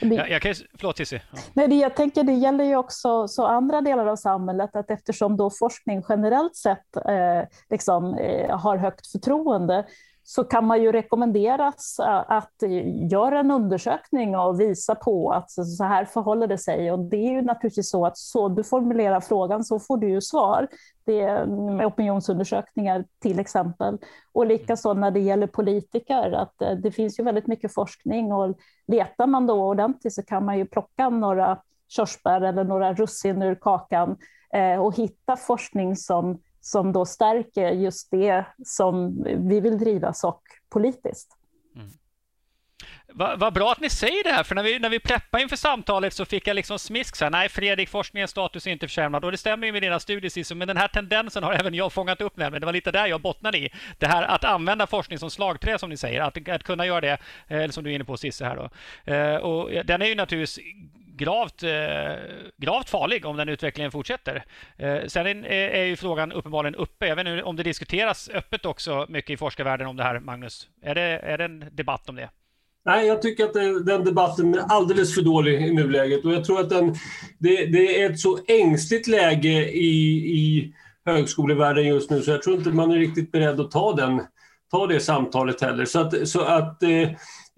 Jag, 0.00 0.30
jag 0.30 0.42
kan, 0.42 0.54
förlåt 0.78 0.96
Cissi. 0.96 1.20
Ja. 1.32 1.38
Nej, 1.54 1.68
det, 1.68 1.74
jag 1.74 1.96
tänker 1.96 2.24
det 2.24 2.32
gäller 2.32 2.64
ju 2.64 2.76
också 2.76 3.28
så 3.28 3.46
andra 3.46 3.80
delar 3.80 4.06
av 4.06 4.16
samhället, 4.16 4.76
att 4.76 4.90
eftersom 4.90 5.36
då 5.36 5.50
forskning 5.50 6.02
generellt 6.08 6.56
sett 6.56 6.96
eh, 6.96 7.42
liksom, 7.70 8.14
eh, 8.14 8.58
har 8.58 8.76
högt 8.76 9.06
förtroende, 9.06 9.86
så 10.32 10.44
kan 10.44 10.66
man 10.66 10.82
ju 10.82 10.92
rekommenderas 10.92 11.96
att 12.26 12.62
göra 13.10 13.40
en 13.40 13.50
undersökning 13.50 14.36
och 14.36 14.60
visa 14.60 14.94
på 14.94 15.32
att 15.32 15.50
så 15.50 15.84
här 15.84 16.04
förhåller 16.04 16.46
det 16.46 16.58
sig. 16.58 16.92
Och 16.92 16.98
det 16.98 17.16
är 17.16 17.30
ju 17.30 17.42
naturligtvis 17.42 17.90
så 17.90 18.06
att 18.06 18.18
så 18.18 18.48
du 18.48 18.64
formulerar 18.64 19.20
frågan 19.20 19.64
så 19.64 19.78
får 19.78 19.96
du 19.96 20.08
ju 20.08 20.20
svar. 20.20 20.68
Det 21.04 21.20
är 21.20 21.46
med 21.46 21.86
opinionsundersökningar 21.86 23.04
till 23.22 23.38
exempel. 23.38 23.98
Och 24.32 24.46
likaså 24.46 24.94
när 24.94 25.10
det 25.10 25.20
gäller 25.20 25.46
politiker, 25.46 26.32
att 26.32 26.62
eh, 26.62 26.72
det 26.72 26.92
finns 26.92 27.18
ju 27.18 27.24
väldigt 27.24 27.46
mycket 27.46 27.74
forskning 27.74 28.32
och 28.32 28.56
letar 28.86 29.26
man 29.26 29.46
då 29.46 29.64
ordentligt 29.64 30.14
så 30.14 30.22
kan 30.22 30.44
man 30.44 30.58
ju 30.58 30.66
plocka 30.66 31.08
några 31.08 31.58
körsbär 31.88 32.40
eller 32.40 32.64
några 32.64 32.92
russin 32.92 33.42
ur 33.42 33.54
kakan 33.54 34.16
eh, 34.54 34.80
och 34.80 34.96
hitta 34.96 35.36
forskning 35.36 35.96
som 35.96 36.38
som 36.60 36.92
då 36.92 37.06
stärker 37.06 37.70
just 37.70 38.10
det 38.10 38.44
som 38.64 39.22
vi 39.48 39.60
vill 39.60 39.78
driva 39.78 40.12
SOC 40.12 40.36
politiskt. 40.68 41.36
Mm. 41.76 41.90
Vad 43.12 43.40
va 43.40 43.50
bra 43.50 43.72
att 43.72 43.80
ni 43.80 43.90
säger 43.90 44.24
det 44.24 44.32
här, 44.32 44.42
för 44.42 44.54
när 44.54 44.62
vi, 44.62 44.78
när 44.78 44.88
vi 44.88 45.00
preppade 45.00 45.42
inför 45.42 45.56
samtalet 45.56 46.14
så 46.14 46.24
fick 46.24 46.46
jag 46.46 46.54
liksom 46.54 46.78
smisk 46.78 47.16
så 47.16 47.24
här, 47.24 47.30
nej 47.30 47.48
Fredrik, 47.48 47.88
forskningens 47.88 48.30
status 48.30 48.66
är 48.66 48.70
inte 48.70 48.88
försämrad 48.88 49.24
och 49.24 49.30
det 49.30 49.36
stämmer 49.36 49.66
ju 49.66 49.72
med 49.72 49.82
dina 49.82 50.00
studier 50.00 50.30
Cissi, 50.30 50.54
men 50.54 50.68
den 50.68 50.76
här 50.76 50.88
tendensen 50.88 51.42
har 51.42 51.52
även 51.60 51.74
jag 51.74 51.92
fångat 51.92 52.20
upp 52.20 52.36
nämligen. 52.36 52.60
Det 52.60 52.66
var 52.66 52.72
lite 52.72 52.92
där 52.92 53.06
jag 53.06 53.20
bottnade 53.20 53.58
i. 53.58 53.70
Det 53.98 54.06
här 54.06 54.22
att 54.22 54.44
använda 54.44 54.86
forskning 54.86 55.18
som 55.18 55.30
slagträ 55.30 55.78
som 55.78 55.90
ni 55.90 55.96
säger, 55.96 56.20
att, 56.20 56.48
att 56.48 56.62
kunna 56.62 56.86
göra 56.86 57.00
det, 57.00 57.18
eh, 57.48 57.58
eller 57.58 57.72
som 57.72 57.84
du 57.84 57.90
är 57.90 57.94
inne 57.94 58.04
på 58.04 58.16
Cissi 58.16 58.44
här 58.44 58.56
då. 58.56 58.70
Eh, 59.12 59.36
och 59.36 59.84
den 59.84 60.02
är 60.02 60.06
ju 60.06 60.14
naturligtvis 60.14 60.58
gravt, 61.20 61.62
eh, 61.62 61.70
gravt 62.56 62.90
farlig 62.90 63.26
om 63.26 63.36
den 63.36 63.48
utvecklingen 63.48 63.92
fortsätter. 63.92 64.44
Eh, 64.76 64.98
sen 65.06 65.44
är 65.44 65.84
ju 65.84 65.96
frågan 65.96 66.32
uppenbarligen 66.32 66.74
uppe. 66.74 67.06
Jag 67.06 67.16
vet 67.16 67.26
inte 67.26 67.42
om 67.42 67.56
det 67.56 67.62
diskuteras 67.62 68.30
öppet 68.34 68.66
också 68.66 69.06
mycket 69.08 69.30
i 69.30 69.36
forskarvärlden 69.36 69.86
om 69.86 69.96
det 69.96 70.02
här, 70.02 70.20
Magnus. 70.20 70.68
Är 70.82 70.94
det, 70.94 71.02
är 71.02 71.38
det 71.38 71.44
en 71.44 71.64
debatt 71.72 72.08
om 72.08 72.16
det? 72.16 72.30
Nej, 72.84 73.06
jag 73.06 73.22
tycker 73.22 73.44
att 73.44 73.54
den 73.86 74.04
debatten 74.04 74.54
är 74.54 74.58
alldeles 74.58 75.14
för 75.14 75.22
dålig 75.22 75.62
i 75.62 75.72
nuläget 75.72 76.24
och 76.24 76.32
jag 76.32 76.44
tror 76.44 76.60
att 76.60 76.70
den, 76.70 76.94
det, 77.38 77.66
det 77.66 78.02
är 78.02 78.10
ett 78.10 78.20
så 78.20 78.38
ängsligt 78.48 79.06
läge 79.06 79.70
i, 79.70 80.16
i 80.16 80.74
högskolevärlden 81.04 81.86
just 81.86 82.10
nu 82.10 82.22
så 82.22 82.30
jag 82.30 82.42
tror 82.42 82.56
inte 82.56 82.70
man 82.70 82.90
är 82.90 82.98
riktigt 82.98 83.32
beredd 83.32 83.60
att 83.60 83.70
ta, 83.70 83.92
den, 83.92 84.22
ta 84.70 84.86
det 84.86 85.00
samtalet 85.00 85.60
heller. 85.60 85.84
Så 85.84 86.00
att, 86.00 86.28
så 86.28 86.40
att 86.40 86.82
eh, 86.82 87.08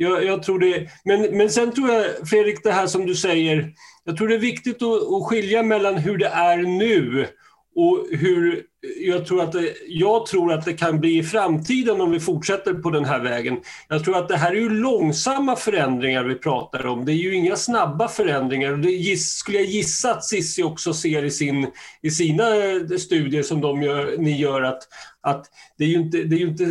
jag, 0.02 0.24
jag, 0.24 0.42
tror 0.42 0.58
det, 0.58 0.88
men, 1.04 1.36
men 1.36 1.50
sen 1.50 1.72
tror 1.72 1.90
jag, 1.90 2.28
Fredrik, 2.28 2.62
det 2.62 2.72
här 2.72 2.86
som 2.86 3.06
du 3.06 3.14
säger, 3.14 3.72
jag 4.04 4.16
tror 4.16 4.28
det 4.28 4.34
är 4.34 4.38
viktigt 4.38 4.82
att, 4.82 5.12
att 5.12 5.26
skilja 5.26 5.62
mellan 5.62 5.96
hur 5.96 6.18
det 6.18 6.28
är 6.28 6.56
nu 6.56 7.26
och 7.74 8.06
hur 8.10 8.62
jag 9.00 9.26
tror, 9.26 9.42
att 9.42 9.52
det, 9.52 9.74
jag 9.88 10.26
tror 10.26 10.52
att 10.52 10.64
det 10.64 10.72
kan 10.72 11.00
bli 11.00 11.18
i 11.18 11.22
framtiden 11.22 12.00
om 12.00 12.10
vi 12.10 12.20
fortsätter 12.20 12.74
på 12.74 12.90
den 12.90 13.04
här 13.04 13.20
vägen. 13.20 13.60
Jag 13.88 14.04
tror 14.04 14.18
att 14.18 14.28
det 14.28 14.36
här 14.36 14.50
är 14.50 14.56
ju 14.56 14.68
långsamma 14.68 15.56
förändringar 15.56 16.24
vi 16.24 16.34
pratar 16.34 16.86
om. 16.86 17.04
Det 17.04 17.12
är 17.12 17.16
ju 17.16 17.34
inga 17.34 17.56
snabba 17.56 18.08
förändringar. 18.08 18.76
Det 18.76 19.16
skulle 19.16 19.58
jag 19.58 19.66
gissa 19.66 20.14
att 20.14 20.24
Sissi 20.24 20.62
också 20.62 20.94
ser 20.94 21.24
i, 21.24 21.30
sin, 21.30 21.70
i 22.02 22.10
sina 22.10 22.56
eh, 22.56 22.96
studier 22.98 23.42
som 23.42 23.60
de 23.60 23.82
gör, 23.82 24.18
ni 24.18 24.40
gör, 24.40 24.62
att, 24.62 24.82
att 25.20 25.46
det, 25.78 25.84
är 25.84 25.88
ju 25.88 25.96
inte, 25.96 26.22
det 26.22 26.36
är 26.36 26.40
ju 26.40 26.48
inte 26.48 26.64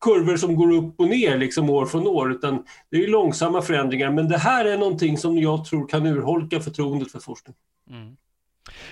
kurvor 0.00 0.36
som 0.36 0.56
går 0.56 0.72
upp 0.72 1.00
och 1.00 1.08
ner 1.08 1.38
liksom 1.38 1.70
år 1.70 1.86
från 1.86 2.06
år, 2.06 2.32
utan 2.32 2.64
det 2.90 2.96
är 2.96 3.00
ju 3.00 3.06
långsamma 3.06 3.62
förändringar. 3.62 4.10
Men 4.10 4.28
det 4.28 4.38
här 4.38 4.64
är 4.64 4.78
någonting 4.78 5.18
som 5.18 5.38
jag 5.38 5.64
tror 5.64 5.88
kan 5.88 6.06
urholka 6.06 6.60
förtroendet 6.60 7.12
för 7.12 7.20
forskning. 7.20 7.54
Mm. 7.90 8.16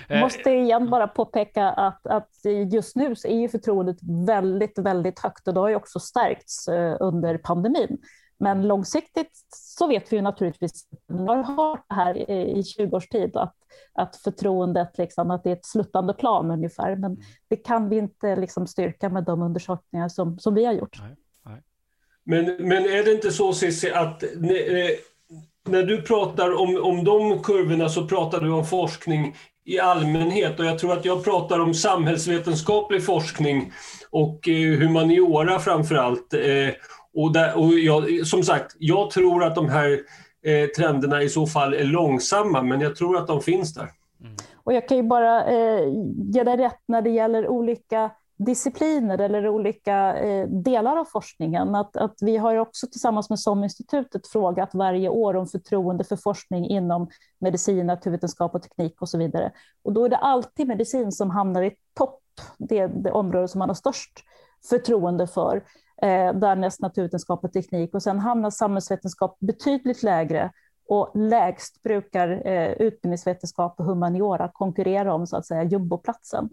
Jag 0.07 0.17
eh, 0.17 0.23
måste 0.23 0.51
igen 0.51 0.89
bara 0.89 1.07
påpeka 1.07 1.69
att, 1.69 2.07
att 2.07 2.29
just 2.71 2.95
nu 2.95 3.15
så 3.15 3.27
är 3.27 3.39
ju 3.39 3.49
förtroendet 3.49 3.97
väldigt, 4.27 4.79
väldigt 4.79 5.19
högt 5.19 5.47
och 5.47 5.53
det 5.53 5.59
har 5.59 5.69
ju 5.69 5.75
också 5.75 5.99
stärkts 5.99 6.67
eh, 6.67 6.97
under 6.99 7.37
pandemin. 7.37 7.97
Men 8.39 8.67
långsiktigt 8.67 9.31
så 9.55 9.87
vet 9.87 10.11
vi 10.11 10.15
ju 10.15 10.21
naturligtvis, 10.21 10.87
vi 11.07 11.27
har 11.27 11.43
hört 11.43 11.85
det 11.89 11.95
här 11.95 12.31
i 12.31 12.63
20 12.63 12.95
års 12.95 13.07
tid, 13.07 13.37
att, 13.37 13.55
att 13.93 14.15
förtroendet, 14.15 14.97
liksom, 14.97 15.31
att 15.31 15.43
det 15.43 15.49
är 15.49 15.53
ett 15.53 15.65
sluttande 15.65 16.13
plan 16.13 16.51
ungefär. 16.51 16.95
Men 16.95 17.17
det 17.47 17.55
kan 17.55 17.89
vi 17.89 17.97
inte 17.97 18.35
liksom 18.35 18.67
styrka 18.67 19.09
med 19.09 19.23
de 19.23 19.41
undersökningar 19.41 20.09
som, 20.09 20.39
som 20.39 20.55
vi 20.55 20.65
har 20.65 20.73
gjort. 20.73 20.97
Nej, 21.01 21.15
nej. 21.45 21.61
Men, 22.23 22.45
men 22.45 22.85
är 22.85 23.03
det 23.03 23.11
inte 23.11 23.31
så 23.31 23.53
Cissi 23.53 23.91
att 23.91 24.23
eh, 24.23 24.29
när 25.67 25.83
du 25.83 26.01
pratar 26.01 26.61
om, 26.61 26.83
om 26.83 27.03
de 27.03 27.43
kurvorna 27.43 27.89
så 27.89 28.07
pratar 28.07 28.41
du 28.41 28.51
om 28.51 28.65
forskning 28.65 29.35
i 29.69 29.79
allmänhet 29.79 30.59
och 30.59 30.65
jag 30.65 30.79
tror 30.79 30.93
att 30.93 31.05
jag 31.05 31.23
pratar 31.23 31.59
om 31.59 31.73
samhällsvetenskaplig 31.73 33.05
forskning 33.05 33.71
och 34.11 34.47
eh, 34.47 34.79
humaniora 34.79 35.59
framför 35.59 35.95
allt. 35.95 36.33
Eh, 36.33 36.73
och, 37.13 37.33
där, 37.33 37.57
och 37.57 37.73
jag, 37.73 38.27
som 38.27 38.43
sagt, 38.43 38.75
jag 38.79 39.11
tror 39.11 39.43
att 39.43 39.55
de 39.55 39.69
här 39.69 39.99
eh, 40.45 40.67
trenderna 40.67 41.23
i 41.23 41.29
så 41.29 41.47
fall 41.47 41.73
är 41.73 41.83
långsamma, 41.83 42.61
men 42.61 42.81
jag 42.81 42.95
tror 42.95 43.17
att 43.17 43.27
de 43.27 43.41
finns 43.41 43.73
där. 43.73 43.89
Mm. 44.21 44.35
Och 44.63 44.73
jag 44.73 44.87
kan 44.87 44.97
ju 44.97 45.03
bara 45.03 45.45
eh, 45.45 45.83
ge 46.31 46.43
dig 46.43 46.57
rätt 46.57 46.81
när 46.85 47.01
det 47.01 47.09
gäller 47.09 47.47
olika 47.47 48.11
discipliner 48.45 49.17
eller 49.17 49.47
olika 49.47 50.17
eh, 50.17 50.47
delar 50.47 50.97
av 50.97 51.05
forskningen. 51.05 51.75
Att, 51.75 51.97
att 51.97 52.15
vi 52.21 52.37
har 52.37 52.55
också 52.55 52.87
tillsammans 52.87 53.29
med 53.29 53.39
SOM-institutet 53.39 54.27
frågat 54.27 54.69
varje 54.73 55.09
år 55.09 55.35
om 55.35 55.47
förtroende 55.47 56.03
för 56.03 56.15
forskning 56.15 56.65
inom 56.69 57.09
medicin, 57.39 57.87
naturvetenskap 57.87 58.55
och 58.55 58.63
teknik 58.63 59.01
och 59.01 59.09
så 59.09 59.17
vidare. 59.17 59.51
Och 59.83 59.93
då 59.93 60.05
är 60.05 60.09
det 60.09 60.17
alltid 60.17 60.67
medicin 60.67 61.11
som 61.11 61.29
hamnar 61.29 61.63
i 61.63 61.71
topp, 61.93 62.19
det, 62.57 62.87
det 62.87 63.11
område 63.11 63.47
som 63.47 63.59
man 63.59 63.69
har 63.69 63.75
störst 63.75 64.23
förtroende 64.69 65.27
för. 65.27 65.63
Eh, 66.01 66.33
därnäst 66.33 66.81
naturvetenskap 66.81 67.43
och 67.43 67.53
teknik 67.53 67.93
och 67.93 68.03
sen 68.03 68.19
hamnar 68.19 68.49
samhällsvetenskap 68.49 69.37
betydligt 69.39 70.03
lägre 70.03 70.51
och 70.89 71.11
lägst 71.15 71.83
brukar 71.83 72.47
eh, 72.47 72.71
utbildningsvetenskap 72.71 73.79
och 73.79 73.85
humaniora 73.85 74.51
konkurrera 74.53 75.13
om 75.13 75.27
så 75.27 75.37
att 75.37 75.45
säga 75.45 75.63
jumboplatsen. 75.63 76.49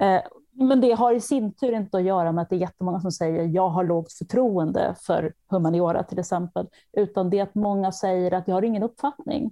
Eh, 0.00 0.20
men 0.58 0.80
det 0.80 0.92
har 0.92 1.12
i 1.12 1.20
sin 1.20 1.52
tur 1.52 1.72
inte 1.72 1.96
att 1.96 2.02
göra 2.02 2.32
med 2.32 2.42
att 2.42 2.50
det 2.50 2.56
är 2.56 2.60
jättemånga 2.60 3.00
som 3.00 3.12
säger 3.12 3.44
jag 3.44 3.68
har 3.68 3.84
lågt 3.84 4.12
förtroende 4.12 4.94
för 5.06 5.34
humaniora 5.50 6.02
till 6.02 6.18
exempel, 6.18 6.68
utan 6.92 7.30
det 7.30 7.38
är 7.38 7.42
att 7.42 7.54
många 7.54 7.92
säger 7.92 8.32
att 8.34 8.48
jag 8.48 8.54
har 8.54 8.62
ingen 8.62 8.82
uppfattning. 8.82 9.50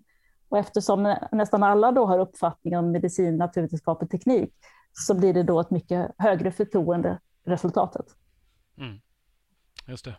Och 0.48 0.58
eftersom 0.58 1.16
nästan 1.32 1.62
alla 1.62 1.92
då 1.92 2.06
har 2.06 2.18
uppfattning 2.18 2.76
om 2.76 2.90
medicin, 2.90 3.36
naturvetenskap 3.36 4.02
och 4.02 4.10
teknik 4.10 4.54
så 4.92 5.14
blir 5.14 5.34
det 5.34 5.42
då 5.42 5.60
ett 5.60 5.70
mycket 5.70 6.10
högre 6.18 6.50
förtroende 6.50 7.18
resultatet. 7.44 8.06
Mm. 8.78 9.00
Just 9.86 10.04
det. 10.04 10.16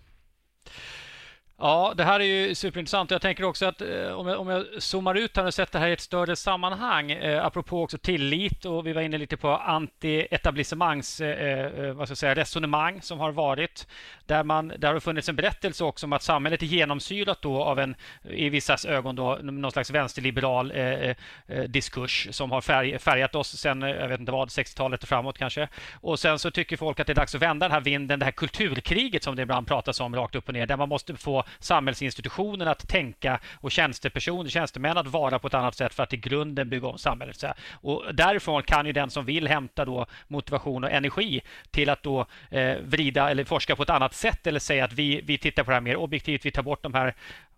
Ja, 1.58 1.94
det 1.98 2.04
här 2.04 2.20
är 2.20 2.24
ju 2.24 2.56
superintressant. 2.56 3.12
Jag 3.12 3.22
tänker 3.22 3.44
också 3.44 3.66
att 3.66 3.82
eh, 3.82 4.08
om, 4.08 4.28
jag, 4.28 4.40
om 4.40 4.48
jag 4.48 4.66
zoomar 4.78 5.16
ut 5.16 5.38
här 5.38 5.46
och 5.46 5.54
sätter 5.54 5.74
det 5.74 5.80
här 5.80 5.88
i 5.88 5.94
ett 5.94 6.02
större 6.02 6.36
sammanhang, 6.36 7.12
eh, 7.12 7.46
apropå 7.46 7.84
också 7.84 7.98
tillit 7.98 8.66
och 8.66 8.88
vi 8.88 8.94
var 8.94 9.02
inne 9.02 9.18
lite 9.18 9.38
på 9.38 9.48
anti-etablissemangs 9.58 11.22
eh, 11.22 11.86
eh, 11.86 11.94
vad 11.94 12.08
ska 12.08 12.12
jag 12.12 12.18
säga, 12.18 12.36
resonemang 12.36 13.02
som 13.02 13.20
har 13.20 13.32
varit, 13.32 13.88
där, 14.26 14.44
man, 14.44 14.74
där 14.78 14.94
har 14.94 15.00
funnits 15.00 15.30
en 15.30 15.36
berättelse 15.36 15.84
också 15.84 16.06
om 16.06 16.14
att 16.14 16.24
samhället 16.24 16.62
är 16.62 16.66
genomsyrat 16.66 17.42
då 17.42 17.64
av 17.64 17.80
en, 17.80 17.96
i 18.24 18.50
vissas 18.50 18.86
ögon, 18.86 19.16
då, 19.16 19.40
någon 19.42 19.72
slags 19.72 19.92
vänsterliberal 19.92 20.72
eh, 20.72 20.78
eh, 20.78 21.16
eh, 21.48 21.64
diskurs 21.64 22.28
som 22.32 22.52
har 22.52 22.62
färg, 22.62 23.00
färgat 23.00 23.36
oss 23.36 23.58
sen, 23.58 23.84
eh, 23.84 23.90
jag 23.90 24.08
vet 24.08 24.20
inte 24.20 24.32
vad, 24.32 24.50
60-talet 24.50 25.04
och 25.04 25.10
framåt 25.10 25.38
kanske. 25.38 25.68
Och 26.02 26.20
sen 26.20 26.40
så 26.40 26.52
tycker 26.52 26.78
folk 26.78 27.00
att 27.00 27.08
det 27.08 27.14
är 27.14 27.16
dags 27.16 27.36
att 27.36 27.42
vända 27.42 27.66
den 27.66 27.74
här 27.74 27.82
vinden, 27.82 28.20
det 28.20 28.26
här 28.26 28.32
kulturkriget 28.32 29.24
som 29.24 29.36
det 29.36 29.42
ibland 29.42 29.68
pratas 29.68 30.00
om 30.00 30.16
rakt 30.16 30.36
upp 30.36 30.48
och 30.48 30.54
ner, 30.54 30.66
där 30.66 30.78
man 30.78 30.90
måste 30.90 31.16
få 31.16 31.45
samhällsinstitutionen 31.60 32.68
att 32.68 32.88
tänka 32.88 33.40
och 33.62 33.72
tjänstepersoner, 33.72 34.50
tjänstemän 34.50 34.98
att 34.98 35.08
vara 35.08 35.40
på 35.40 35.48
ett 35.48 35.54
annat 35.54 35.76
sätt 35.76 35.94
för 35.94 36.04
att 36.04 36.14
i 36.14 36.18
grunden 36.18 36.70
bygga 36.70 36.88
om 36.88 36.98
samhället. 36.98 37.44
Och 37.72 38.04
därifrån 38.14 38.64
kan 38.64 38.86
ju 38.86 38.92
den 38.92 39.10
som 39.10 39.26
vill 39.26 39.48
hämta 39.48 39.86
då 39.86 40.06
motivation 40.28 40.84
och 40.84 40.92
energi 40.92 41.42
till 41.72 41.90
att 41.90 42.04
då 42.04 42.26
eh, 42.50 42.78
vrida 42.82 43.30
eller 43.30 43.44
forska 43.44 43.76
på 43.76 43.84
ett 43.84 43.90
annat 43.90 44.14
sätt 44.14 44.48
eller 44.48 44.60
säga 44.60 44.86
att 44.86 44.94
vi, 44.94 45.22
vi 45.22 45.38
tittar 45.38 45.64
på 45.64 45.72
det 45.72 45.76
här 45.76 45.82
mer 45.82 45.96
objektivt, 45.96 46.46
vi 46.46 46.52
tar 46.52 46.64
bort 46.64 46.84
de 46.84 46.94
här 46.94 47.16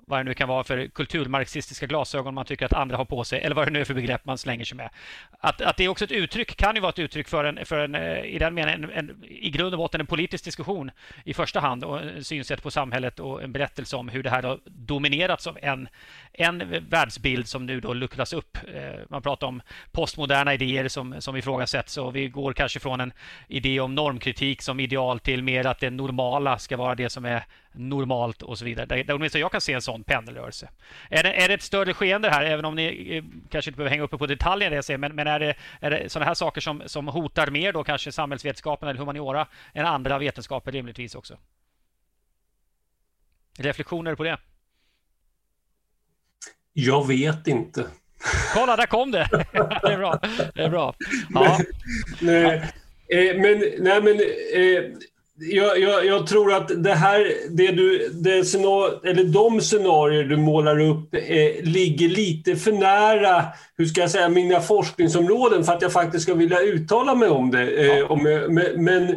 vad 0.10 0.20
det 0.20 0.24
nu 0.24 0.34
kan 0.34 0.48
vara 0.50 0.64
för 0.64 0.88
kulturmarxistiska 0.88 1.86
glasögon 1.86 2.34
man 2.34 2.46
tycker 2.46 2.66
att 2.66 2.74
andra 2.74 2.98
har 2.98 3.06
på 3.06 3.24
sig 3.24 3.42
eller 3.42 3.56
vad 3.56 3.68
det 3.68 3.72
nu 3.72 3.82
är 3.82 3.86
för 3.86 3.94
begrepp 3.94 4.26
man 4.26 4.38
slänger 4.38 4.66
sig 4.66 4.78
med. 4.78 4.90
Att, 5.40 5.62
att 5.62 5.78
det 5.78 5.84
är 5.84 5.90
också 5.90 6.06
ett 6.06 6.12
uttryck 6.12 6.58
kan 6.58 6.76
ju 6.76 6.82
vara 6.82 6.90
ett 6.90 7.00
uttryck 7.00 7.28
för 7.28 7.44
en, 7.44 7.66
för 7.66 7.80
en 7.80 7.96
eh, 7.96 8.26
i 8.26 8.38
den 8.40 8.54
meningen, 8.54 8.84
en, 8.84 8.92
en, 8.92 9.24
i 9.24 9.50
grund 9.50 9.74
och 9.74 9.78
botten 9.78 10.02
en 10.02 10.08
politisk 10.08 10.46
diskussion 10.46 10.92
i 11.24 11.34
första 11.34 11.60
hand 11.60 11.84
och 11.84 12.02
en 12.02 12.24
synsätt 12.24 12.64
på 12.64 12.72
samhället 12.72 13.20
och 13.20 13.44
en 13.44 13.52
berättelse 13.52 13.96
om 13.96 14.10
hur 14.10 14.24
det 14.24 14.30
här 14.30 14.44
har 14.44 14.60
dominerats 14.66 15.48
av 15.48 15.58
en, 15.62 15.88
en 16.34 16.86
världsbild 16.90 17.48
som 17.48 17.66
nu 17.66 17.80
då 17.80 17.94
luckras 17.94 18.34
upp. 18.34 18.58
Eh, 18.74 19.00
man 19.10 19.22
pratar 19.22 19.48
om 19.48 19.62
postmoderna 19.92 20.54
idéer 20.54 20.88
som, 20.88 21.22
som 21.22 21.36
ifrågasätts 21.36 21.98
och 21.98 22.16
vi 22.16 22.28
går 22.28 22.54
kanske 22.54 22.80
från 22.80 23.02
en 23.02 23.14
idé 23.48 23.80
om 23.80 23.96
normkritik 23.96 24.62
som 24.62 24.80
ideal 24.80 25.20
till 25.20 25.44
mer 25.44 25.66
att 25.66 25.80
det 25.80 25.90
normala 25.90 26.60
ska 26.60 26.78
vara 26.78 26.96
det 26.96 27.10
som 27.10 27.26
är 27.26 27.44
normalt 27.78 28.42
och 28.42 28.58
så 28.58 28.66
vidare. 28.66 28.86
Där, 28.86 29.14
åtminstone 29.14 29.40
jag 29.40 29.52
kan 29.52 29.62
se 29.62 29.74
en 29.74 29.82
sån 29.82 30.04
pendelrörelse. 30.04 30.70
Är 31.10 31.24
det, 31.24 31.34
är 31.34 31.48
det 31.48 31.54
ett 31.54 31.62
större 31.62 31.94
skeende 31.94 32.30
här, 32.30 32.46
även 32.46 32.66
om 32.66 32.76
ni 32.76 33.16
eh, 33.16 33.24
kanske 33.50 33.70
inte 33.70 33.78
behöver 33.78 33.90
hänga 33.90 34.04
uppe 34.04 34.18
på 34.18 34.26
detaljer 34.26 34.72
jag 34.72 34.86
ser, 34.86 34.98
men, 34.98 35.16
men 35.16 35.28
är 35.28 35.40
det, 35.40 35.56
är 35.80 35.92
det 35.92 36.10
sådana 36.10 36.26
här 36.26 36.34
saker 36.34 36.62
som, 36.62 36.84
som 36.86 37.08
hotar 37.08 37.48
mer 37.48 37.74
då 37.74 37.84
kanske 37.84 38.12
samhällsvetenskapen 38.12 38.90
eller 38.90 39.00
humaniora 39.00 39.48
än 39.74 39.86
andra 39.86 40.20
vetenskaper 40.20 40.72
rimligtvis 40.72 41.16
också? 41.16 41.38
Reflektioner 43.58 44.16
på 44.16 44.24
det? 44.24 44.38
Jag 46.74 47.08
vet 47.08 47.48
inte. 47.48 47.88
Kolla, 48.54 48.76
där 48.76 48.86
kom 48.86 49.12
det! 49.12 49.30
det 49.82 49.94
är 49.94 49.98
bra. 49.98 50.20
Det 50.54 50.64
är 50.64 50.70
bra. 50.70 50.96
Ja. 51.34 51.60
nej, 52.22 52.72
eh, 53.08 53.42
men, 53.42 53.64
nej, 53.80 54.02
men 54.02 54.20
eh, 54.54 54.98
jag, 55.40 55.80
jag, 55.80 56.06
jag, 56.06 56.28
tror 56.28 56.54
att 56.54 56.84
det 56.84 56.94
här, 56.94 57.34
det 57.50 57.72
du, 57.72 58.10
det 58.10 58.44
scenario, 58.46 59.06
eller 59.06 59.24
de 59.24 59.62
scenarier 59.62 60.24
du 60.24 60.38
målar 60.38 60.80
upp 60.80 61.14
eh, 61.14 61.64
ligger 61.64 62.10
lite 62.10 62.56
för 62.56 62.72
nära, 62.72 63.46
hur 63.78 63.86
ska 63.86 64.02
jag 64.02 64.12
säga, 64.12 64.30
mina 64.30 64.62
forskningsområden 64.62 65.64
för 65.64 65.74
att 65.74 65.82
jag 65.82 65.94
faktiskt 65.94 66.24
ska 66.24 66.34
vilja 66.34 66.62
uttala 66.62 67.16
mig 67.16 67.30
om 67.30 67.52
det. 67.52 67.88
Eh, 67.88 68.12
om, 68.12 68.24
men, 68.50 68.84
men 68.84 69.10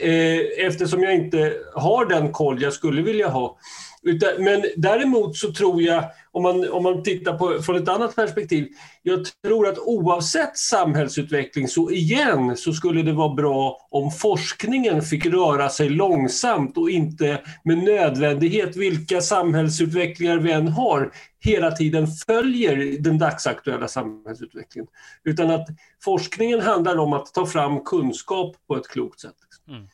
eh, 0.00 0.66
eftersom 0.66 1.02
jag 1.02 1.14
inte 1.14 1.52
har 1.74 2.06
den 2.06 2.32
koll 2.32 2.62
jag 2.62 2.72
skulle 2.72 3.02
vilja 3.02 3.28
ha. 3.28 3.56
Utan, 4.02 4.44
men 4.44 4.64
däremot 4.76 5.36
så 5.36 5.52
tror 5.52 5.82
jag, 5.82 6.04
om 6.32 6.42
man, 6.42 6.70
om 6.70 6.82
man 6.82 7.02
tittar 7.02 7.38
på 7.38 7.62
från 7.62 7.76
ett 7.76 7.88
annat 7.88 8.16
perspektiv, 8.16 8.68
jag 9.02 9.26
tror 9.44 9.68
att 9.68 9.78
oavsett 9.78 10.58
samhällsutveckling 10.58 11.68
så 11.68 11.90
igen 11.90 12.56
så 12.56 12.72
skulle 12.72 13.02
det 13.02 13.12
vara 13.12 13.34
bra 13.34 13.86
om 13.90 14.10
forskningen 14.10 15.02
fick 15.02 15.26
röra 15.26 15.68
sig 15.68 15.88
långsamt 15.88 16.76
och 16.76 16.90
inte 16.90 17.40
med 17.64 17.78
nödvändighet, 17.78 18.76
vilka 18.76 19.20
samhällsutvecklingar 19.20 20.38
vi 20.38 20.52
än 20.52 20.68
har, 20.68 21.12
hela 21.40 21.70
tiden 21.70 22.06
följer 22.26 23.02
den 23.02 23.18
dagsaktuella 23.18 23.88
samhällsutvecklingen. 23.88 24.88
Utan 25.24 25.50
att 25.50 25.68
forskningen 26.04 26.60
handlar 26.60 26.98
om 26.98 27.12
att 27.12 27.34
ta 27.34 27.46
fram 27.46 27.84
kunskap 27.84 28.56
på 28.68 28.76
ett 28.76 28.88
klokt 28.88 29.20
sätt. 29.20 29.36
Mm. 29.68 29.86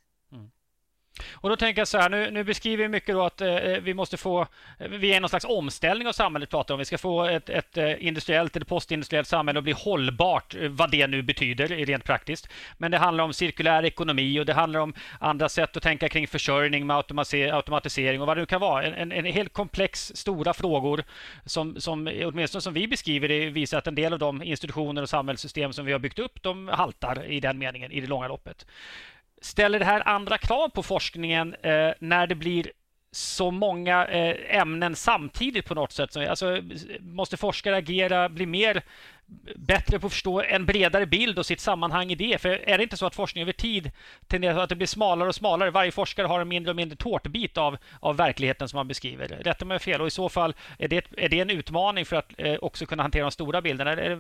Och 1.32 1.48
då 1.48 1.56
tänker 1.56 1.80
jag 1.80 1.88
så 1.88 1.98
här, 1.98 2.08
nu, 2.08 2.30
nu 2.30 2.44
beskriver 2.44 2.84
vi 2.84 2.88
mycket 2.88 3.14
då 3.14 3.24
att 3.24 3.40
eh, 3.40 3.48
eh 3.48 3.80
vi 3.80 3.94
måste 3.94 4.16
få, 4.16 4.40
eh, 4.78 4.88
vi 4.88 5.12
är 5.12 5.16
i 5.16 5.20
någon 5.20 5.28
slags 5.28 5.44
omställning 5.44 6.08
av 6.08 6.12
samhället 6.12 6.50
pratar 6.50 6.74
om. 6.74 6.78
Vi 6.78 6.84
ska 6.84 6.98
få 6.98 7.24
ett, 7.24 7.48
ett 7.48 7.76
eh, 7.76 8.06
industriellt 8.06 8.56
eller 8.56 8.66
postindustriellt 8.66 9.28
samhälle 9.28 9.58
att 9.58 9.64
bli 9.64 9.72
hållbart, 9.72 10.54
vad 10.70 10.90
det 10.90 11.06
nu 11.06 11.22
betyder 11.22 11.68
rent 11.68 12.04
praktiskt. 12.04 12.48
Men 12.78 12.90
det 12.90 12.98
handlar 12.98 13.24
om 13.24 13.32
cirkulär 13.32 13.84
ekonomi 13.84 14.40
och 14.40 14.46
det 14.46 14.52
handlar 14.52 14.80
om 14.80 14.94
andra 15.20 15.48
sätt 15.48 15.76
att 15.76 15.82
tänka 15.82 16.08
kring 16.08 16.28
försörjning 16.28 16.86
med 16.86 16.96
automatisering 16.96 18.20
och 18.20 18.26
vad 18.26 18.36
det 18.36 18.40
nu 18.40 18.46
kan 18.46 18.60
vara. 18.60 18.84
En, 18.84 18.94
en, 18.94 19.12
en 19.12 19.32
helt 19.32 19.52
komplex, 19.52 20.12
stora 20.14 20.54
frågor 20.54 21.04
som, 21.44 21.80
som 21.80 22.10
åtminstone 22.24 22.62
som 22.62 22.74
vi 22.74 22.88
beskriver 22.88 23.28
det 23.28 23.50
visar 23.50 23.78
att 23.78 23.86
en 23.86 23.94
del 23.94 24.12
av 24.12 24.18
de 24.18 24.42
institutioner 24.42 25.02
och 25.02 25.08
samhällssystem 25.08 25.72
som 25.72 25.86
vi 25.86 25.92
har 25.92 25.98
byggt 25.98 26.18
upp, 26.18 26.42
de 26.42 26.68
haltar 26.68 27.24
i 27.26 27.40
den 27.40 27.58
meningen 27.58 27.92
i 27.92 28.00
det 28.00 28.06
långa 28.06 28.28
loppet. 28.28 28.66
Ställer 29.46 29.78
det 29.78 29.84
här 29.84 30.08
andra 30.08 30.38
krav 30.38 30.68
på 30.68 30.82
forskningen 30.82 31.54
eh, 31.62 31.90
när 31.98 32.26
det 32.26 32.34
blir 32.34 32.72
så 33.12 33.50
många 33.50 34.06
eh, 34.06 34.60
ämnen 34.60 34.96
samtidigt 34.96 35.66
på 35.66 35.74
något 35.74 35.92
sätt? 35.92 36.16
Alltså, 36.16 36.62
måste 37.00 37.36
forskare 37.36 37.76
agera, 37.76 38.28
bli 38.28 38.46
mer 38.46 38.82
bättre 39.56 39.98
på 39.98 40.06
att 40.06 40.12
förstå 40.12 40.42
en 40.42 40.66
bredare 40.66 41.06
bild 41.06 41.38
och 41.38 41.46
sitt 41.46 41.60
sammanhang 41.60 42.10
i 42.10 42.14
det? 42.14 42.40
För 42.40 42.48
är 42.48 42.78
det 42.78 42.82
inte 42.82 42.96
så 42.96 43.06
att 43.06 43.14
forskning 43.14 43.42
över 43.42 43.52
tid 43.52 43.90
tenderar 44.26 44.58
att 44.58 44.68
det 44.68 44.76
blir 44.76 44.86
smalare 44.86 45.28
och 45.28 45.34
smalare? 45.34 45.70
Varje 45.70 45.92
forskare 45.92 46.26
har 46.26 46.40
en 46.40 46.48
mindre 46.48 46.70
och 46.70 46.76
mindre 46.76 46.96
tårtbit 46.96 47.58
av, 47.58 47.78
av 48.00 48.16
verkligheten 48.16 48.68
som 48.68 48.76
man 48.76 48.88
beskriver. 48.88 49.28
Rätta 49.28 49.64
mig 49.64 49.78
fel. 49.78 50.00
Och 50.00 50.06
i 50.06 50.10
så 50.10 50.28
fall, 50.28 50.54
är 50.78 50.88
det, 50.88 51.04
är 51.16 51.28
det 51.28 51.40
en 51.40 51.50
utmaning 51.50 52.04
för 52.04 52.16
att 52.16 52.32
eh, 52.38 52.54
också 52.54 52.86
kunna 52.86 53.02
hantera 53.02 53.22
de 53.22 53.30
stora 53.30 53.62
bilderna? 53.62 53.92
Eh, 53.92 54.18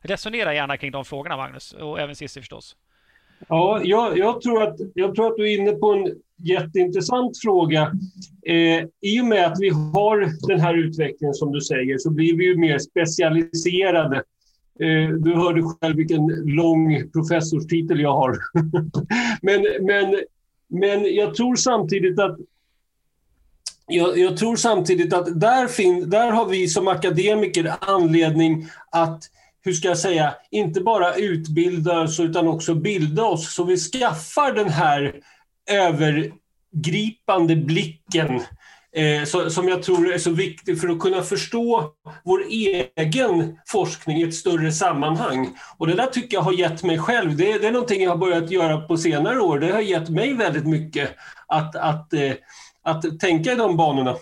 resonera 0.00 0.54
gärna 0.54 0.76
kring 0.76 0.92
de 0.92 1.04
frågorna, 1.04 1.36
Magnus, 1.36 1.72
och 1.72 2.00
även 2.00 2.16
Cissi 2.16 2.40
förstås. 2.40 2.76
Ja, 3.48 3.80
jag, 3.84 4.18
jag, 4.18 4.40
tror 4.40 4.62
att, 4.62 4.76
jag 4.94 5.14
tror 5.14 5.26
att 5.26 5.36
du 5.36 5.52
är 5.52 5.58
inne 5.58 5.72
på 5.72 5.92
en 5.92 6.14
jätteintressant 6.36 7.38
fråga. 7.42 7.92
Eh, 8.46 8.84
I 9.00 9.20
och 9.20 9.24
med 9.24 9.46
att 9.46 9.60
vi 9.60 9.68
har 9.68 10.46
den 10.48 10.60
här 10.60 10.74
utvecklingen 10.74 11.34
som 11.34 11.52
du 11.52 11.60
säger 11.60 11.98
så 11.98 12.10
blir 12.10 12.36
vi 12.36 12.44
ju 12.44 12.56
mer 12.56 12.78
specialiserade. 12.78 14.16
Eh, 14.80 15.08
du 15.10 15.34
hörde 15.34 15.62
själv 15.62 15.96
vilken 15.96 16.26
lång 16.44 17.10
professorstitel 17.10 18.00
jag 18.00 18.14
har. 18.14 18.38
men, 19.42 19.66
men, 19.80 20.20
men 20.68 21.14
jag 21.14 21.34
tror 21.34 21.56
samtidigt 21.56 22.18
att 22.18 22.38
jag, 23.88 24.18
jag 24.18 24.36
tror 24.36 24.56
samtidigt 24.56 25.12
att 25.12 25.40
där, 25.40 25.66
fin, 25.66 26.10
där 26.10 26.30
har 26.30 26.48
vi 26.48 26.68
som 26.68 26.88
akademiker 26.88 27.74
anledning 27.80 28.66
att 28.90 29.22
hur 29.68 29.74
ska 29.74 29.88
jag 29.88 29.98
säga, 29.98 30.34
inte 30.50 30.80
bara 30.80 31.14
utbilda 31.14 32.00
oss 32.00 32.20
utan 32.20 32.48
också 32.48 32.74
bilda 32.74 33.24
oss 33.24 33.54
så 33.54 33.64
vi 33.64 33.76
skaffar 33.76 34.52
den 34.52 34.68
här 34.68 35.14
övergripande 35.70 37.56
blicken 37.56 38.40
eh, 38.96 39.24
så, 39.24 39.50
som 39.50 39.68
jag 39.68 39.82
tror 39.82 40.12
är 40.12 40.18
så 40.18 40.30
viktig 40.30 40.80
för 40.80 40.88
att 40.88 41.00
kunna 41.00 41.22
förstå 41.22 41.92
vår 42.24 42.42
egen 42.96 43.58
forskning 43.66 44.16
i 44.16 44.22
ett 44.22 44.34
större 44.34 44.72
sammanhang. 44.72 45.48
Och 45.76 45.86
det 45.86 45.94
där 45.94 46.06
tycker 46.06 46.36
jag 46.36 46.42
har 46.42 46.52
gett 46.52 46.82
mig 46.82 46.98
själv, 46.98 47.36
det, 47.36 47.58
det 47.58 47.66
är 47.66 47.72
någonting 47.72 48.02
jag 48.02 48.10
har 48.10 48.16
börjat 48.16 48.50
göra 48.50 48.80
på 48.80 48.96
senare 48.96 49.40
år, 49.40 49.58
det 49.58 49.72
har 49.72 49.80
gett 49.80 50.08
mig 50.08 50.34
väldigt 50.34 50.66
mycket 50.66 51.10
att, 51.46 51.76
att, 51.76 52.12
eh, 52.12 52.32
att 52.82 53.20
tänka 53.20 53.52
i 53.52 53.56
de 53.56 53.76
banorna. 53.76 54.16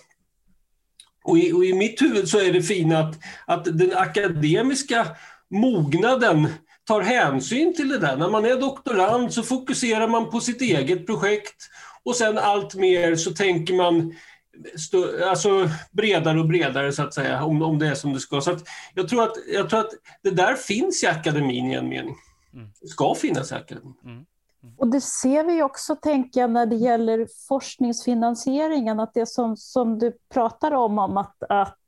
Och 1.26 1.38
i, 1.38 1.52
och 1.52 1.64
i, 1.64 1.72
mitt 1.72 2.02
huvud 2.02 2.28
så 2.28 2.38
är 2.38 2.52
det 2.52 2.62
fina 2.62 2.98
att, 2.98 3.18
att 3.46 3.64
den 3.64 3.92
akademiska 3.96 5.06
mognaden 5.50 6.48
tar 6.84 7.00
hänsyn 7.00 7.74
till 7.74 7.88
det 7.88 7.98
där. 7.98 8.16
När 8.16 8.28
man 8.28 8.44
är 8.44 8.60
doktorand 8.60 9.32
så 9.32 9.42
fokuserar 9.42 10.08
man 10.08 10.30
på 10.30 10.40
sitt 10.40 10.60
eget 10.60 11.06
projekt 11.06 11.56
och 12.04 12.16
sen 12.16 12.38
allt 12.38 12.74
mer 12.74 13.16
så 13.16 13.30
tänker 13.30 13.74
man 13.74 14.14
alltså 15.28 15.68
bredare 15.92 16.40
och 16.40 16.46
bredare 16.46 16.92
så 16.92 17.02
att 17.02 17.14
säga, 17.14 17.44
om, 17.44 17.62
om 17.62 17.78
det 17.78 17.86
är 17.86 17.94
som 17.94 18.12
det 18.12 18.20
ska. 18.20 18.40
Så 18.40 18.58
jag, 18.94 19.08
tror 19.08 19.22
att, 19.22 19.34
jag 19.52 19.70
tror 19.70 19.80
att 19.80 19.90
det 20.22 20.30
där 20.30 20.54
finns 20.54 21.02
i 21.02 21.06
akademin 21.06 21.70
i 21.70 21.74
en 21.74 21.88
mening. 21.88 22.16
Mm. 22.54 22.68
Det 22.80 22.88
ska 22.88 23.14
finnas 23.14 23.52
i 23.52 23.54
akademin. 23.54 23.94
Mm. 24.04 24.24
Och 24.76 24.88
det 24.88 25.00
ser 25.00 25.44
vi 25.44 25.62
också, 25.62 25.96
tänker 25.96 26.40
jag, 26.40 26.50
när 26.50 26.66
det 26.66 26.76
gäller 26.76 27.28
forskningsfinansieringen, 27.48 29.00
att 29.00 29.14
det 29.14 29.26
som, 29.26 29.56
som 29.56 29.98
du 29.98 30.12
pratar 30.32 30.72
om, 30.72 30.98
om 30.98 31.16
att, 31.16 31.42
att 31.48 31.78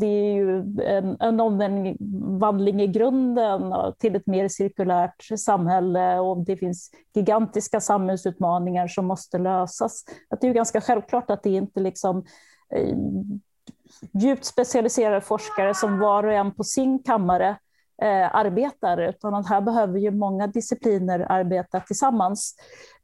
det 0.00 0.06
är 0.06 0.34
ju 0.34 0.58
en, 0.84 1.16
en 1.20 1.40
omvandling 1.40 2.80
i 2.80 2.86
grunden 2.86 3.74
till 3.98 4.16
ett 4.16 4.26
mer 4.26 4.48
cirkulärt 4.48 5.38
samhälle 5.38 6.18
och 6.18 6.44
det 6.44 6.56
finns 6.56 6.90
gigantiska 7.14 7.80
samhällsutmaningar 7.80 8.88
som 8.88 9.06
måste 9.06 9.38
lösas. 9.38 10.04
Att 10.30 10.40
det 10.40 10.46
är 10.46 10.48
ju 10.48 10.54
ganska 10.54 10.80
självklart 10.80 11.30
att 11.30 11.42
det 11.42 11.50
inte 11.50 11.80
liksom 11.80 12.24
eh, 12.74 12.96
djupt 14.12 14.44
specialiserade 14.44 15.20
forskare 15.20 15.74
som 15.74 15.98
var 15.98 16.24
och 16.24 16.32
en 16.32 16.54
på 16.54 16.64
sin 16.64 17.02
kammare 17.02 17.56
eh, 18.02 18.36
arbetar, 18.36 18.98
utan 18.98 19.34
att 19.34 19.48
här 19.48 19.60
behöver 19.60 19.98
ju 19.98 20.10
många 20.10 20.46
discipliner 20.46 21.26
arbeta 21.32 21.80
tillsammans. 21.80 22.54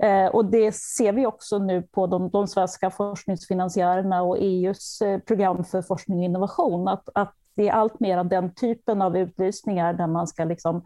Eh, 0.02 0.26
och 0.26 0.44
det 0.44 0.74
ser 0.74 1.12
vi 1.12 1.26
också 1.26 1.58
nu 1.58 1.82
på 1.82 2.06
de, 2.06 2.30
de 2.30 2.46
svenska 2.48 2.90
forskningsfinansiärerna 2.90 4.22
och 4.22 4.36
EUs 4.40 5.02
eh, 5.02 5.18
program 5.18 5.64
för 5.64 5.82
forskning 5.82 6.18
och 6.18 6.24
innovation, 6.24 6.88
att, 6.88 7.08
att 7.14 7.34
det 7.56 7.68
är 7.68 7.72
allt 7.72 8.00
mer 8.00 8.18
av 8.18 8.28
den 8.28 8.54
typen 8.54 9.02
av 9.02 9.16
utlysningar 9.16 9.94
där 9.94 10.06
man 10.06 10.26
ska 10.26 10.44
liksom 10.44 10.82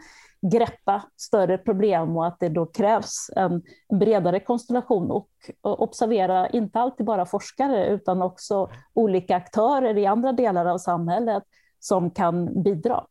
greppa 0.52 1.02
större 1.16 1.58
problem 1.58 2.16
och 2.16 2.26
att 2.26 2.40
det 2.40 2.48
då 2.48 2.66
krävs 2.66 3.30
en 3.36 3.62
bredare 3.98 4.40
konstellation 4.40 5.10
och, 5.10 5.28
och 5.60 5.82
observera 5.82 6.48
inte 6.48 6.80
alltid 6.80 7.06
bara 7.06 7.26
forskare 7.26 7.86
utan 7.86 8.22
också 8.22 8.70
olika 8.94 9.36
aktörer 9.36 9.98
i 9.98 10.06
andra 10.06 10.32
delar 10.32 10.66
av 10.66 10.78
samhället 10.78 11.42
som 11.80 12.10
kan 12.10 12.62
bidra. 12.62 13.04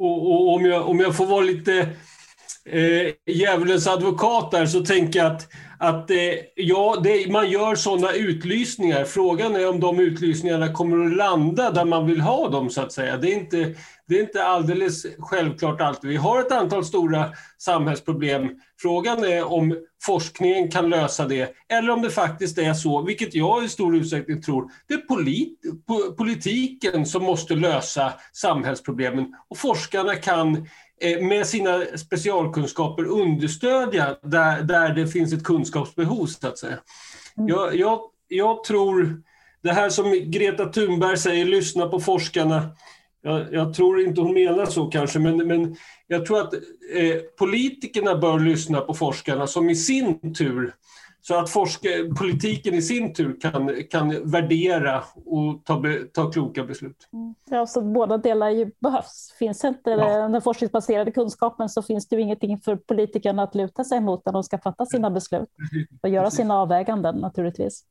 Och, 0.00 0.30
och, 0.30 0.54
om, 0.54 0.64
jag, 0.64 0.88
om 0.88 1.00
jag 1.00 1.16
får 1.16 1.26
vara 1.26 1.40
lite 1.40 1.88
eh, 2.66 3.34
djävulens 3.34 3.86
advokat 3.86 4.50
där 4.50 4.66
så 4.66 4.84
tänker 4.84 5.18
jag 5.18 5.32
att, 5.32 5.48
att 5.78 6.10
eh, 6.10 6.16
ja, 6.54 7.00
det, 7.04 7.32
man 7.32 7.50
gör 7.50 7.74
sådana 7.74 8.12
utlysningar. 8.12 9.04
Frågan 9.04 9.56
är 9.56 9.68
om 9.68 9.80
de 9.80 10.00
utlysningarna 10.00 10.72
kommer 10.72 11.06
att 11.06 11.16
landa 11.16 11.70
där 11.70 11.84
man 11.84 12.06
vill 12.06 12.20
ha 12.20 12.48
dem 12.48 12.70
så 12.70 12.80
att 12.80 12.92
säga. 12.92 13.16
Det 13.16 13.32
är 13.32 13.34
inte, 13.34 13.74
det 14.08 14.18
är 14.18 14.22
inte 14.22 14.44
alldeles 14.44 15.06
självklart 15.18 15.80
alltid. 15.80 16.10
Vi 16.10 16.16
har 16.16 16.40
ett 16.40 16.52
antal 16.52 16.84
stora 16.84 17.32
samhällsproblem. 17.58 18.50
Frågan 18.82 19.24
är 19.24 19.52
om 19.52 19.76
forskningen 20.02 20.70
kan 20.70 20.90
lösa 20.90 21.26
det 21.26 21.54
eller 21.68 21.90
om 21.90 22.02
det 22.02 22.10
faktiskt 22.10 22.58
är 22.58 22.74
så, 22.74 23.02
vilket 23.02 23.34
jag 23.34 23.64
i 23.64 23.68
stor 23.68 23.96
utsträckning 23.96 24.42
tror, 24.42 24.70
det 24.88 24.94
är 24.94 24.98
polit, 24.98 25.60
politiken 26.16 27.06
som 27.06 27.22
måste 27.22 27.54
lösa 27.54 28.12
samhällsproblemen 28.32 29.34
och 29.48 29.58
forskarna 29.58 30.14
kan 30.14 30.66
med 31.20 31.46
sina 31.46 31.84
specialkunskaper 31.96 33.04
understödja 33.04 34.16
där, 34.22 34.62
där 34.62 34.94
det 34.94 35.06
finns 35.06 35.32
ett 35.32 35.44
kunskapsbehov, 35.44 36.26
så 36.26 36.48
att 36.48 36.58
säga. 36.58 36.78
Mm. 37.38 37.48
Jag, 37.48 37.76
jag, 37.76 38.00
jag 38.28 38.64
tror, 38.64 39.22
det 39.62 39.72
här 39.72 39.90
som 39.90 40.30
Greta 40.30 40.72
Thunberg 40.72 41.16
säger, 41.16 41.44
lyssna 41.44 41.88
på 41.88 42.00
forskarna, 42.00 42.68
jag, 43.22 43.52
jag, 43.52 43.74
tror 43.74 44.00
inte 44.00 44.20
hon 44.20 44.34
menar 44.34 44.66
så 44.66 44.86
kanske, 44.86 45.18
men, 45.18 45.36
men 45.36 45.76
jag 46.06 46.26
tror 46.26 46.40
att 46.40 46.54
eh, 46.94 47.16
politikerna 47.38 48.16
bör 48.16 48.38
lyssna 48.38 48.80
på 48.80 48.94
forskarna 48.94 49.46
som 49.46 49.70
i 49.70 49.76
sin 49.76 50.34
tur, 50.34 50.74
så 51.30 51.38
att 51.38 51.50
forska, 51.50 51.88
politiken 52.18 52.74
i 52.74 52.82
sin 52.82 53.14
tur 53.14 53.40
kan, 53.40 53.82
kan 53.90 54.30
värdera 54.30 55.02
och 55.26 55.64
ta, 55.64 55.82
ta 56.12 56.30
kloka 56.30 56.64
beslut. 56.64 57.08
Mm. 57.12 57.34
Ja, 57.50 57.66
så 57.66 57.80
båda 57.80 58.18
delar 58.18 58.50
ju 58.50 58.70
behövs. 58.78 59.34
Finns 59.38 59.64
inte 59.64 59.90
ja. 59.90 60.28
den 60.28 60.42
forskningsbaserade 60.42 61.10
kunskapen 61.12 61.68
så 61.68 61.82
finns 61.82 62.08
det 62.08 62.16
ju 62.16 62.22
ingenting 62.22 62.58
för 62.58 62.76
politikerna 62.76 63.42
att 63.42 63.54
luta 63.54 63.84
sig 63.84 64.00
mot 64.00 64.26
när 64.26 64.32
de 64.32 64.44
ska 64.44 64.58
fatta 64.58 64.86
sina 64.86 65.10
beslut 65.10 65.48
och 66.02 66.08
göra 66.08 66.30
sina 66.30 66.54
avväganden 66.54 67.16
naturligtvis. 67.16 67.84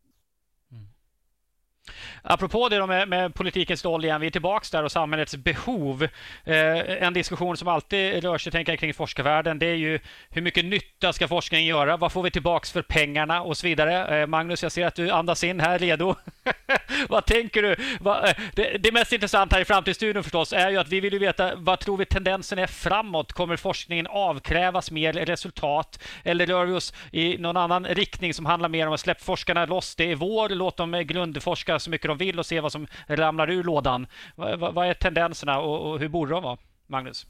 Apropå 2.24 2.70
det 2.70 2.88
med, 2.88 3.08
med 3.08 3.34
politikens 3.34 3.86
roll 3.86 4.06
igen, 4.06 4.22
vi 4.22 4.28
är 4.28 4.32
tillbaka 4.32 4.66
där 4.72 4.84
och 4.84 4.92
samhällets 4.92 5.36
behov. 5.36 6.04
Eh, 6.44 7.04
en 7.04 7.14
diskussion 7.14 7.58
som 7.58 7.68
alltid 7.68 8.24
rör 8.24 8.38
sig 8.38 8.52
tänker 8.52 8.72
jag, 8.72 8.80
kring 8.80 8.94
forskarvärlden, 8.94 9.60
det 9.60 9.66
är 9.66 9.76
ju 9.76 10.00
hur 10.30 10.42
mycket 10.42 10.66
nytta 10.66 11.14
ska 11.14 11.28
forskningen 11.28 11.68
göra? 11.68 11.98
Vad 11.98 12.12
får 12.12 12.24
vi 12.24 12.32
tillbaka 12.32 12.66
för 12.66 12.82
pengarna 12.82 13.42
och 13.42 13.58
så 13.58 13.68
vidare? 13.68 14.22
Eh, 14.22 14.28
Magnus, 14.28 14.64
jag 14.64 14.72
ser 14.72 14.86
att 14.86 14.96
du 14.96 15.12
andas 15.12 15.44
in 15.44 15.60
här, 15.60 15.80
redo. 15.80 16.16
vad 17.10 17.26
tänker 17.26 17.62
du? 17.62 17.76
Va, 18.00 18.28
eh, 18.28 18.36
det, 18.54 18.78
det, 18.78 18.92
mest 18.92 19.14
intressanta 19.14 19.56
här 19.56 19.62
i 19.62 19.66
Framtidsstudion 19.66 20.24
förstås 20.24 20.54
är 20.54 20.70
ju 20.70 20.78
att 20.78 20.90
vi 20.90 21.00
vill 21.00 21.14
ju 21.14 21.20
veta 21.20 21.56
vad 21.56 21.80
tror 21.80 21.98
vi 21.98 22.06
tendensen 22.06 22.60
är 22.60 22.68
framåt? 22.68 23.34
Kommer 23.34 23.58
forskningen 23.58 24.08
avkrävas 24.08 24.92
mer 24.92 25.14
resultat 25.14 26.00
eller 26.24 26.46
rör 26.46 26.66
vi 26.66 26.74
oss 26.74 26.94
i 27.12 27.38
någon 27.38 27.58
annan 27.58 27.86
riktning 27.86 28.34
som 28.34 28.46
handlar 28.46 28.70
mer 28.70 28.88
om 28.88 28.94
att 28.94 29.00
släppa 29.00 29.24
forskarna 29.24 29.66
loss? 29.66 29.96
Det 29.96 30.12
är 30.12 30.16
vår, 30.16 30.50
låt 30.50 30.78
dem 30.78 31.04
grundforska 31.08 31.80
så 31.80 31.90
mycket 31.90 32.09
de 32.10 32.18
vill 32.18 32.40
och 32.40 32.46
se 32.46 32.60
vad 32.60 32.72
som 32.72 32.88
ramlar 33.08 33.50
ur 33.50 33.64
lådan. 33.64 34.08
Vad, 34.36 34.74
vad 34.74 34.88
är 34.88 34.94
tendenserna 34.94 35.60
och, 35.60 35.92
och 35.92 36.00
hur 36.00 36.10
borde 36.10 36.32
de 36.32 36.44
vara, 36.44 36.58
Magnus? 36.88 37.26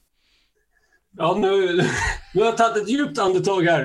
Ja, 1.18 1.38
nu, 1.40 1.76
nu 2.34 2.42
har 2.42 2.46
jag 2.46 2.58
tagit 2.58 2.84
ett 2.84 2.90
djupt 2.90 3.20
andetag 3.20 3.62
här. 3.62 3.82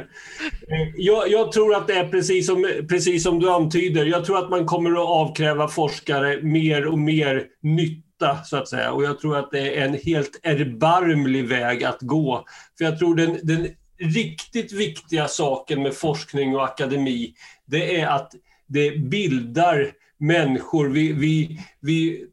Eh, 0.69 0.89
jag, 0.97 1.31
jag, 1.31 1.53
tror 1.53 1.75
att 1.75 1.87
det 1.87 1.95
är 1.95 2.09
precis 2.09 2.47
som, 2.47 2.71
precis 2.89 3.23
som 3.23 3.41
du 3.41 3.51
antyder. 3.51 4.05
Jag 4.05 4.25
tror 4.25 4.39
att 4.39 4.51
man 4.51 4.67
kommer 4.67 4.91
att 4.91 5.09
avkräva 5.09 5.69
forskare 5.69 6.43
mer 6.43 6.87
och 6.87 6.99
mer 6.99 7.47
nytta, 7.63 8.45
så 8.45 8.57
att 8.57 8.69
säga. 8.69 8.93
Och 8.93 9.05
jag 9.05 9.21
tror 9.21 9.37
att 9.37 9.51
det 9.51 9.79
är 9.79 9.85
en 9.85 9.95
helt 9.95 10.41
erbarmlig 10.43 11.49
väg 11.49 11.85
att 11.85 12.01
gå. 12.01 12.45
För 12.79 12.85
jag 12.85 12.99
tror 12.99 13.15
den, 13.15 13.39
den 13.43 13.69
riktigt 13.99 14.73
viktiga 14.73 15.29
saken 15.29 15.83
med 15.83 15.95
forskning 15.95 16.57
och 16.57 16.65
akademi, 16.65 17.35
det 17.67 18.01
är 18.01 18.07
att 18.07 18.33
det 18.67 18.99
bildar 18.99 19.93
människor. 20.27 20.89
Vi, 20.89 21.12
vi, 21.12 21.61
vi 21.81 22.27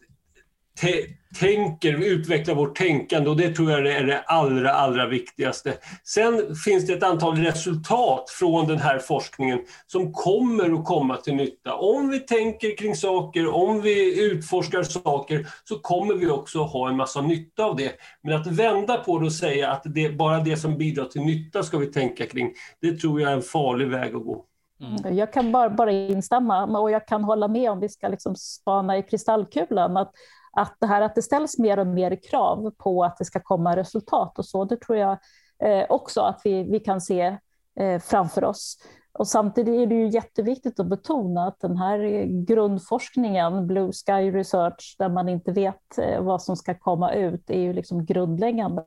tänker, 1.40 1.98
vi 1.98 2.08
utvecklar 2.08 2.56
vårt 2.56 2.76
tänkande 2.76 3.30
och 3.30 3.38
det 3.38 3.56
tror 3.56 3.72
jag 3.72 3.88
är 3.88 4.04
det 4.04 4.20
allra, 4.20 4.72
allra 4.74 5.08
viktigaste. 5.08 5.74
Sen 6.04 6.56
finns 6.56 6.88
det 6.88 6.94
ett 6.94 7.04
antal 7.04 7.38
resultat 7.38 8.30
från 8.30 8.68
den 8.68 8.78
här 8.78 9.00
forskningen 9.00 9.60
som 9.88 10.14
kommer 10.14 10.80
att 10.80 10.86
komma 10.86 11.18
till 11.18 11.36
nytta. 11.36 11.74
Om 11.76 12.10
vi 12.10 12.20
tänker 12.20 12.78
kring 12.78 12.96
saker, 12.96 13.48
om 13.48 13.82
vi 13.82 14.22
utforskar 14.22 14.84
saker, 14.84 15.48
så 15.64 15.80
kommer 15.80 16.14
vi 16.14 16.28
också 16.28 16.60
ha 16.60 16.90
en 16.90 16.98
massa 16.98 17.22
nytta 17.22 17.64
av 17.64 17.76
det. 17.76 17.92
Men 18.24 18.34
att 18.34 18.48
vända 18.48 18.98
på 18.98 19.20
det 19.20 19.26
och 19.26 19.34
säga 19.34 19.72
att 19.72 19.82
det 19.86 20.10
bara 20.10 20.40
det 20.40 20.58
som 20.58 20.78
bidrar 20.78 21.06
till 21.06 21.22
nytta 21.22 21.64
ska 21.64 21.78
vi 21.78 21.88
tänka 21.88 22.26
kring, 22.26 22.54
det 22.82 22.98
tror 22.98 23.22
jag 23.22 23.32
är 23.32 23.36
en 23.36 23.42
farlig 23.42 23.88
väg 23.88 24.16
att 24.16 24.24
gå. 24.24 24.46
Mm. 24.82 25.18
Jag 25.18 25.34
kan 25.34 25.52
bara, 25.52 25.70
bara 25.70 25.92
instämma 25.92 26.80
och 26.80 26.92
jag 26.92 27.08
kan 27.08 27.24
hålla 27.24 27.48
med 27.48 27.72
om 27.72 27.80
vi 27.80 27.90
ska 27.90 28.08
liksom 28.08 28.36
spana 28.36 28.98
i 28.98 29.04
kristallkulan. 29.04 29.98
Att, 29.98 30.12
att 30.52 30.76
det 30.80 30.88
här 30.88 31.02
att 31.02 31.16
det 31.16 31.22
ställs 31.22 31.60
mer 31.60 31.80
och 31.80 31.88
mer 31.88 32.20
krav 32.30 32.72
på 32.78 33.04
att 33.04 33.18
det 33.18 33.26
ska 33.26 33.40
komma 33.40 33.76
resultat 33.76 34.40
och 34.40 34.46
så, 34.46 34.66
det 34.66 34.78
tror 34.78 34.98
jag 34.98 35.18
eh, 35.64 35.86
också 35.90 36.22
att 36.22 36.42
vi, 36.44 36.64
vi 36.64 36.80
kan 36.80 37.02
se 37.02 37.38
eh, 37.80 38.00
framför 38.00 38.44
oss. 38.44 38.78
Och 39.14 39.28
samtidigt 39.28 39.82
är 39.82 39.88
det 39.88 39.96
ju 39.96 40.08
jätteviktigt 40.08 40.80
att 40.80 40.88
betona 40.88 41.48
att 41.48 41.60
den 41.60 41.78
här 41.78 42.26
grundforskningen, 42.46 43.68
Blue 43.68 43.92
Sky 43.92 44.32
Research, 44.32 44.96
där 45.00 45.10
man 45.10 45.30
inte 45.30 45.52
vet 45.52 45.98
eh, 45.98 46.22
vad 46.22 46.42
som 46.42 46.56
ska 46.56 46.80
komma 46.80 47.14
ut, 47.14 47.50
är 47.50 47.60
ju 47.60 47.74
liksom 47.74 48.06
grundläggande. 48.06 48.86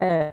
Eh, 0.00 0.28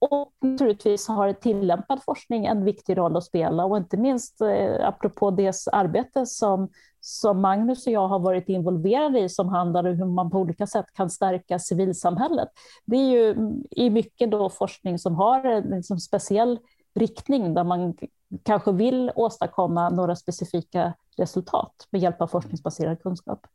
och 0.00 0.32
naturligtvis 0.40 1.08
har 1.08 1.32
tillämpad 1.32 2.02
forskning 2.02 2.46
en 2.46 2.64
viktig 2.64 2.98
roll 2.98 3.16
att 3.16 3.24
spela 3.24 3.64
och 3.64 3.76
inte 3.76 3.96
minst 3.96 4.40
eh, 4.40 4.88
apropå 4.88 5.30
det 5.30 5.54
arbete 5.72 6.26
som, 6.26 6.68
som 7.00 7.40
Magnus 7.40 7.86
och 7.86 7.92
jag 7.92 8.08
har 8.08 8.18
varit 8.18 8.48
involverade 8.48 9.20
i 9.20 9.28
som 9.28 9.48
handlar 9.48 9.84
om 9.84 9.96
hur 9.96 10.04
man 10.04 10.30
på 10.30 10.38
olika 10.38 10.66
sätt 10.66 10.86
kan 10.92 11.10
stärka 11.10 11.58
civilsamhället. 11.58 12.48
Det 12.84 12.96
är 12.96 13.10
ju 13.10 13.30
mm, 13.30 13.64
i 13.70 13.90
mycket 13.90 14.30
då 14.30 14.50
forskning 14.50 14.98
som 14.98 15.14
har 15.14 15.44
en 15.44 15.62
liksom 15.62 15.98
speciell 15.98 16.58
riktning 16.94 17.54
där 17.54 17.64
man 17.64 17.94
kanske 18.42 18.72
vill 18.72 19.12
åstadkomma 19.14 19.88
några 19.88 20.16
specifika 20.16 20.94
resultat 21.16 21.86
med 21.90 22.00
hjälp 22.00 22.20
av 22.20 22.26
forskningsbaserad 22.26 23.02
kunskap. 23.02 23.46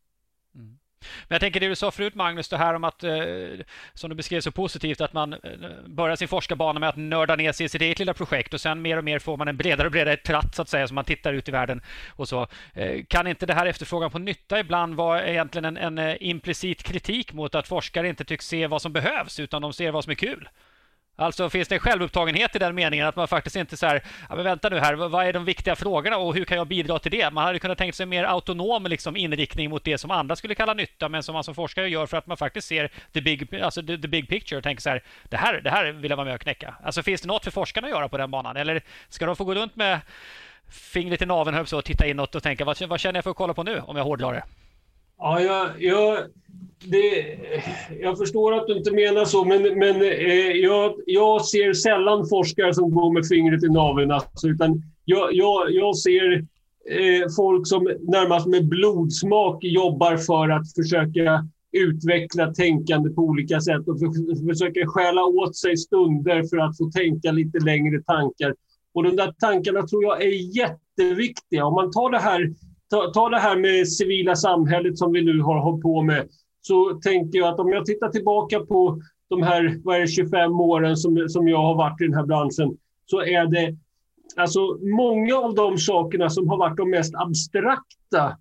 Men 1.28 1.36
jag 1.36 1.42
tänker 1.42 1.60
det 1.60 1.68
du 1.68 1.76
sa 1.76 1.92
förut 1.92 2.16
Magnus, 2.16 2.50
det 2.50 2.58
här 2.58 2.74
om 2.74 2.84
att, 2.84 3.04
eh, 3.04 3.14
som 3.94 4.10
du 4.10 4.16
beskrev 4.16 4.42
så 4.42 4.52
positivt, 4.52 5.02
att 5.02 5.14
man 5.14 5.34
eh, 5.34 5.40
börjar 5.88 6.16
sin 6.16 6.28
forskarbana 6.28 6.80
med 6.80 6.90
att 6.90 6.96
nörda 6.96 7.36
ner 7.36 7.52
sig 7.52 7.66
i 7.66 7.70
sitt 7.70 7.82
eget 7.82 8.00
lilla 8.00 8.14
projekt 8.14 8.54
och 8.54 8.62
sen 8.62 8.82
mer 8.82 8.98
och 8.98 9.04
mer 9.04 9.20
får 9.20 9.38
man 9.38 9.48
en 9.48 9.58
bredare 9.58 9.88
och 9.88 9.92
bredare 9.92 10.18
tratt 10.18 10.56
så 10.56 10.62
att 10.62 10.70
säga, 10.70 10.88
som 10.88 10.96
man 10.96 11.06
tittar 11.06 11.34
ut 11.34 11.48
i 11.50 11.52
världen 11.52 11.82
och 12.10 12.30
så. 12.30 12.48
Eh, 12.74 13.04
kan 13.08 13.28
inte 13.28 13.46
det 13.46 13.54
här 13.54 13.66
efterfrågan 13.66 14.12
på 14.12 14.20
nytta 14.20 14.60
ibland 14.60 14.96
vara 14.96 15.28
egentligen 15.28 15.66
en, 15.66 15.78
en 15.78 15.98
eh, 15.98 16.16
implicit 16.20 16.84
kritik 16.84 17.34
mot 17.34 17.56
att 17.56 17.68
forskare 17.68 18.10
inte 18.10 18.26
tycks 18.26 18.48
se 18.48 18.68
vad 18.68 18.82
som 18.82 18.94
behövs, 18.94 19.40
utan 19.40 19.62
de 19.62 19.74
ser 19.74 19.92
vad 19.92 20.04
som 20.04 20.12
är 20.12 20.16
kul? 20.16 20.50
Alltså 21.18 21.50
finns 21.50 21.68
det 21.68 21.76
en 21.76 21.80
självupptagenhet 21.80 22.56
i 22.56 22.60
den 22.60 22.76
meningen 22.76 23.08
att 23.08 23.16
man 23.16 23.28
faktiskt 23.28 23.56
inte 23.56 23.78
så 23.78 23.86
här, 23.86 24.04
ja, 24.30 24.36
men 24.36 24.44
vänta 24.44 24.70
nu 24.70 24.80
här, 24.80 24.94
vad 24.94 25.26
är 25.26 25.34
de 25.34 25.46
viktiga 25.46 25.76
frågorna 25.76 26.18
och 26.18 26.36
hur 26.36 26.46
kan 26.46 26.58
jag 26.58 26.68
bidra 26.68 27.00
till 27.00 27.12
det? 27.12 27.34
Man 27.34 27.44
hade 27.44 27.60
kunnat 27.60 27.78
tänka 27.78 27.94
sig 27.94 28.04
en 28.04 28.10
mer 28.10 28.24
autonom 28.24 28.86
liksom, 28.86 29.16
inriktning 29.16 29.70
mot 29.70 29.84
det 29.84 29.98
som 29.98 30.12
andra 30.12 30.36
skulle 30.36 30.56
kalla 30.56 30.74
nytta, 30.74 31.10
men 31.10 31.24
som 31.24 31.34
man 31.34 31.44
som 31.44 31.56
forskare 31.56 31.90
gör 31.90 32.06
för 32.06 32.18
att 32.18 32.28
man 32.28 32.38
faktiskt 32.38 32.68
ser 32.68 32.92
the 33.14 33.22
big, 33.22 33.56
alltså 33.56 33.82
the, 33.82 33.98
the 33.98 34.08
big 34.08 34.30
picture 34.30 34.58
och 34.58 34.64
tänker 34.64 34.82
så 34.82 34.90
här, 34.90 35.04
det 35.30 35.38
här, 35.38 35.62
det 35.62 35.70
här 35.70 35.92
vill 35.92 36.10
jag 36.10 36.18
vara 36.18 36.26
med 36.26 36.36
och 36.36 36.42
knäcka. 36.42 36.76
Alltså 36.84 37.04
finns 37.04 37.22
det 37.22 37.28
något 37.28 37.44
för 37.44 37.52
forskarna 37.52 37.88
att 37.88 37.94
göra 37.94 38.10
på 38.10 38.18
den 38.18 38.32
banan? 38.32 38.58
Eller 38.58 38.82
ska 39.10 39.26
de 39.26 39.36
få 39.36 39.44
gå 39.44 39.56
runt 39.56 39.76
med 39.76 40.00
fingret 40.70 41.22
i 41.22 41.26
naveln 41.26 41.66
och 41.74 41.86
titta 41.86 42.08
inåt 42.08 42.36
och 42.36 42.44
tänka, 42.44 42.66
vad, 42.66 42.82
vad 42.82 43.00
känner 43.00 43.18
jag 43.18 43.24
för 43.24 43.32
att 43.32 43.38
kolla 43.38 43.54
på 43.54 43.64
nu, 43.64 43.80
om 43.80 43.98
jag 43.98 44.04
hårdrar 44.04 44.34
det? 44.34 44.44
Ja, 45.18 45.42
jag, 45.42 45.84
jag, 45.84 46.18
det, 46.86 47.38
jag 48.02 48.18
förstår 48.18 48.54
att 48.54 48.68
du 48.68 48.78
inte 48.78 48.92
menar 48.92 49.26
så, 49.26 49.46
men, 49.46 49.62
men 49.62 50.02
eh, 50.02 50.52
jag, 50.52 50.94
jag 51.06 51.46
ser 51.46 51.74
sällan 51.74 52.28
forskare 52.30 52.74
som 52.74 52.92
går 52.92 53.14
med 53.14 53.28
fingret 53.28 53.64
i 53.64 53.70
naveln. 53.70 54.12
Alltså, 54.12 54.48
utan 54.48 54.82
jag, 55.06 55.34
jag, 55.34 55.72
jag 55.72 55.98
ser 55.98 56.34
eh, 56.90 57.26
folk 57.36 57.68
som 57.68 57.84
närmast 57.84 58.48
med 58.48 58.68
blodsmak 58.68 59.64
jobbar 59.64 60.18
för 60.18 60.50
att 60.50 60.74
försöka 60.74 61.48
utveckla 61.72 62.54
tänkande 62.54 63.10
på 63.10 63.22
olika 63.22 63.62
sätt 63.62 63.88
och 63.88 64.00
för, 64.00 64.48
försöker 64.50 64.86
stjäla 64.86 65.26
åt 65.26 65.56
sig 65.56 65.78
stunder 65.78 66.44
för 66.44 66.58
att 66.58 66.78
få 66.78 66.92
tänka 66.92 67.32
lite 67.32 67.60
längre 67.60 68.02
tankar. 68.02 68.56
Och 68.94 69.04
de 69.04 69.16
där 69.16 69.34
tankarna 69.40 69.88
tror 69.88 70.04
jag 70.04 70.24
är 70.24 70.58
jätteviktiga. 70.58 71.66
Om 71.66 71.74
man 71.74 71.92
tar 71.92 72.10
det 72.12 72.20
här 72.20 72.54
ta, 72.90 73.12
ta 73.14 73.30
det 73.30 73.40
här 73.40 73.56
med 73.58 73.88
civila 73.88 74.36
samhället 74.36 74.98
som 74.98 75.12
vi 75.12 75.22
nu 75.22 75.42
har 75.42 75.60
hållit 75.60 75.82
på 75.82 76.02
med, 76.02 76.28
så 76.62 77.00
tänker 77.04 77.40
jag 77.40 77.54
att 77.54 77.60
om 77.60 77.70
jag 77.70 77.86
tittar 77.86 78.10
tillbaka 78.10 78.60
på 78.60 79.02
de 79.30 79.44
här 79.44 79.82
vad 79.84 80.02
det, 80.02 80.08
25 80.08 80.60
åren 80.60 80.98
som, 80.98 81.30
som 81.30 81.48
jag 81.48 81.62
har 81.62 81.76
varit 81.76 82.02
i 82.02 82.04
den 82.04 82.14
här 82.14 82.26
branschen, 82.26 82.78
så 83.06 83.22
är 83.22 83.46
det 83.46 83.78
alltså 84.36 84.60
många 84.82 85.36
av 85.36 85.56
de 85.56 85.78
sakerna 85.78 86.30
som 86.30 86.50
har 86.50 86.58
varit 86.58 86.78
de 86.78 86.90
mest 86.90 87.16
abstrakta 87.16 88.38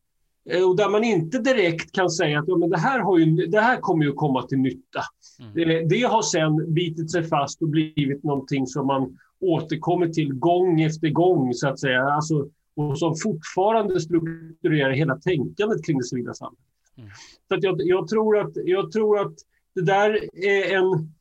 eh, 0.50 0.68
och 0.68 0.76
där 0.76 0.88
man 0.88 1.04
inte 1.04 1.38
direkt 1.38 1.92
kan 1.92 2.10
säga 2.10 2.38
att 2.38 2.48
ja, 2.48 2.56
men 2.56 2.70
det, 2.70 2.78
här 2.78 3.00
har 3.00 3.18
ju, 3.18 3.46
det 3.46 3.60
här 3.60 3.76
kommer 3.76 4.04
ju 4.04 4.12
komma 4.12 4.42
till 4.42 4.58
nytta. 4.58 5.00
Mm. 5.40 5.52
Det, 5.54 5.84
det, 5.88 6.02
har 6.02 6.22
sen 6.22 6.74
bitit 6.74 7.10
sig 7.10 7.22
fast 7.22 7.62
och 7.62 7.68
blivit 7.68 8.24
någonting 8.24 8.66
som 8.66 8.86
man 8.86 9.18
återkommer 9.40 10.08
till 10.08 10.34
gång 10.34 10.80
efter 10.80 11.08
gång, 11.08 11.54
så 11.54 11.68
att 11.68 11.80
säga. 11.80 12.02
Alltså, 12.02 12.48
och 12.76 12.98
som 12.98 13.16
fortfarande 13.16 14.00
strukturerar 14.00 14.90
hela 14.90 15.16
tänkandet 15.16 15.86
kring 15.86 15.98
det 15.98 16.04
civila 16.04 16.34
samhället. 16.34 16.58
Mm. 16.98 17.10
Så 17.48 17.54
att 17.54 17.62
jag, 17.62 17.76
jag, 17.78 18.08
tror 18.08 18.38
att, 18.38 18.52
jag 18.54 18.92
tror 18.92 19.20
att 19.20 19.34
det 19.74 19.82
där 19.82 20.10
är 20.44 20.76
en, 20.76 21.14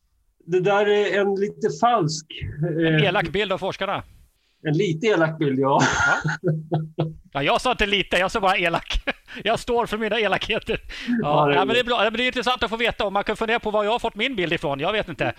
det 0.45 0.59
där 0.59 0.85
är 0.85 1.21
en 1.21 1.35
lite 1.35 1.69
falsk... 1.81 2.25
En 2.69 2.95
eh, 2.95 3.03
elak 3.03 3.29
bild 3.29 3.51
av 3.51 3.57
forskarna. 3.57 4.03
En 4.67 4.77
lite 4.77 5.07
elak 5.07 5.37
bild, 5.39 5.59
ja. 5.59 5.81
ja. 6.41 7.05
ja 7.33 7.43
jag 7.43 7.61
sa 7.61 7.71
inte 7.71 7.85
lite, 7.85 8.17
jag 8.17 8.31
sa 8.31 8.39
bara 8.39 8.57
elak. 8.57 9.03
Jag 9.43 9.59
står 9.59 9.85
för 9.85 9.97
mina 9.97 10.19
elakheter. 10.19 10.81
Ja, 11.21 11.53
ja, 11.53 11.65
men 11.65 11.73
det 11.73 11.79
är 11.79 11.83
bra. 11.83 12.09
Det 12.09 12.23
är 12.23 12.27
intressant 12.27 12.63
att 12.63 12.69
få 12.69 12.77
veta 12.77 13.05
om 13.05 13.13
man 13.13 13.23
kan 13.23 13.35
fundera 13.35 13.59
på 13.59 13.71
var 13.71 13.83
jag 13.83 13.91
har 13.91 13.99
fått 13.99 14.15
min 14.15 14.35
bild 14.35 14.53
ifrån. 14.53 14.79
Jag 14.79 14.91
vet 14.91 15.09
inte. 15.09 15.33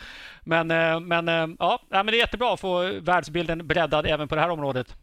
Men, 0.45 0.71
eh, 0.71 1.01
men, 1.01 1.29
eh, 1.29 1.57
ja, 1.59 1.81
men 1.91 2.07
det 2.07 2.17
är 2.17 2.19
jättebra 2.19 2.55
att 2.55 2.61
få 2.61 3.01
världsbilden 3.01 3.67
breddad 3.67 4.07
även 4.07 4.29
på 4.29 4.35
det 4.35 4.41
här 4.41 4.51
området. 4.51 4.95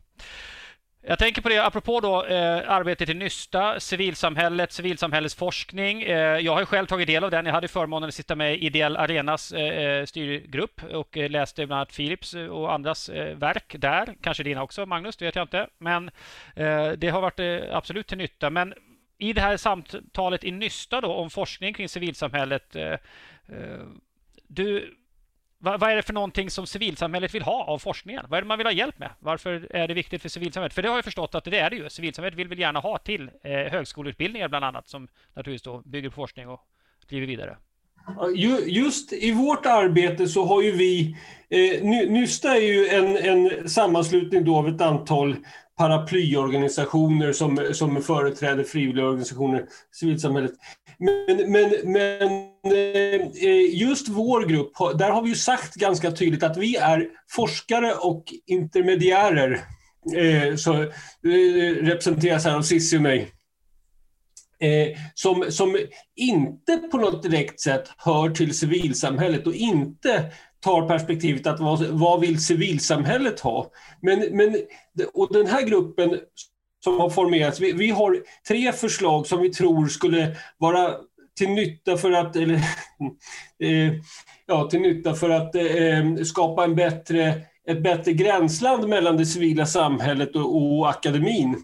Jag 1.03 1.19
tänker 1.19 1.41
på 1.41 1.49
det 1.49 1.65
apropå 1.65 1.99
då 1.99 2.25
eh, 2.25 2.71
arbetet 2.71 3.09
i 3.09 3.13
Nysta, 3.13 3.79
civilsamhället, 3.79 4.71
civilsamhällesforskning. 4.71 6.03
Eh, 6.03 6.39
jag 6.39 6.55
har 6.55 6.65
själv 6.65 6.85
tagit 6.85 7.07
del 7.07 7.23
av 7.23 7.31
den. 7.31 7.45
Jag 7.45 7.53
hade 7.53 7.67
förmånen 7.67 8.07
att 8.07 8.15
sitta 8.15 8.35
med 8.35 8.53
i 8.53 8.65
Ideell 8.65 8.97
Arenas 8.97 9.51
eh, 9.51 9.61
eh 9.61 10.05
styrgrupp 10.05 10.83
och 10.83 11.17
eh, 11.17 11.29
läste 11.29 11.65
bland 11.67 11.77
annat 11.77 11.95
Philips 11.95 12.33
eh, 12.33 12.45
och 12.45 12.73
andras 12.73 13.09
eh, 13.09 13.35
verk 13.35 13.75
där. 13.77 14.15
Kanske 14.21 14.43
dina 14.43 14.63
också, 14.63 14.85
Magnus, 14.85 15.17
det 15.17 15.25
vet 15.25 15.35
jag 15.35 15.43
inte. 15.43 15.67
Men 15.77 16.11
det 16.97 17.09
har 17.09 17.21
varit 17.21 17.63
absolut 17.71 18.07
till 18.07 18.17
nytta. 18.17 18.49
Men 18.49 18.73
i 19.17 19.33
det 19.33 19.41
här 19.41 19.57
samtalet 19.57 20.43
i 20.43 20.51
Nysta 20.51 21.01
då 21.01 21.13
om 21.13 21.29
forskning 21.29 21.73
kring 21.73 21.89
civilsamhället. 21.89 22.75
du 24.47 24.95
vad, 25.63 25.79
vad, 25.79 25.91
är 25.91 25.95
det 25.95 26.01
för 26.01 26.13
någonting 26.13 26.49
som 26.49 26.67
civilsamhället 26.67 27.35
vill 27.35 27.41
ha 27.41 27.63
av 27.63 27.79
forskningen? 27.79 28.25
Vad 28.29 28.37
är 28.37 28.41
det 28.41 28.47
man 28.47 28.57
vill 28.57 28.67
ha 28.67 28.71
hjälp 28.71 28.99
med? 28.99 29.09
Varför 29.19 29.67
är 29.69 29.87
det 29.87 29.93
viktigt 29.93 30.21
för 30.21 30.29
civilsamhället? 30.29 30.73
För 30.73 30.81
det 30.81 30.89
har 30.89 30.95
jag 30.95 31.05
förstått 31.05 31.35
att 31.35 31.43
det 31.43 31.59
är 31.59 31.69
det 31.69 31.75
ju. 31.75 31.89
Civilsamhället 31.89 32.39
vill 32.39 32.47
väl 32.47 32.59
gärna 32.59 32.79
ha 32.79 32.97
till 32.97 33.31
eh, 33.43 33.51
högskoleutbildningar 33.51 34.47
bland 34.47 34.65
annat 34.65 34.87
som 34.87 35.07
naturligtvis 35.33 35.61
då 35.61 35.81
bygger 35.85 36.09
på 36.09 36.15
forskning 36.15 36.47
och 36.47 36.61
driver 37.09 37.27
vidare. 37.27 37.57
Just 38.67 39.13
i 39.13 39.31
vårt 39.31 39.65
arbete 39.65 40.27
så 40.27 40.45
har 40.45 40.61
ju 40.61 40.71
vi, 40.71 41.17
eh, 41.49 41.83
Nysta 42.09 42.55
är 42.55 42.61
ju 42.61 42.87
en, 42.87 43.17
en 43.17 43.69
sammanslutning 43.69 44.45
då 44.45 44.57
av 44.57 44.67
ett 44.67 44.81
antal 44.81 45.35
paraplyorganisationer 45.81 47.33
som, 47.33 47.69
som 47.73 48.01
företräder 48.01 48.63
frivilliga 48.63 49.05
organisationer, 49.05 49.65
civilsamhället. 49.91 50.51
Men, 50.99 51.51
men, 51.51 51.71
men 51.83 52.31
eh, 52.73 53.21
eh, 53.43 53.81
just 53.81 54.09
vår 54.09 54.45
grupp, 54.45 54.71
där 54.97 55.09
har 55.09 55.21
vi 55.21 55.29
ju 55.29 55.35
sagt 55.35 55.75
ganska 55.75 56.11
tydligt 56.11 56.43
att 56.43 56.57
vi 56.57 56.75
är 56.75 57.07
forskare 57.29 57.93
och 57.93 58.23
intermediärer. 58.47 59.51
Eh, 60.15 60.55
så, 60.55 60.91
representeras 61.81 62.45
här 62.45 62.55
av 62.55 62.61
Cissi 62.61 62.97
och 62.97 63.01
mig. 63.01 63.31
Som, 65.13 65.45
som 65.49 65.79
inte 66.15 66.77
på 66.77 66.97
något 66.97 67.23
direkt 67.23 67.59
sätt 67.59 67.89
hör 67.97 68.29
till 68.29 68.57
civilsamhället 68.57 69.47
och 69.47 69.53
inte 69.53 70.31
tar 70.61 70.87
perspektivet 70.87 71.47
att 71.47 71.59
vad, 71.59 71.85
vad 71.85 72.21
vill 72.21 72.43
civilsamhället 72.43 73.39
ha? 73.39 73.71
Men, 74.01 74.19
men, 74.31 74.57
och 75.13 75.33
den 75.33 75.47
här 75.47 75.61
gruppen 75.61 76.19
som 76.83 76.99
har 76.99 77.09
formerats, 77.09 77.59
vi, 77.59 77.71
vi, 77.71 77.89
har 77.89 78.17
tre 78.47 78.71
förslag 78.71 79.27
som 79.27 79.41
vi 79.41 79.49
tror 79.49 79.87
skulle 79.87 80.35
vara 80.57 80.95
till 81.37 81.49
nytta 81.49 81.97
för 81.97 82.11
att, 82.11 82.35
eller, 82.35 82.55
eh, 83.63 83.93
ja, 84.45 84.67
till 84.69 84.81
nytta 84.81 85.13
för 85.13 85.29
att 85.29 85.55
eh, 85.55 86.23
skapa 86.25 86.63
en 86.63 86.75
bättre, 86.75 87.41
ett 87.67 87.83
bättre 87.83 88.13
gränsland 88.13 88.87
mellan 88.87 89.17
det 89.17 89.25
civila 89.25 89.65
samhället 89.65 90.35
och, 90.35 90.55
och 90.55 90.89
akademin. 90.89 91.63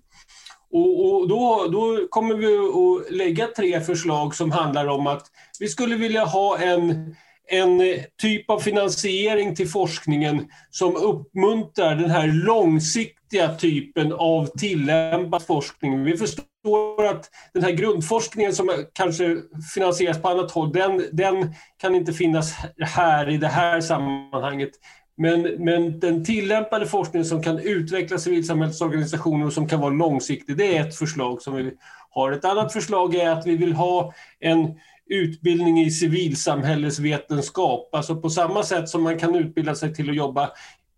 Och, 0.71 1.05
och, 1.05 1.27
då, 1.27 1.67
då 1.71 2.07
kommer 2.09 2.35
vi 2.35 2.57
att 2.57 3.15
lägga 3.15 3.47
tre 3.47 3.81
förslag 3.81 4.35
som 4.35 4.51
handlar 4.51 4.87
om 4.87 5.07
att 5.07 5.27
vi 5.59 5.67
skulle 5.67 5.95
vilja 5.95 6.25
ha 6.25 6.57
en 6.57 7.15
en 7.47 7.81
eh, 7.81 7.99
typ 8.21 8.49
av 8.49 8.59
finansiering 8.59 9.55
till 9.55 9.69
forskningen 9.69 10.47
som 10.69 10.95
uppmuntrar 10.95 11.95
den 11.95 12.09
här 12.09 12.27
långsiktiga 12.27 13.55
typen 13.55 14.13
av 14.13 14.45
tillämpad 14.45 15.43
forskning. 15.43 16.03
Vi 16.03 16.17
förstår 16.17 17.05
att 17.05 17.29
den 17.53 17.63
här 17.63 17.71
grundforskningen 17.71 18.53
som 18.53 18.85
kanske 18.93 19.37
finansieras 19.73 20.21
på 20.21 20.29
annat 20.29 20.51
håll, 20.51 20.73
den, 20.73 21.03
den 21.11 21.53
kan 21.77 21.95
inte 21.95 22.13
finnas 22.13 22.53
här 22.79 23.29
i 23.29 23.37
det 23.37 23.47
här 23.47 23.81
sammanhanget. 23.81 24.71
Men, 25.17 25.41
men 25.41 25.99
den 25.99 26.25
tillämpade 26.25 26.85
forskningen 26.85 27.25
som 27.25 27.43
kan 27.43 27.59
utveckla 27.59 28.17
civilsamhällsorganisationer 28.17 29.45
och 29.45 29.53
som 29.53 29.67
kan 29.67 29.79
vara 29.79 29.93
långsiktig, 29.93 30.57
det 30.57 30.77
är 30.77 30.87
ett 30.87 30.95
förslag 30.95 31.41
som 31.41 31.55
vi 31.55 31.71
har. 32.09 32.31
Ett 32.31 32.45
annat 32.45 32.73
förslag 32.73 33.15
är 33.15 33.29
att 33.29 33.47
vi 33.47 33.57
vill 33.57 33.73
ha 33.73 34.13
en 34.39 34.73
utbildning 35.09 35.81
i 35.81 35.91
civilsamhällesvetenskap. 35.91 37.95
Alltså 37.95 38.15
på 38.15 38.29
samma 38.29 38.63
sätt 38.63 38.89
som 38.89 39.03
man 39.03 39.19
kan 39.19 39.35
utbilda 39.35 39.75
sig 39.75 39.93
till 39.93 40.09
att 40.09 40.15
jobba 40.15 40.49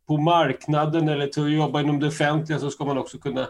på 0.08 0.18
marknaden 0.18 1.10
eller 1.10 1.28
till 1.28 1.44
att 1.44 1.52
jobba 1.52 1.82
inom 1.82 2.00
det 2.00 2.08
offentliga 2.08 2.60
så 2.60 2.70
ska 2.70 2.86
man 2.86 2.98
också 2.98 3.18
kunna 3.18 3.48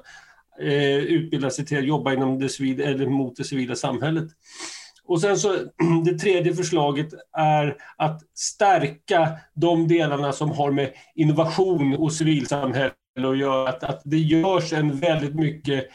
eh, 0.61 0.97
utbilda 0.97 1.49
sig 1.49 1.65
till 1.65 1.77
att 1.77 1.85
jobba 1.85 2.13
inom 2.13 2.39
det 2.39 2.49
civila, 2.49 2.83
eller 2.83 3.07
mot 3.07 3.35
det 3.35 3.43
civila 3.43 3.75
samhället. 3.75 4.27
Och 5.05 5.21
sen 5.21 5.37
så 5.37 5.55
det 6.05 6.19
tredje 6.19 6.55
förslaget 6.55 7.07
är 7.37 7.77
att 7.97 8.21
stärka 8.33 9.29
de 9.55 9.87
delarna 9.87 10.31
som 10.31 10.51
har 10.51 10.71
med 10.71 10.91
innovation 11.15 11.95
och 11.95 12.13
civilsamhälle 12.13 12.93
att 13.15 13.37
göra. 13.37 13.69
Att, 13.69 13.83
att 13.83 14.01
det 14.05 14.17
görs 14.17 14.73
en 14.73 14.99
väldigt 14.99 15.35
mycket 15.35 15.89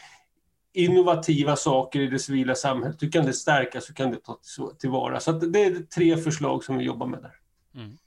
innovativa 0.75 1.55
saker 1.55 1.99
i 1.99 2.07
det 2.07 2.19
civila 2.19 2.55
samhället. 2.55 3.03
Hur 3.03 3.11
kan 3.11 3.25
det 3.25 3.33
stärkas? 3.33 3.89
Hur 3.89 3.95
kan 3.95 4.11
det 4.11 4.23
tas 4.23 4.59
tillvara? 4.79 5.19
Så 5.19 5.31
det 5.31 5.63
är 5.63 5.83
tre 5.95 6.17
förslag 6.17 6.63
som 6.63 6.77
vi 6.77 6.83
jobbar 6.83 7.07
med 7.07 7.21
där. 7.21 7.33
Mm. 7.75 7.97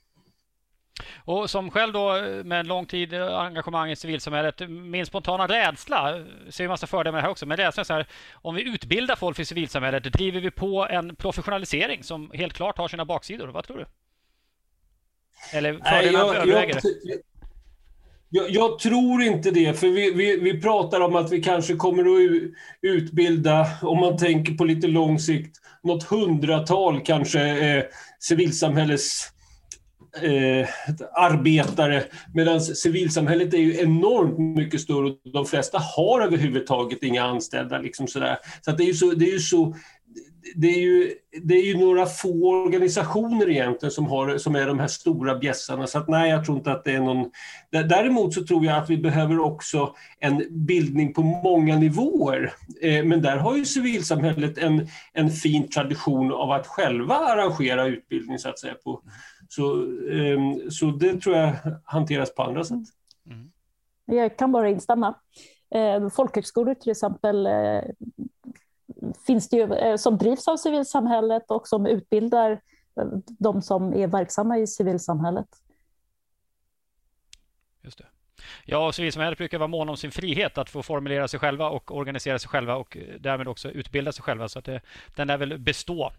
Och 1.24 1.50
som 1.50 1.70
själv 1.70 1.92
då 1.92 2.22
med 2.44 2.66
lång 2.66 2.86
tid 2.86 3.14
engagemang 3.14 3.90
i 3.90 3.96
civilsamhället, 3.96 4.68
min 4.68 5.06
spontana 5.06 5.46
rädsla, 5.46 6.24
ser 6.48 6.64
en 6.64 6.70
massa 6.70 6.86
fördelar 6.86 7.12
med 7.12 7.18
det 7.18 7.22
här 7.22 7.30
också, 7.30 7.46
men 7.46 7.56
rädslan 7.56 7.82
är 7.82 7.84
så 7.84 7.92
här, 7.92 8.06
om 8.32 8.54
vi 8.54 8.62
utbildar 8.62 9.16
folk 9.16 9.36
för 9.36 9.44
civilsamhället, 9.44 10.12
driver 10.12 10.40
vi 10.40 10.50
på 10.50 10.86
en 10.90 11.16
professionalisering 11.16 12.04
som 12.04 12.30
helt 12.34 12.52
klart 12.52 12.78
har 12.78 12.88
sina 12.88 13.04
baksidor. 13.04 13.48
Vad 13.48 13.64
tror 13.64 13.78
du? 13.78 13.86
Eller 15.52 15.72
fördelarna 15.72 16.34
överväger? 16.34 16.80
Jag, 17.04 17.18
jag, 18.30 18.50
jag, 18.50 18.78
tror 18.78 19.22
inte 19.22 19.50
det, 19.50 19.80
för 19.80 19.88
vi, 19.88 20.10
vi, 20.10 20.36
vi 20.36 20.60
pratar 20.60 21.00
om 21.00 21.16
att 21.16 21.32
vi 21.32 21.42
kanske 21.42 21.74
kommer 21.74 22.02
att 22.02 22.40
utbilda, 22.82 23.66
om 23.82 24.00
man 24.00 24.16
tänker 24.16 24.54
på 24.54 24.64
lite 24.64 24.86
lång 24.86 25.18
sikt, 25.18 25.56
något 25.82 26.02
hundratal 26.04 27.00
kanske 27.00 27.40
eh, 27.40 27.84
civilsamhälles 28.20 29.28
eh, 30.22 30.68
arbetare, 31.14 32.04
medan 32.34 32.60
civilsamhället 32.60 33.54
är 33.54 33.58
ju 33.58 33.80
enormt 33.80 34.56
mycket 34.56 34.80
större 34.80 35.06
och 35.06 35.32
de 35.32 35.46
flesta 35.46 35.78
har 35.96 36.20
överhuvudtaget 36.20 37.02
inga 37.02 37.24
anställda. 37.24 37.78
Liksom 37.78 38.06
sådär. 38.06 38.38
Så 38.60 38.70
det 38.70 38.82
är 38.82 38.86
ju 38.86 38.94
så, 38.94 39.10
det 39.10 39.24
är 39.24 39.32
ju 39.32 39.38
så 39.38 39.74
det 40.54 40.66
är, 40.66 40.78
ju, 40.78 41.14
det 41.42 41.54
är 41.54 41.62
ju 41.62 41.78
några 41.78 42.06
få 42.06 42.64
organisationer 42.64 43.50
egentligen 43.50 43.90
som, 43.90 44.06
har, 44.06 44.38
som 44.38 44.54
är 44.54 44.66
de 44.66 44.78
här 44.78 44.86
stora 44.86 45.38
bjässarna. 45.38 45.86
Så 45.86 45.98
att 45.98 46.08
nej, 46.08 46.30
jag 46.30 46.44
tror 46.44 46.56
inte 46.58 46.72
att 46.72 46.84
det 46.84 46.92
är 46.92 47.00
någon... 47.00 47.30
Däremot 47.70 48.34
så 48.34 48.44
tror 48.44 48.64
jag 48.64 48.78
att 48.78 48.90
vi 48.90 48.96
behöver 48.98 49.38
också 49.38 49.94
en 50.20 50.44
bildning 50.50 51.14
på 51.14 51.22
många 51.22 51.76
nivåer. 51.76 52.52
Eh, 52.82 53.04
men 53.04 53.22
där 53.22 53.36
har 53.36 53.56
ju 53.56 53.64
civilsamhället 53.64 54.58
en, 54.58 54.88
en 55.12 55.30
fin 55.30 55.68
tradition 55.68 56.32
av 56.32 56.50
att 56.50 56.66
själva 56.66 57.14
arrangera 57.14 57.86
utbildning 57.86 58.38
så 58.38 58.48
att 58.48 58.58
säga. 58.58 58.74
På, 58.84 59.02
så, 59.48 59.82
ehm, 60.12 60.70
så 60.70 60.86
det 60.86 61.20
tror 61.20 61.36
jag 61.36 61.52
hanteras 61.84 62.34
på 62.34 62.42
andra 62.42 62.64
sätt. 62.64 62.78
Mm. 63.26 63.38
mm. 63.38 63.50
Jag 64.06 64.38
kan 64.38 64.52
bara 64.52 64.68
instämma. 64.68 65.14
Eh, 65.74 66.08
folkhögskolor 66.08 66.74
till 66.74 66.90
exempel 66.90 67.46
eh, 67.46 67.82
finns 69.26 69.48
det 69.48 69.56
ju, 69.56 69.74
eh, 69.74 69.96
som 69.96 70.18
drivs 70.18 70.48
av 70.48 70.56
civilsamhället 70.56 71.50
och 71.50 71.68
som 71.68 71.86
utbildar 71.86 72.50
eh, 73.00 73.06
de 73.38 73.62
som 73.62 73.94
är 73.94 74.06
verksamma 74.06 74.58
i 74.58 74.66
civilsamhället. 74.66 75.48
Just 77.82 77.98
det. 77.98 78.06
Ja, 78.64 78.92
civilsamhället 78.92 79.38
brukar 79.38 79.58
vara 79.58 79.68
mån 79.68 79.88
om 79.88 79.96
sin 79.96 80.10
frihet 80.10 80.58
att 80.58 80.70
få 80.70 80.82
formulera 80.82 81.28
sig 81.28 81.40
själva 81.40 81.68
och 81.68 81.96
organisera 81.96 82.38
sig 82.38 82.48
själva 82.48 82.76
och 82.76 82.96
eh, 82.96 83.02
därmed 83.20 83.48
också 83.48 83.70
utbilda 83.70 84.12
sig 84.12 84.22
själva. 84.22 84.48
Så 84.48 84.58
att 84.58 84.64
det, 84.64 84.80
den 85.16 85.30
är 85.30 85.36
väl 85.36 85.58
bestå. 85.58 86.12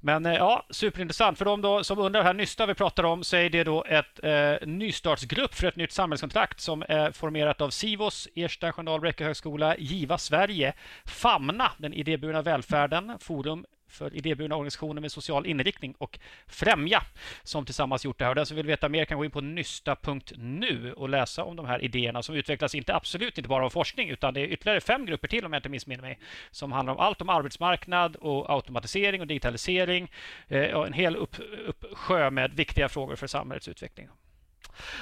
Men 0.00 0.26
eh, 0.26 0.34
ja, 0.34 0.66
superintressant. 0.70 1.38
För 1.38 1.44
de 1.44 1.62
då 1.62 1.84
som 1.84 1.98
undrar, 1.98 2.22
här 2.22 2.34
Nysta 2.34 2.66
vi 2.66 2.74
pratar 2.74 3.04
om, 3.04 3.24
så 3.24 3.36
är 3.36 3.50
det 3.50 3.64
då 3.64 3.84
ett 3.84 4.24
eh, 4.24 4.68
nystartsgrupp 4.68 5.54
för 5.54 5.66
ett 5.66 5.76
nytt 5.76 5.92
samhällskontrakt 5.92 6.60
som 6.60 6.84
är 6.88 7.10
formerat 7.12 7.60
av 7.60 7.70
Sivos, 7.70 8.28
Ersta 8.34 8.72
Sköndal 8.72 9.12
högskola, 9.18 9.76
Giva 9.76 10.18
Sverige, 10.18 10.72
Famna, 11.04 11.72
den 11.78 11.92
idéburna 11.92 12.42
välfärden, 12.42 13.18
Forum 13.20 13.64
för 13.88 14.14
idéburna 14.14 14.56
organisationer 14.56 15.00
med 15.00 15.12
social 15.12 15.46
inriktning 15.46 15.94
och 15.98 16.18
Främja 16.46 17.02
som 17.42 17.64
tillsammans 17.64 18.04
gjort 18.04 18.18
det 18.18 18.24
här. 18.24 18.30
Och 18.30 18.34
den 18.34 18.46
som 18.46 18.56
vill 18.56 18.66
veta 18.66 18.88
mer 18.88 19.04
kan 19.04 19.18
gå 19.18 19.24
in 19.24 19.30
på 19.30 19.40
nysta.nu 19.40 20.92
och 20.92 21.08
läsa 21.08 21.44
om 21.44 21.56
de 21.56 21.66
här 21.66 21.84
idéerna 21.84 22.22
som 22.22 22.34
utvecklas 22.34 22.74
inte 22.74 22.94
absolut 22.94 23.38
inte 23.38 23.48
bara 23.48 23.64
av 23.64 23.70
forskning 23.70 24.10
utan 24.10 24.34
det 24.34 24.40
är 24.40 24.46
ytterligare 24.46 24.80
fem 24.80 25.06
grupper 25.06 25.28
till 25.28 25.44
om 25.44 25.52
jag 25.52 25.58
inte 25.58 25.68
missminner 25.68 26.02
mig 26.02 26.18
som 26.50 26.72
handlar 26.72 26.92
om 26.92 26.98
allt 26.98 27.20
om 27.20 27.28
arbetsmarknad 27.28 28.16
och 28.16 28.50
automatisering 28.50 29.20
och 29.20 29.26
digitalisering 29.26 30.10
eh, 30.48 30.70
och 30.70 30.86
en 30.86 30.92
hel 30.92 31.16
uppsjö 31.16 32.30
med 32.30 32.54
viktiga 32.54 32.88
frågor 32.88 33.16
för 33.16 33.26
samhällets 33.26 33.68
utveckling. 33.68 34.08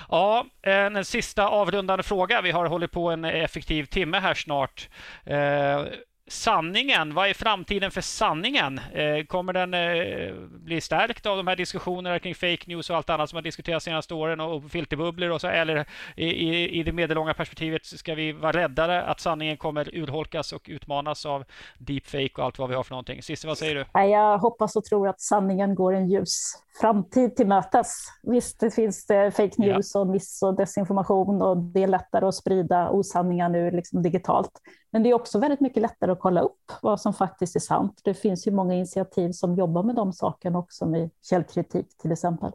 Ja, 0.09 0.47
en 0.63 1.05
sista 1.05 1.49
avrundande 1.49 2.03
fråga. 2.03 2.41
Vi 2.41 2.51
har 2.51 2.67
hållit 2.67 2.91
på 2.91 3.11
en 3.11 3.25
effektiv 3.25 3.85
timme 3.85 4.19
här 4.19 4.35
snart. 4.35 4.89
Eh, 5.25 5.85
Eh, 6.27 6.31
sanningen, 6.31 7.15
vad 7.15 7.29
är 7.29 7.35
framtiden 7.35 7.91
för 7.91 8.01
sanningen? 8.01 8.81
Eh, 8.93 9.25
kommer 9.27 9.53
den 9.53 9.75
eh, 9.75 10.35
bli 10.49 10.81
stärkt 10.81 11.27
av 11.27 11.37
de 11.37 11.47
här 11.47 11.57
diskussionerna 11.57 12.19
kring 12.19 12.35
fake 12.35 12.65
news 12.67 12.91
och 12.91 12.97
allt 12.97 13.11
annat 13.11 13.31
som 13.31 13.37
har 13.37 13.43
diskuterats 13.43 13.85
de 13.85 13.91
senaste 13.91 14.15
åren 14.15 14.41
och 14.41 14.71
filterbubblor 14.71 15.31
och 15.31 15.41
så? 15.41 15.47
Eller 15.47 15.87
i, 16.17 16.81
i 16.81 16.83
det 16.83 16.93
medellånga 16.93 17.35
perspektivet 17.35 17.87
ska 17.87 18.15
vi 18.15 18.33
vara 18.33 18.53
räddare 18.53 19.03
att 19.03 19.21
sanningen 19.21 19.57
kommer 19.57 19.95
urholkas 19.95 20.53
och 20.53 20.67
utmanas 20.69 21.27
av 21.27 21.45
deepfake 21.79 22.33
och 22.37 22.45
allt 22.45 22.59
vad 22.59 22.69
vi 22.69 22.75
har 22.75 22.83
för 22.83 22.93
någonting? 22.93 23.23
Cissi, 23.23 23.47
vad 23.47 23.59
säger 23.59 23.75
du? 23.75 24.01
Jag 24.01 24.39
hoppas 24.39 24.77
och 24.77 24.85
tror 24.85 25.09
att 25.09 25.21
sanningen 25.21 25.75
går 25.75 25.95
en 25.95 26.09
ljus 26.09 26.53
framtid 26.81 27.37
till 27.37 27.47
mötes. 27.47 27.89
Visst, 28.23 28.61
det 28.61 28.71
finns 28.71 29.07
det 29.07 29.31
fake 29.31 29.55
news 29.59 29.91
ja. 29.95 30.01
och 30.01 30.07
miss 30.07 30.43
och 30.43 30.57
desinformation 30.57 31.43
och 31.43 31.57
det 31.57 31.83
är 31.83 31.87
lättare 31.87 32.27
att 32.27 32.35
sprida 32.35 32.91
osanningar 32.91 33.49
nu 33.49 33.71
liksom 33.71 34.03
digitalt. 34.03 34.51
Men 34.97 35.03
det 35.03 35.09
är 35.11 35.15
också 35.15 35.39
väldigt 35.39 35.61
mycket 35.61 35.83
lättare 35.83 36.13
att 36.13 36.21
kolla 36.21 36.41
upp 36.41 36.73
vad 36.83 37.01
som 37.01 37.15
faktiskt 37.15 37.57
är 37.57 37.61
sant. 37.61 38.01
Det 38.05 38.15
finns 38.15 38.47
ju 38.47 38.51
många 38.51 38.75
initiativ 38.75 39.33
som 39.33 39.55
jobbar 39.55 39.83
med 39.83 39.95
de 39.95 40.13
sakerna 40.13 40.59
också 40.59 40.87
med 40.87 41.11
källkritik 41.23 41.87
till 41.99 42.13
exempel. 42.13 42.53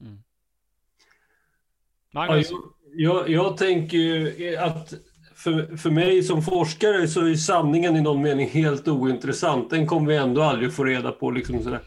Mm. 0.00 0.22
Magnus? 2.14 2.50
Ja, 2.50 2.58
jag, 2.94 3.28
jag 3.28 3.56
tänker 3.56 3.96
ju 3.96 4.56
att 4.56 4.94
för, 5.34 5.76
för 5.76 5.90
mig 5.90 6.22
som 6.22 6.42
forskare 6.42 7.08
så 7.08 7.26
är 7.26 7.34
sanningen 7.34 7.96
i 7.96 8.00
någon 8.00 8.22
mening 8.22 8.48
helt 8.48 8.88
ointressant. 8.88 9.70
Den 9.70 9.86
kommer 9.86 10.08
vi 10.08 10.16
ändå 10.16 10.42
aldrig 10.42 10.72
få 10.72 10.84
reda 10.84 11.12
på. 11.12 11.30
Liksom 11.30 11.62
sådär. 11.62 11.82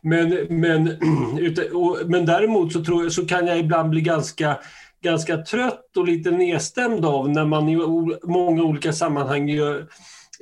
Men, 0.00 0.28
men, 0.48 0.84
men 2.06 2.26
däremot 2.26 2.72
så, 2.72 2.84
tror 2.84 3.02
jag, 3.02 3.12
så 3.12 3.26
kan 3.26 3.46
jag 3.46 3.58
ibland 3.58 3.90
bli 3.90 4.00
ganska 4.00 4.58
ganska 5.04 5.36
trött 5.36 5.96
och 5.96 6.06
lite 6.06 6.30
nedstämd 6.30 7.04
av 7.04 7.30
när 7.30 7.44
man 7.44 7.68
i 7.68 7.76
många 8.22 8.62
olika 8.62 8.92
sammanhang 8.92 9.48
gör, 9.48 9.86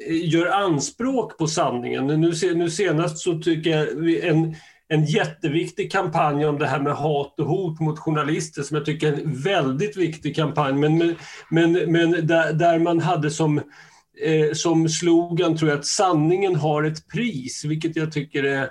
gör 0.08 0.46
anspråk 0.46 1.38
på 1.38 1.46
sanningen. 1.46 2.06
Nu, 2.06 2.54
nu 2.54 2.70
senast 2.70 3.18
så 3.18 3.38
tycker 3.38 3.70
jag 3.70 4.14
en, 4.24 4.54
en 4.88 5.04
jätteviktig 5.04 5.92
kampanj 5.92 6.46
om 6.46 6.58
det 6.58 6.66
här 6.66 6.80
med 6.80 6.94
hat 6.94 7.40
och 7.40 7.46
hot 7.46 7.80
mot 7.80 7.98
journalister 7.98 8.62
som 8.62 8.76
jag 8.76 8.86
tycker 8.86 9.12
är 9.12 9.12
en 9.12 9.42
väldigt 9.42 9.96
viktig 9.96 10.36
kampanj, 10.36 10.72
men, 10.72 11.16
men, 11.50 11.72
men 11.72 12.26
där, 12.26 12.52
där 12.52 12.78
man 12.78 13.00
hade 13.00 13.30
som, 13.30 13.58
eh, 14.24 14.52
som 14.52 14.88
slogan 14.88 15.56
tror 15.56 15.70
jag 15.70 15.78
att 15.78 15.86
sanningen 15.86 16.56
har 16.56 16.82
ett 16.82 17.08
pris, 17.08 17.64
vilket 17.64 17.96
jag 17.96 18.12
tycker 18.12 18.44
är... 18.44 18.70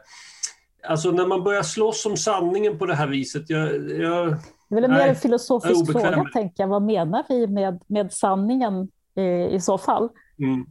Alltså 0.88 1.12
när 1.12 1.28
man 1.28 1.44
börjar 1.44 1.64
slåss 1.64 2.06
om 2.06 2.18
sanningen 2.18 2.78
på 2.78 2.86
det 2.86 2.96
här 2.96 3.08
viset, 3.08 3.50
jag, 3.50 3.92
jag 3.92 4.38
det 4.76 4.78
är 4.78 4.82
väl 4.82 4.92
mer 4.92 5.08
en 5.08 5.16
filosofisk 5.16 5.92
fråga, 5.92 6.26
tänker 6.34 6.64
jag. 6.64 6.68
Vad 6.68 6.82
menar 6.82 7.24
vi 7.30 7.48
med, 7.48 7.82
med 7.88 8.14
sanningen 8.14 8.92
i, 9.16 9.56
i 9.56 9.60
så 9.60 9.78
fall? 9.78 10.10
Mm. 10.40 10.66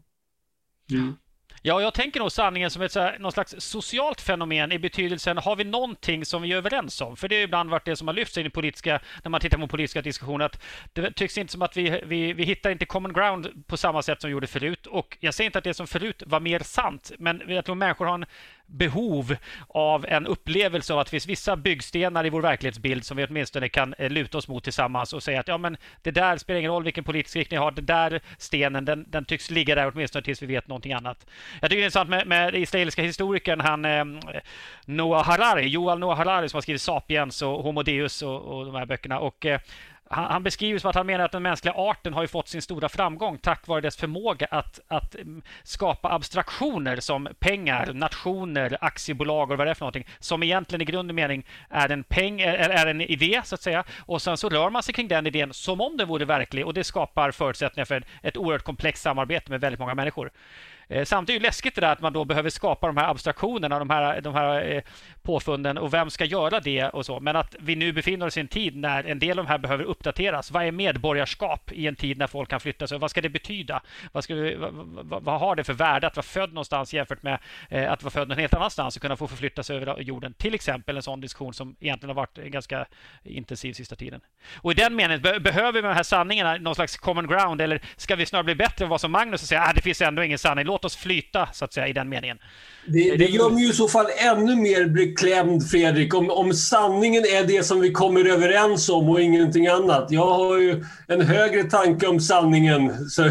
Mm. 0.92 1.16
Ja, 1.62 1.80
jag 1.80 1.94
tänker 1.94 2.20
nog 2.20 2.32
sanningen 2.32 2.70
som 2.70 2.82
ett 2.82 2.92
så 2.92 3.00
här, 3.00 3.18
någon 3.18 3.32
slags 3.32 3.54
socialt 3.58 4.20
fenomen 4.20 4.72
i 4.72 4.78
betydelsen 4.78 5.38
har 5.38 5.56
vi 5.56 5.64
någonting 5.64 6.24
som 6.24 6.42
vi 6.42 6.52
är 6.52 6.56
överens 6.56 7.00
om? 7.00 7.16
För 7.16 7.28
det 7.28 7.36
har 7.36 7.42
ibland 7.42 7.70
varit 7.70 7.84
det 7.84 7.96
som 7.96 8.08
har 8.08 8.14
lyfts 8.14 8.38
in 8.38 8.46
i 8.46 8.50
politiska, 8.50 9.00
när 9.22 9.30
man 9.30 9.40
tittar 9.40 9.58
på 9.58 9.68
politiska 9.68 10.02
diskussioner, 10.02 10.44
att 10.44 10.62
det 10.92 11.12
tycks 11.12 11.38
inte 11.38 11.52
som 11.52 11.62
att 11.62 11.76
vi, 11.76 12.02
vi, 12.06 12.32
vi 12.32 12.44
hittar 12.44 12.70
inte 12.70 12.86
common 12.86 13.12
ground 13.12 13.64
på 13.66 13.76
samma 13.76 14.02
sätt 14.02 14.20
som 14.20 14.28
vi 14.28 14.32
gjorde 14.32 14.46
förut. 14.46 14.86
Och 14.86 15.18
jag 15.20 15.34
säger 15.34 15.46
inte 15.46 15.58
att 15.58 15.64
det 15.64 15.74
som 15.74 15.86
förut 15.86 16.22
var 16.26 16.40
mer 16.40 16.58
sant, 16.58 17.12
men 17.18 17.42
jag 17.46 17.64
tror 17.64 17.74
människor 17.74 18.06
har 18.06 18.14
en 18.14 18.26
behov 18.70 19.36
av 19.68 20.06
en 20.08 20.26
upplevelse 20.26 20.92
av 20.92 20.98
att 20.98 21.06
det 21.06 21.10
finns 21.10 21.26
vissa 21.26 21.56
byggstenar 21.56 22.26
i 22.26 22.30
vår 22.30 22.42
verklighetsbild 22.42 23.04
som 23.04 23.16
vi 23.16 23.24
åtminstone 23.24 23.68
kan 23.68 23.94
eh, 23.98 24.10
luta 24.10 24.38
oss 24.38 24.48
mot 24.48 24.64
tillsammans 24.64 25.12
och 25.12 25.22
säga 25.22 25.40
att 25.40 25.48
ja, 25.48 25.58
men 25.58 25.76
det 26.02 26.10
där 26.10 26.36
spelar 26.36 26.58
ingen 26.58 26.70
roll 26.70 26.84
vilken 26.84 27.04
politisk 27.04 27.36
riktning 27.36 27.56
jag 27.56 27.62
har. 27.62 27.70
Den 27.70 27.86
där 27.86 28.20
stenen, 28.38 28.84
den, 28.84 29.04
den 29.08 29.24
tycks 29.24 29.50
ligga 29.50 29.74
där 29.74 29.92
åtminstone 29.94 30.22
tills 30.22 30.42
vi 30.42 30.46
vet 30.46 30.68
någonting 30.68 30.92
annat. 30.92 31.26
Jag 31.60 31.70
tycker 31.70 31.76
det 31.76 31.82
är 31.82 31.84
intressant 31.84 32.10
med, 32.10 32.26
med 32.26 32.52
den 32.52 32.62
israeliska 32.62 33.02
historikern 33.02 33.60
han 33.60 33.84
eh, 33.84 34.04
Noah 34.84 35.24
Harari, 35.24 35.68
Joel 35.68 35.98
Noah 35.98 36.16
Harari 36.16 36.48
som 36.48 36.56
har 36.56 36.62
skrivit 36.62 36.82
Sapiens 36.82 37.42
och 37.42 37.62
Homo 37.62 37.82
Deus 37.82 38.22
och, 38.22 38.40
och 38.40 38.66
de 38.66 38.74
här 38.74 38.86
böckerna. 38.86 39.18
Och, 39.18 39.46
eh, 39.46 39.60
han, 40.12 40.24
han 40.24 40.42
beskriver 40.42 40.78
som 40.78 40.90
att 40.90 40.96
han 40.96 41.06
menar 41.06 41.24
att 41.24 41.32
den 41.32 41.42
mänskliga 41.42 41.74
arten 41.76 42.14
har 42.14 42.26
fått 42.26 42.48
sin 42.48 42.62
stora 42.62 42.88
framgång 42.88 43.38
tack 43.38 43.66
vare 43.66 43.80
dess 43.80 43.96
förmåga 43.96 44.46
att, 44.50 44.80
att 44.88 45.14
mm, 45.14 45.42
skapa 45.62 46.12
abstraktioner 46.12 46.96
som 46.96 47.28
pengar, 47.38 47.92
nationer, 47.92 48.78
aktiebolag 48.80 49.50
och 49.50 49.58
vad 49.58 49.66
det 49.66 49.70
är 49.70 49.74
för 49.74 49.84
någonting 49.84 50.06
som 50.18 50.42
egentligen 50.42 50.82
i 50.82 50.84
grund 50.84 51.10
och 51.10 51.14
mening 51.14 51.46
är 51.68 51.88
en, 51.88 52.04
peng, 52.04 52.40
är, 52.40 52.54
är 52.54 52.86
en 52.86 53.00
idé 53.00 53.40
så 53.44 53.54
att 53.54 53.62
säga 53.62 53.84
och 53.98 54.22
sen 54.22 54.36
så 54.36 54.48
rör 54.48 54.70
man 54.70 54.82
sig 54.82 54.94
kring 54.94 55.08
den 55.08 55.26
idén 55.26 55.52
som 55.52 55.80
om 55.80 55.96
den 55.96 56.08
vore 56.08 56.24
verklig 56.24 56.66
och 56.66 56.74
det 56.74 56.84
skapar 56.84 57.30
förutsättningar 57.30 57.84
för 57.84 58.04
ett 58.22 58.36
oerhört 58.36 58.62
komplext 58.62 59.02
samarbete 59.02 59.50
med 59.50 59.60
väldigt 59.60 59.80
många 59.80 59.94
människor. 59.94 60.30
Eh, 60.90 61.04
samtidigt 61.04 61.40
är 61.40 61.42
det 61.42 61.48
läskigt 61.48 61.74
det 61.74 61.80
där 61.80 61.92
att 61.92 62.00
man 62.00 62.12
då 62.12 62.24
behöver 62.24 62.50
skapa 62.50 62.86
de 62.86 62.96
här 62.96 63.10
abstraktionerna, 63.10 63.78
de 63.78 63.90
här, 63.90 64.20
de 64.20 64.34
här 64.34 64.72
eh, 64.72 64.82
påfunden 65.22 65.78
och 65.78 65.94
vem 65.94 66.10
ska 66.10 66.24
göra 66.24 66.60
det 66.60 66.88
och 66.88 67.06
så. 67.06 67.20
Men 67.20 67.36
att 67.36 67.56
vi 67.58 67.76
nu 67.76 67.92
befinner 67.92 68.26
oss 68.26 68.36
i 68.36 68.40
en 68.40 68.48
tid 68.48 68.76
när 68.76 69.04
en 69.04 69.18
del 69.18 69.38
av 69.38 69.44
de 69.44 69.50
här 69.50 69.58
behöver 69.58 69.84
uppdateras. 69.84 70.50
Vad 70.50 70.64
är 70.64 70.72
medborgarskap 70.72 71.72
i 71.72 71.86
en 71.86 71.96
tid 71.96 72.18
när 72.18 72.26
folk 72.26 72.50
kan 72.50 72.60
flytta 72.60 72.86
sig? 72.86 72.98
Vad 72.98 73.10
ska 73.10 73.20
det 73.20 73.28
betyda? 73.28 73.82
Vad, 74.12 74.24
ska 74.24 74.34
vi, 74.34 74.54
vad, 74.54 74.72
vad, 75.02 75.22
vad 75.22 75.40
har 75.40 75.56
det 75.56 75.64
för 75.64 75.72
värde 75.72 76.06
att 76.06 76.16
vara 76.16 76.24
född 76.24 76.52
någonstans 76.52 76.94
jämfört 76.94 77.22
med 77.22 77.38
eh, 77.68 77.92
att 77.92 78.02
vara 78.02 78.10
född 78.10 78.28
någon 78.28 78.38
helt 78.38 78.54
annanstans 78.54 78.96
och 78.96 79.02
kunna 79.02 79.16
få 79.16 79.26
förflytta 79.28 79.62
sig 79.62 79.76
över 79.76 80.00
jorden? 80.00 80.34
Till 80.34 80.54
exempel 80.54 80.96
en 80.96 81.02
sån 81.02 81.20
diskussion 81.20 81.54
som 81.54 81.76
egentligen 81.80 82.16
har 82.16 82.22
varit 82.22 82.36
ganska 82.36 82.86
intensiv 83.24 83.72
sista 83.72 83.96
tiden. 83.96 84.20
Och 84.56 84.72
i 84.72 84.74
den 84.74 84.96
meningen, 84.96 85.22
be 85.22 85.40
behöver 85.40 85.72
vi 85.72 85.88
de 85.88 85.94
här 85.94 86.02
sanningarna 86.02 86.56
någon 86.56 86.74
slags 86.74 86.96
common 86.96 87.26
ground 87.26 87.60
eller 87.60 87.82
ska 87.96 88.16
vi 88.16 88.26
snarare 88.26 88.44
bli 88.44 88.54
bättre 88.54 88.84
än 88.84 88.88
vad 88.88 89.00
som 89.00 89.12
Magnus 89.12 89.42
och 89.42 89.48
säga 89.48 89.60
att 89.60 89.70
ah, 89.70 89.72
det 89.72 89.80
finns 89.80 90.00
ändå 90.00 90.24
ingen 90.24 90.38
sanning. 90.38 90.64
Låt 90.64 90.84
oss 90.84 90.96
flyta 90.96 91.48
så 91.52 91.64
att 91.64 91.72
säga 91.72 91.88
i 91.88 91.92
den 91.92 92.08
meningen. 92.08 92.38
Det, 92.86 93.16
det 93.16 93.24
gör 93.24 93.50
mig 93.50 93.70
i 93.70 93.72
så 93.72 93.88
fall 93.88 94.06
ännu 94.18 94.56
mer 94.56 94.86
beklämd, 95.10 95.70
Fredrik, 95.70 96.14
om, 96.14 96.30
om 96.30 96.52
sanningen 96.52 97.22
är 97.24 97.44
det 97.46 97.62
som 97.62 97.80
vi 97.80 97.92
kommer 97.92 98.24
överens 98.24 98.88
om 98.88 99.08
och 99.08 99.20
ingenting 99.20 99.66
annat. 99.66 100.10
Jag 100.10 100.26
har 100.26 100.58
ju 100.58 100.84
en 101.08 101.20
högre 101.20 101.64
tanke 101.64 102.06
om 102.06 102.20
sanningen. 102.20 103.10
Så, 103.10 103.24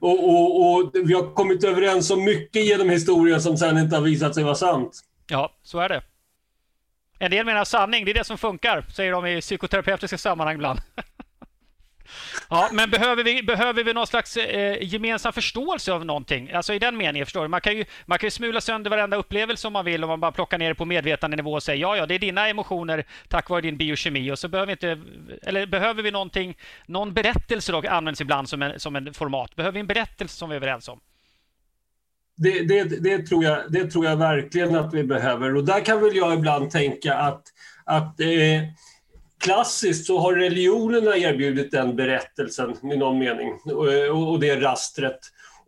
och, 0.00 0.28
och, 0.28 0.70
och, 0.70 0.90
vi 0.94 1.14
har 1.14 1.34
kommit 1.34 1.64
överens 1.64 2.10
om 2.10 2.24
mycket 2.24 2.64
genom 2.64 2.90
historien 2.90 3.40
som 3.40 3.56
sen 3.56 3.78
inte 3.78 3.96
har 3.96 4.02
visat 4.02 4.34
sig 4.34 4.44
vara 4.44 4.54
sant. 4.54 5.00
Ja, 5.26 5.52
så 5.62 5.78
är 5.78 5.88
det. 5.88 6.02
En 7.18 7.30
del 7.30 7.46
menar 7.46 7.64
sanning, 7.64 8.04
det 8.04 8.10
är 8.10 8.14
det 8.14 8.24
som 8.24 8.38
funkar, 8.38 8.84
säger 8.94 9.12
de 9.12 9.26
i 9.26 9.40
psykoterapeutiska 9.40 10.18
sammanhang 10.18 10.54
ibland. 10.54 10.80
Ja, 12.52 12.68
men 12.72 12.90
behöver 12.90 13.24
vi, 13.24 13.42
behöver 13.42 13.84
vi 13.84 13.92
någon 13.92 14.06
slags 14.06 14.36
eh, 14.36 14.76
gemensam 14.80 15.32
förståelse 15.32 15.92
av 15.92 16.04
någonting? 16.04 16.52
Alltså 16.52 16.74
i 16.74 16.78
den 16.78 16.96
meningen, 16.96 17.26
förstår 17.26 17.42
du? 17.42 17.48
Man 17.48 17.60
kan, 17.60 17.76
ju, 17.76 17.84
man 18.06 18.18
kan 18.18 18.26
ju 18.26 18.30
smula 18.30 18.60
sönder 18.60 18.90
varenda 18.90 19.16
upplevelse 19.16 19.66
om 19.66 19.72
man 19.72 19.84
vill 19.84 20.04
om 20.04 20.08
man 20.08 20.20
bara 20.20 20.32
plockar 20.32 20.58
ner 20.58 20.68
det 20.68 20.74
på 20.74 20.84
medvetandenivå 20.84 21.52
och 21.52 21.62
säger 21.62 21.82
ja, 21.82 21.96
ja, 21.96 22.06
det 22.06 22.14
är 22.14 22.18
dina 22.18 22.48
emotioner 22.48 23.06
tack 23.28 23.50
vare 23.50 23.60
din 23.60 23.76
biokemi 23.76 24.32
och 24.32 24.38
så 24.38 24.48
behöver 24.48 24.66
vi 24.66 24.72
inte... 24.72 25.00
Eller 25.42 25.66
behöver 25.66 26.02
vi 26.02 26.10
någonting... 26.10 26.56
Någon 26.86 27.14
berättelse 27.14 27.72
då 27.72 27.82
används 27.88 28.20
ibland 28.20 28.48
som 28.48 28.62
en, 28.62 28.80
som 28.80 28.96
en 28.96 29.14
format. 29.14 29.56
Behöver 29.56 29.74
vi 29.74 29.80
en 29.80 29.86
berättelse 29.86 30.36
som 30.36 30.48
vi 30.48 30.54
är 30.54 30.56
överens 30.56 30.88
om? 30.88 31.00
Det, 32.36 32.62
det, 32.62 32.84
det, 32.84 33.26
tror 33.26 33.44
jag, 33.44 33.72
det 33.72 33.90
tror 33.90 34.06
jag 34.06 34.16
verkligen 34.16 34.76
att 34.76 34.94
vi 34.94 35.04
behöver 35.04 35.56
och 35.56 35.64
där 35.64 35.84
kan 35.84 36.00
väl 36.00 36.16
jag 36.16 36.34
ibland 36.34 36.70
tänka 36.70 37.14
att, 37.14 37.42
att 37.84 38.20
eh, 38.20 38.28
klassiskt 39.42 40.06
så 40.06 40.18
har 40.18 40.34
religionerna 40.34 41.16
erbjudit 41.16 41.70
den 41.70 41.96
berättelsen 41.96 42.92
i 42.92 42.96
någon 42.96 43.18
mening 43.18 43.52
och 44.12 44.40
det 44.40 44.60
rastret. 44.60 45.18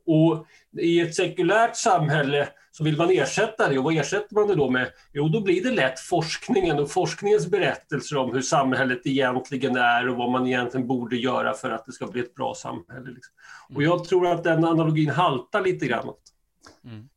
Och 0.06 0.46
i 0.78 1.00
ett 1.00 1.14
sekulärt 1.14 1.76
samhälle 1.76 2.48
så 2.70 2.84
vill 2.84 2.96
man 2.96 3.10
ersätta 3.10 3.68
det. 3.68 3.78
Och 3.78 3.84
vad 3.84 3.96
ersätter 3.96 4.34
man 4.34 4.48
det 4.48 4.54
då 4.54 4.70
med? 4.70 4.90
Jo, 5.12 5.28
då 5.28 5.40
blir 5.40 5.64
det 5.64 5.70
lätt 5.70 6.00
forskningen 6.00 6.78
och 6.78 6.90
forskningens 6.90 7.46
berättelser 7.46 8.16
om 8.16 8.32
hur 8.32 8.40
samhället 8.40 9.00
egentligen 9.04 9.76
är 9.76 10.08
och 10.08 10.16
vad 10.16 10.30
man 10.30 10.46
egentligen 10.46 10.86
borde 10.86 11.16
göra 11.16 11.54
för 11.54 11.70
att 11.70 11.86
det 11.86 11.92
ska 11.92 12.06
bli 12.06 12.20
ett 12.20 12.34
bra 12.34 12.54
samhälle. 12.54 13.10
Liksom. 13.10 13.34
Och 13.74 13.82
jag 13.82 14.04
tror 14.04 14.26
att 14.26 14.44
den 14.44 14.64
analogin 14.64 15.10
haltar 15.10 15.62
lite 15.62 15.86
grann. 15.86 16.08
Mm. 16.84 17.08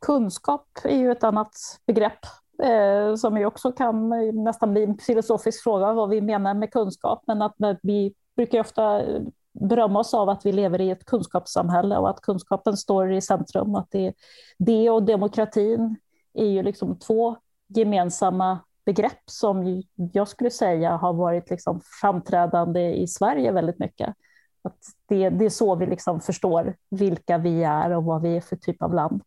Kunskap 0.00 0.68
är 0.84 0.98
ju 0.98 1.12
ett 1.12 1.24
annat 1.24 1.56
begrepp 1.86 2.26
eh, 2.62 3.14
som 3.14 3.36
ju 3.36 3.46
också 3.46 3.72
kan 3.72 4.12
eh, 4.12 4.32
nästan 4.32 4.72
bli 4.72 4.84
en 4.84 4.98
filosofisk 4.98 5.62
fråga 5.62 5.92
vad 5.92 6.08
vi 6.08 6.20
menar 6.20 6.54
med 6.54 6.72
kunskap, 6.72 7.22
men 7.26 7.42
att 7.42 7.60
eh, 7.60 7.76
vi 7.82 8.14
brukar 8.36 8.60
ofta 8.60 9.02
eh, 9.02 9.22
berömma 9.52 9.98
oss 9.98 10.14
av 10.14 10.28
att 10.28 10.46
vi 10.46 10.52
lever 10.52 10.80
i 10.80 10.90
ett 10.90 11.04
kunskapssamhälle 11.04 11.96
och 11.96 12.10
att 12.10 12.20
kunskapen 12.20 12.76
står 12.76 13.12
i 13.12 13.20
centrum. 13.20 13.74
Att 13.74 13.90
det, 13.90 14.14
det 14.58 14.90
och 14.90 15.02
demokratin 15.02 15.96
är 16.34 16.46
ju 16.46 16.62
liksom 16.62 16.98
två 16.98 17.36
gemensamma 17.66 18.58
begrepp 18.84 19.22
som 19.26 19.82
jag 19.94 20.28
skulle 20.28 20.50
säga 20.50 20.96
har 20.96 21.12
varit 21.12 21.50
liksom 21.50 21.80
framträdande 22.00 22.94
i 22.94 23.06
Sverige 23.06 23.52
väldigt 23.52 23.78
mycket. 23.78 24.14
Att 24.62 24.78
det, 25.06 25.30
det 25.30 25.44
är 25.44 25.50
så 25.50 25.74
vi 25.74 25.86
liksom 25.86 26.20
förstår 26.20 26.76
vilka 26.90 27.38
vi 27.38 27.64
är 27.64 27.90
och 27.90 28.04
vad 28.04 28.22
vi 28.22 28.36
är 28.36 28.40
för 28.40 28.56
typ 28.56 28.82
av 28.82 28.94
land. 28.94 29.22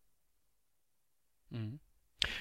Mm. 1.52 1.78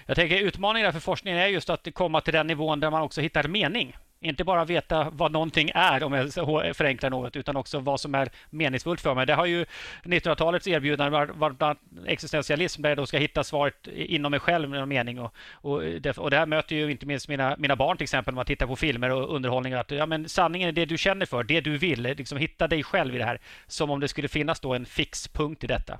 Jag 0.05 0.15
tänker 0.15 0.37
utmaningen 0.37 0.93
för 0.93 0.99
forskningen 0.99 1.39
är 1.39 1.47
just 1.47 1.69
att 1.69 1.87
komma 1.93 2.21
till 2.21 2.33
den 2.33 2.47
nivån 2.47 2.79
där 2.79 2.91
man 2.91 3.01
också 3.01 3.21
hittar 3.21 3.47
mening 3.47 3.97
inte 4.19 4.43
bara 4.43 4.65
veta 4.65 5.09
vad 5.11 5.31
någonting 5.31 5.71
är, 5.75 6.03
om 6.03 6.13
jag 6.13 6.33
förenklar 6.75 7.09
något, 7.09 7.35
utan 7.35 7.55
också 7.55 7.79
vad 7.79 7.99
som 7.99 8.15
är 8.15 8.29
meningsfullt 8.49 9.01
för 9.01 9.15
mig. 9.15 9.25
Det 9.25 9.33
har 9.33 9.45
ju 9.45 9.65
1900-talets 10.03 10.67
erbjudande 10.67 11.25
varit 11.33 11.77
existentialism, 12.05 12.81
där 12.81 12.89
jag 12.89 12.97
då 12.97 13.05
ska 13.05 13.17
hitta 13.17 13.43
svaret 13.43 13.87
inom 13.87 14.31
mig 14.31 14.39
själv 14.39 14.69
med 14.69 14.79
någon 14.79 14.89
mening. 14.89 15.19
Och, 15.19 15.35
och, 15.51 15.81
det, 15.81 16.17
och 16.17 16.29
det 16.29 16.37
här 16.37 16.45
möter 16.45 16.75
ju 16.75 16.91
inte 16.91 17.05
minst 17.05 17.27
mina, 17.27 17.55
mina 17.57 17.75
barn 17.75 17.97
till 17.97 18.03
exempel, 18.03 18.33
när 18.33 18.35
man 18.35 18.45
tittar 18.45 18.67
på 18.67 18.75
filmer 18.75 19.09
och 19.09 19.35
underhållning. 19.35 19.73
Att, 19.73 19.91
ja, 19.91 20.05
men 20.05 20.29
sanningen 20.29 20.69
är 20.69 20.73
det 20.73 20.85
du 20.85 20.97
känner 20.97 21.25
för, 21.25 21.43
det 21.43 21.61
du 21.61 21.77
vill. 21.77 22.01
Liksom 22.01 22.37
hitta 22.37 22.67
dig 22.67 22.83
själv 22.83 23.15
i 23.15 23.17
det 23.17 23.25
här, 23.25 23.39
som 23.67 23.89
om 23.89 23.99
det 23.99 24.07
skulle 24.07 24.27
finnas 24.27 24.59
då 24.59 24.73
en 24.73 24.85
fixpunkt 24.85 25.63
i 25.63 25.67
detta. 25.67 25.97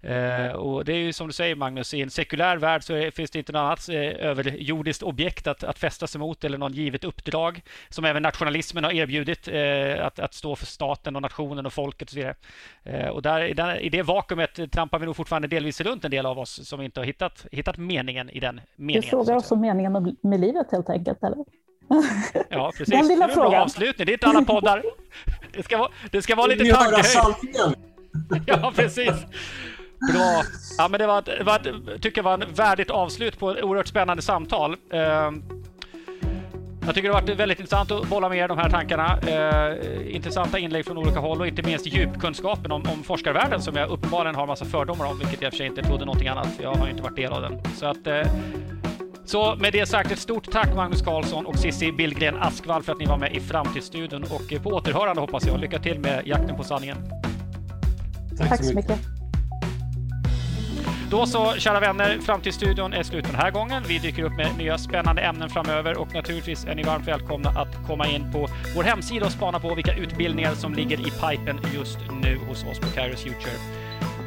Eh, 0.00 0.52
och 0.52 0.84
Det 0.84 0.92
är 0.92 0.96
ju 0.96 1.12
som 1.12 1.26
du 1.26 1.32
säger, 1.32 1.54
Magnus, 1.54 1.94
i 1.94 2.00
en 2.00 2.10
sekulär 2.10 2.56
värld 2.56 2.82
så 2.82 2.94
är, 2.94 3.10
finns 3.10 3.30
det 3.30 3.38
inte 3.38 3.52
något 3.52 3.60
annat 3.60 3.88
eh, 3.88 4.26
överjordiskt 4.26 5.02
objekt 5.02 5.46
att, 5.46 5.64
att 5.64 5.78
fästa 5.78 6.06
sig 6.06 6.18
mot 6.18 6.44
eller 6.44 6.58
någon 6.58 6.72
givet 6.72 7.04
uppdrag 7.04 7.59
som 7.88 8.04
även 8.04 8.22
nationalismen 8.22 8.84
har 8.84 8.92
erbjudit 8.92 9.48
eh, 9.48 10.06
att, 10.06 10.18
att 10.18 10.34
stå 10.34 10.56
för 10.56 10.66
staten 10.66 11.16
och 11.16 11.22
nationen 11.22 11.66
och 11.66 11.72
folket 11.72 12.08
och 12.08 12.10
så 12.10 12.16
vidare. 12.16 12.34
Eh, 12.84 13.08
och 13.08 13.22
där, 13.22 13.44
i, 13.44 13.54
där, 13.54 13.80
i 13.80 13.88
det 13.88 14.02
vakuumet 14.02 14.72
trampar 14.72 14.98
vi 14.98 15.06
nog 15.06 15.16
fortfarande 15.16 15.48
delvis 15.48 15.80
runt 15.80 16.04
en 16.04 16.10
del 16.10 16.26
av 16.26 16.38
oss 16.38 16.68
som 16.68 16.82
inte 16.82 17.00
har 17.00 17.04
hittat, 17.04 17.46
hittat 17.52 17.76
meningen 17.76 18.30
i 18.30 18.40
den 18.40 18.60
meningen. 18.76 19.02
Du 19.02 19.08
frågar 19.08 19.36
oss 19.36 19.52
om 19.52 19.60
meningen 19.60 20.16
med 20.22 20.40
livet 20.40 20.66
helt 20.72 20.90
enkelt, 20.90 21.22
eller? 21.22 21.44
Ja, 22.48 22.72
precis. 22.76 22.94
Den 22.94 23.08
lilla 23.08 23.28
frågan. 23.28 23.50
Bra 23.50 23.60
avslutning. 23.60 24.06
Det 24.06 24.12
är 24.12 24.14
inte 24.14 24.26
alla 24.26 24.42
poddar. 24.42 24.82
Det 25.52 25.62
ska 25.62 25.78
vara, 25.78 25.90
det 26.10 26.22
ska 26.22 26.34
vara 26.34 26.46
lite 26.46 26.64
tankehöjd. 26.64 27.76
Ja, 28.46 28.72
precis. 28.76 29.12
Bra. 30.12 30.42
Ja, 30.78 30.88
men 30.88 31.00
det 31.00 31.06
var, 31.06 31.22
det 31.22 31.44
var, 31.44 31.98
tycker 31.98 32.18
jag 32.18 32.24
var 32.24 32.38
ett 32.38 32.58
värdigt 32.58 32.90
avslut 32.90 33.38
på 33.38 33.50
ett 33.50 33.62
oerhört 33.62 33.86
spännande 33.86 34.22
samtal. 34.22 34.76
Jag 36.86 36.94
tycker 36.94 37.08
det 37.08 37.14
har 37.14 37.22
varit 37.22 37.36
väldigt 37.36 37.60
intressant 37.60 37.90
att 37.90 38.08
bolla 38.08 38.28
med 38.28 38.38
er 38.38 38.48
de 38.48 38.58
här 38.58 38.70
tankarna. 38.70 39.18
Eh, 39.18 40.14
intressanta 40.14 40.58
inlägg 40.58 40.84
från 40.84 40.98
olika 40.98 41.18
håll 41.18 41.40
och 41.40 41.46
inte 41.46 41.62
minst 41.62 41.86
djupkunskapen 41.86 42.72
om, 42.72 42.82
om 42.92 43.02
forskarvärlden 43.02 43.62
som 43.62 43.76
jag 43.76 43.90
uppenbarligen 43.90 44.34
har 44.34 44.46
massa 44.46 44.64
fördomar 44.64 45.06
om, 45.06 45.18
vilket 45.18 45.42
jag 45.42 45.46
i 45.46 45.48
och 45.48 45.52
för 45.52 45.56
sig 45.58 45.66
inte 45.66 45.82
trodde 45.82 46.04
någonting 46.04 46.28
annat. 46.28 46.46
För 46.46 46.62
jag 46.62 46.74
har 46.74 46.88
inte 46.88 47.02
varit 47.02 47.16
del 47.16 47.32
av 47.32 47.42
den. 47.42 47.60
Så 47.74 47.86
att 47.86 48.06
eh, 48.06 48.22
så 49.24 49.56
med 49.56 49.72
det 49.72 49.86
sagt, 49.86 50.12
ett 50.12 50.18
stort 50.18 50.50
tack 50.52 50.74
Magnus 50.74 51.02
Karlsson 51.02 51.46
och 51.46 51.58
Cissi 51.58 51.92
Billgren 51.92 52.36
Askvall 52.36 52.82
för 52.82 52.92
att 52.92 52.98
ni 52.98 53.06
var 53.06 53.18
med 53.18 53.36
i 53.36 53.40
Framtidsstudion 53.40 54.22
och 54.22 54.52
eh, 54.52 54.62
på 54.62 54.70
återhörande 54.70 55.20
hoppas 55.20 55.46
jag. 55.46 55.60
Lycka 55.60 55.78
till 55.78 55.98
med 55.98 56.22
jakten 56.26 56.56
på 56.56 56.64
sanningen. 56.64 56.96
Tack, 58.38 58.48
tack 58.48 58.64
så 58.64 58.74
mycket. 58.74 59.19
Då 61.10 61.26
så, 61.26 61.54
kära 61.58 61.80
vänner, 61.80 62.18
Framtidsstudion 62.18 62.92
är 62.92 63.02
slut 63.02 63.24
den 63.24 63.34
här 63.34 63.50
gången. 63.50 63.82
Vi 63.88 63.98
dyker 63.98 64.22
upp 64.22 64.32
med 64.32 64.58
nya 64.58 64.78
spännande 64.78 65.22
ämnen 65.22 65.50
framöver 65.50 65.98
och 65.98 66.14
naturligtvis 66.14 66.64
är 66.64 66.74
ni 66.74 66.82
varmt 66.82 67.08
välkomna 67.08 67.50
att 67.50 67.86
komma 67.86 68.06
in 68.08 68.32
på 68.32 68.48
vår 68.76 68.82
hemsida 68.82 69.26
och 69.26 69.32
spana 69.32 69.60
på 69.60 69.74
vilka 69.74 69.94
utbildningar 69.94 70.54
som 70.54 70.74
ligger 70.74 71.00
i 71.00 71.10
pipen 71.10 71.60
just 71.74 71.98
nu 72.22 72.38
hos 72.48 72.64
oss 72.64 72.78
på 72.78 72.86
Kairos 72.86 73.22
Future. 73.22 73.56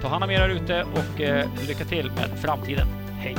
Ta 0.02 0.08
hand 0.08 0.24
om 0.24 0.32
er 0.32 0.40
där 0.40 0.50
ute 0.50 0.84
och 0.84 1.22
eh, 1.22 1.48
lycka 1.68 1.86
till 1.86 2.12
med 2.12 2.40
framtiden. 2.42 2.88
Hej! 3.20 3.36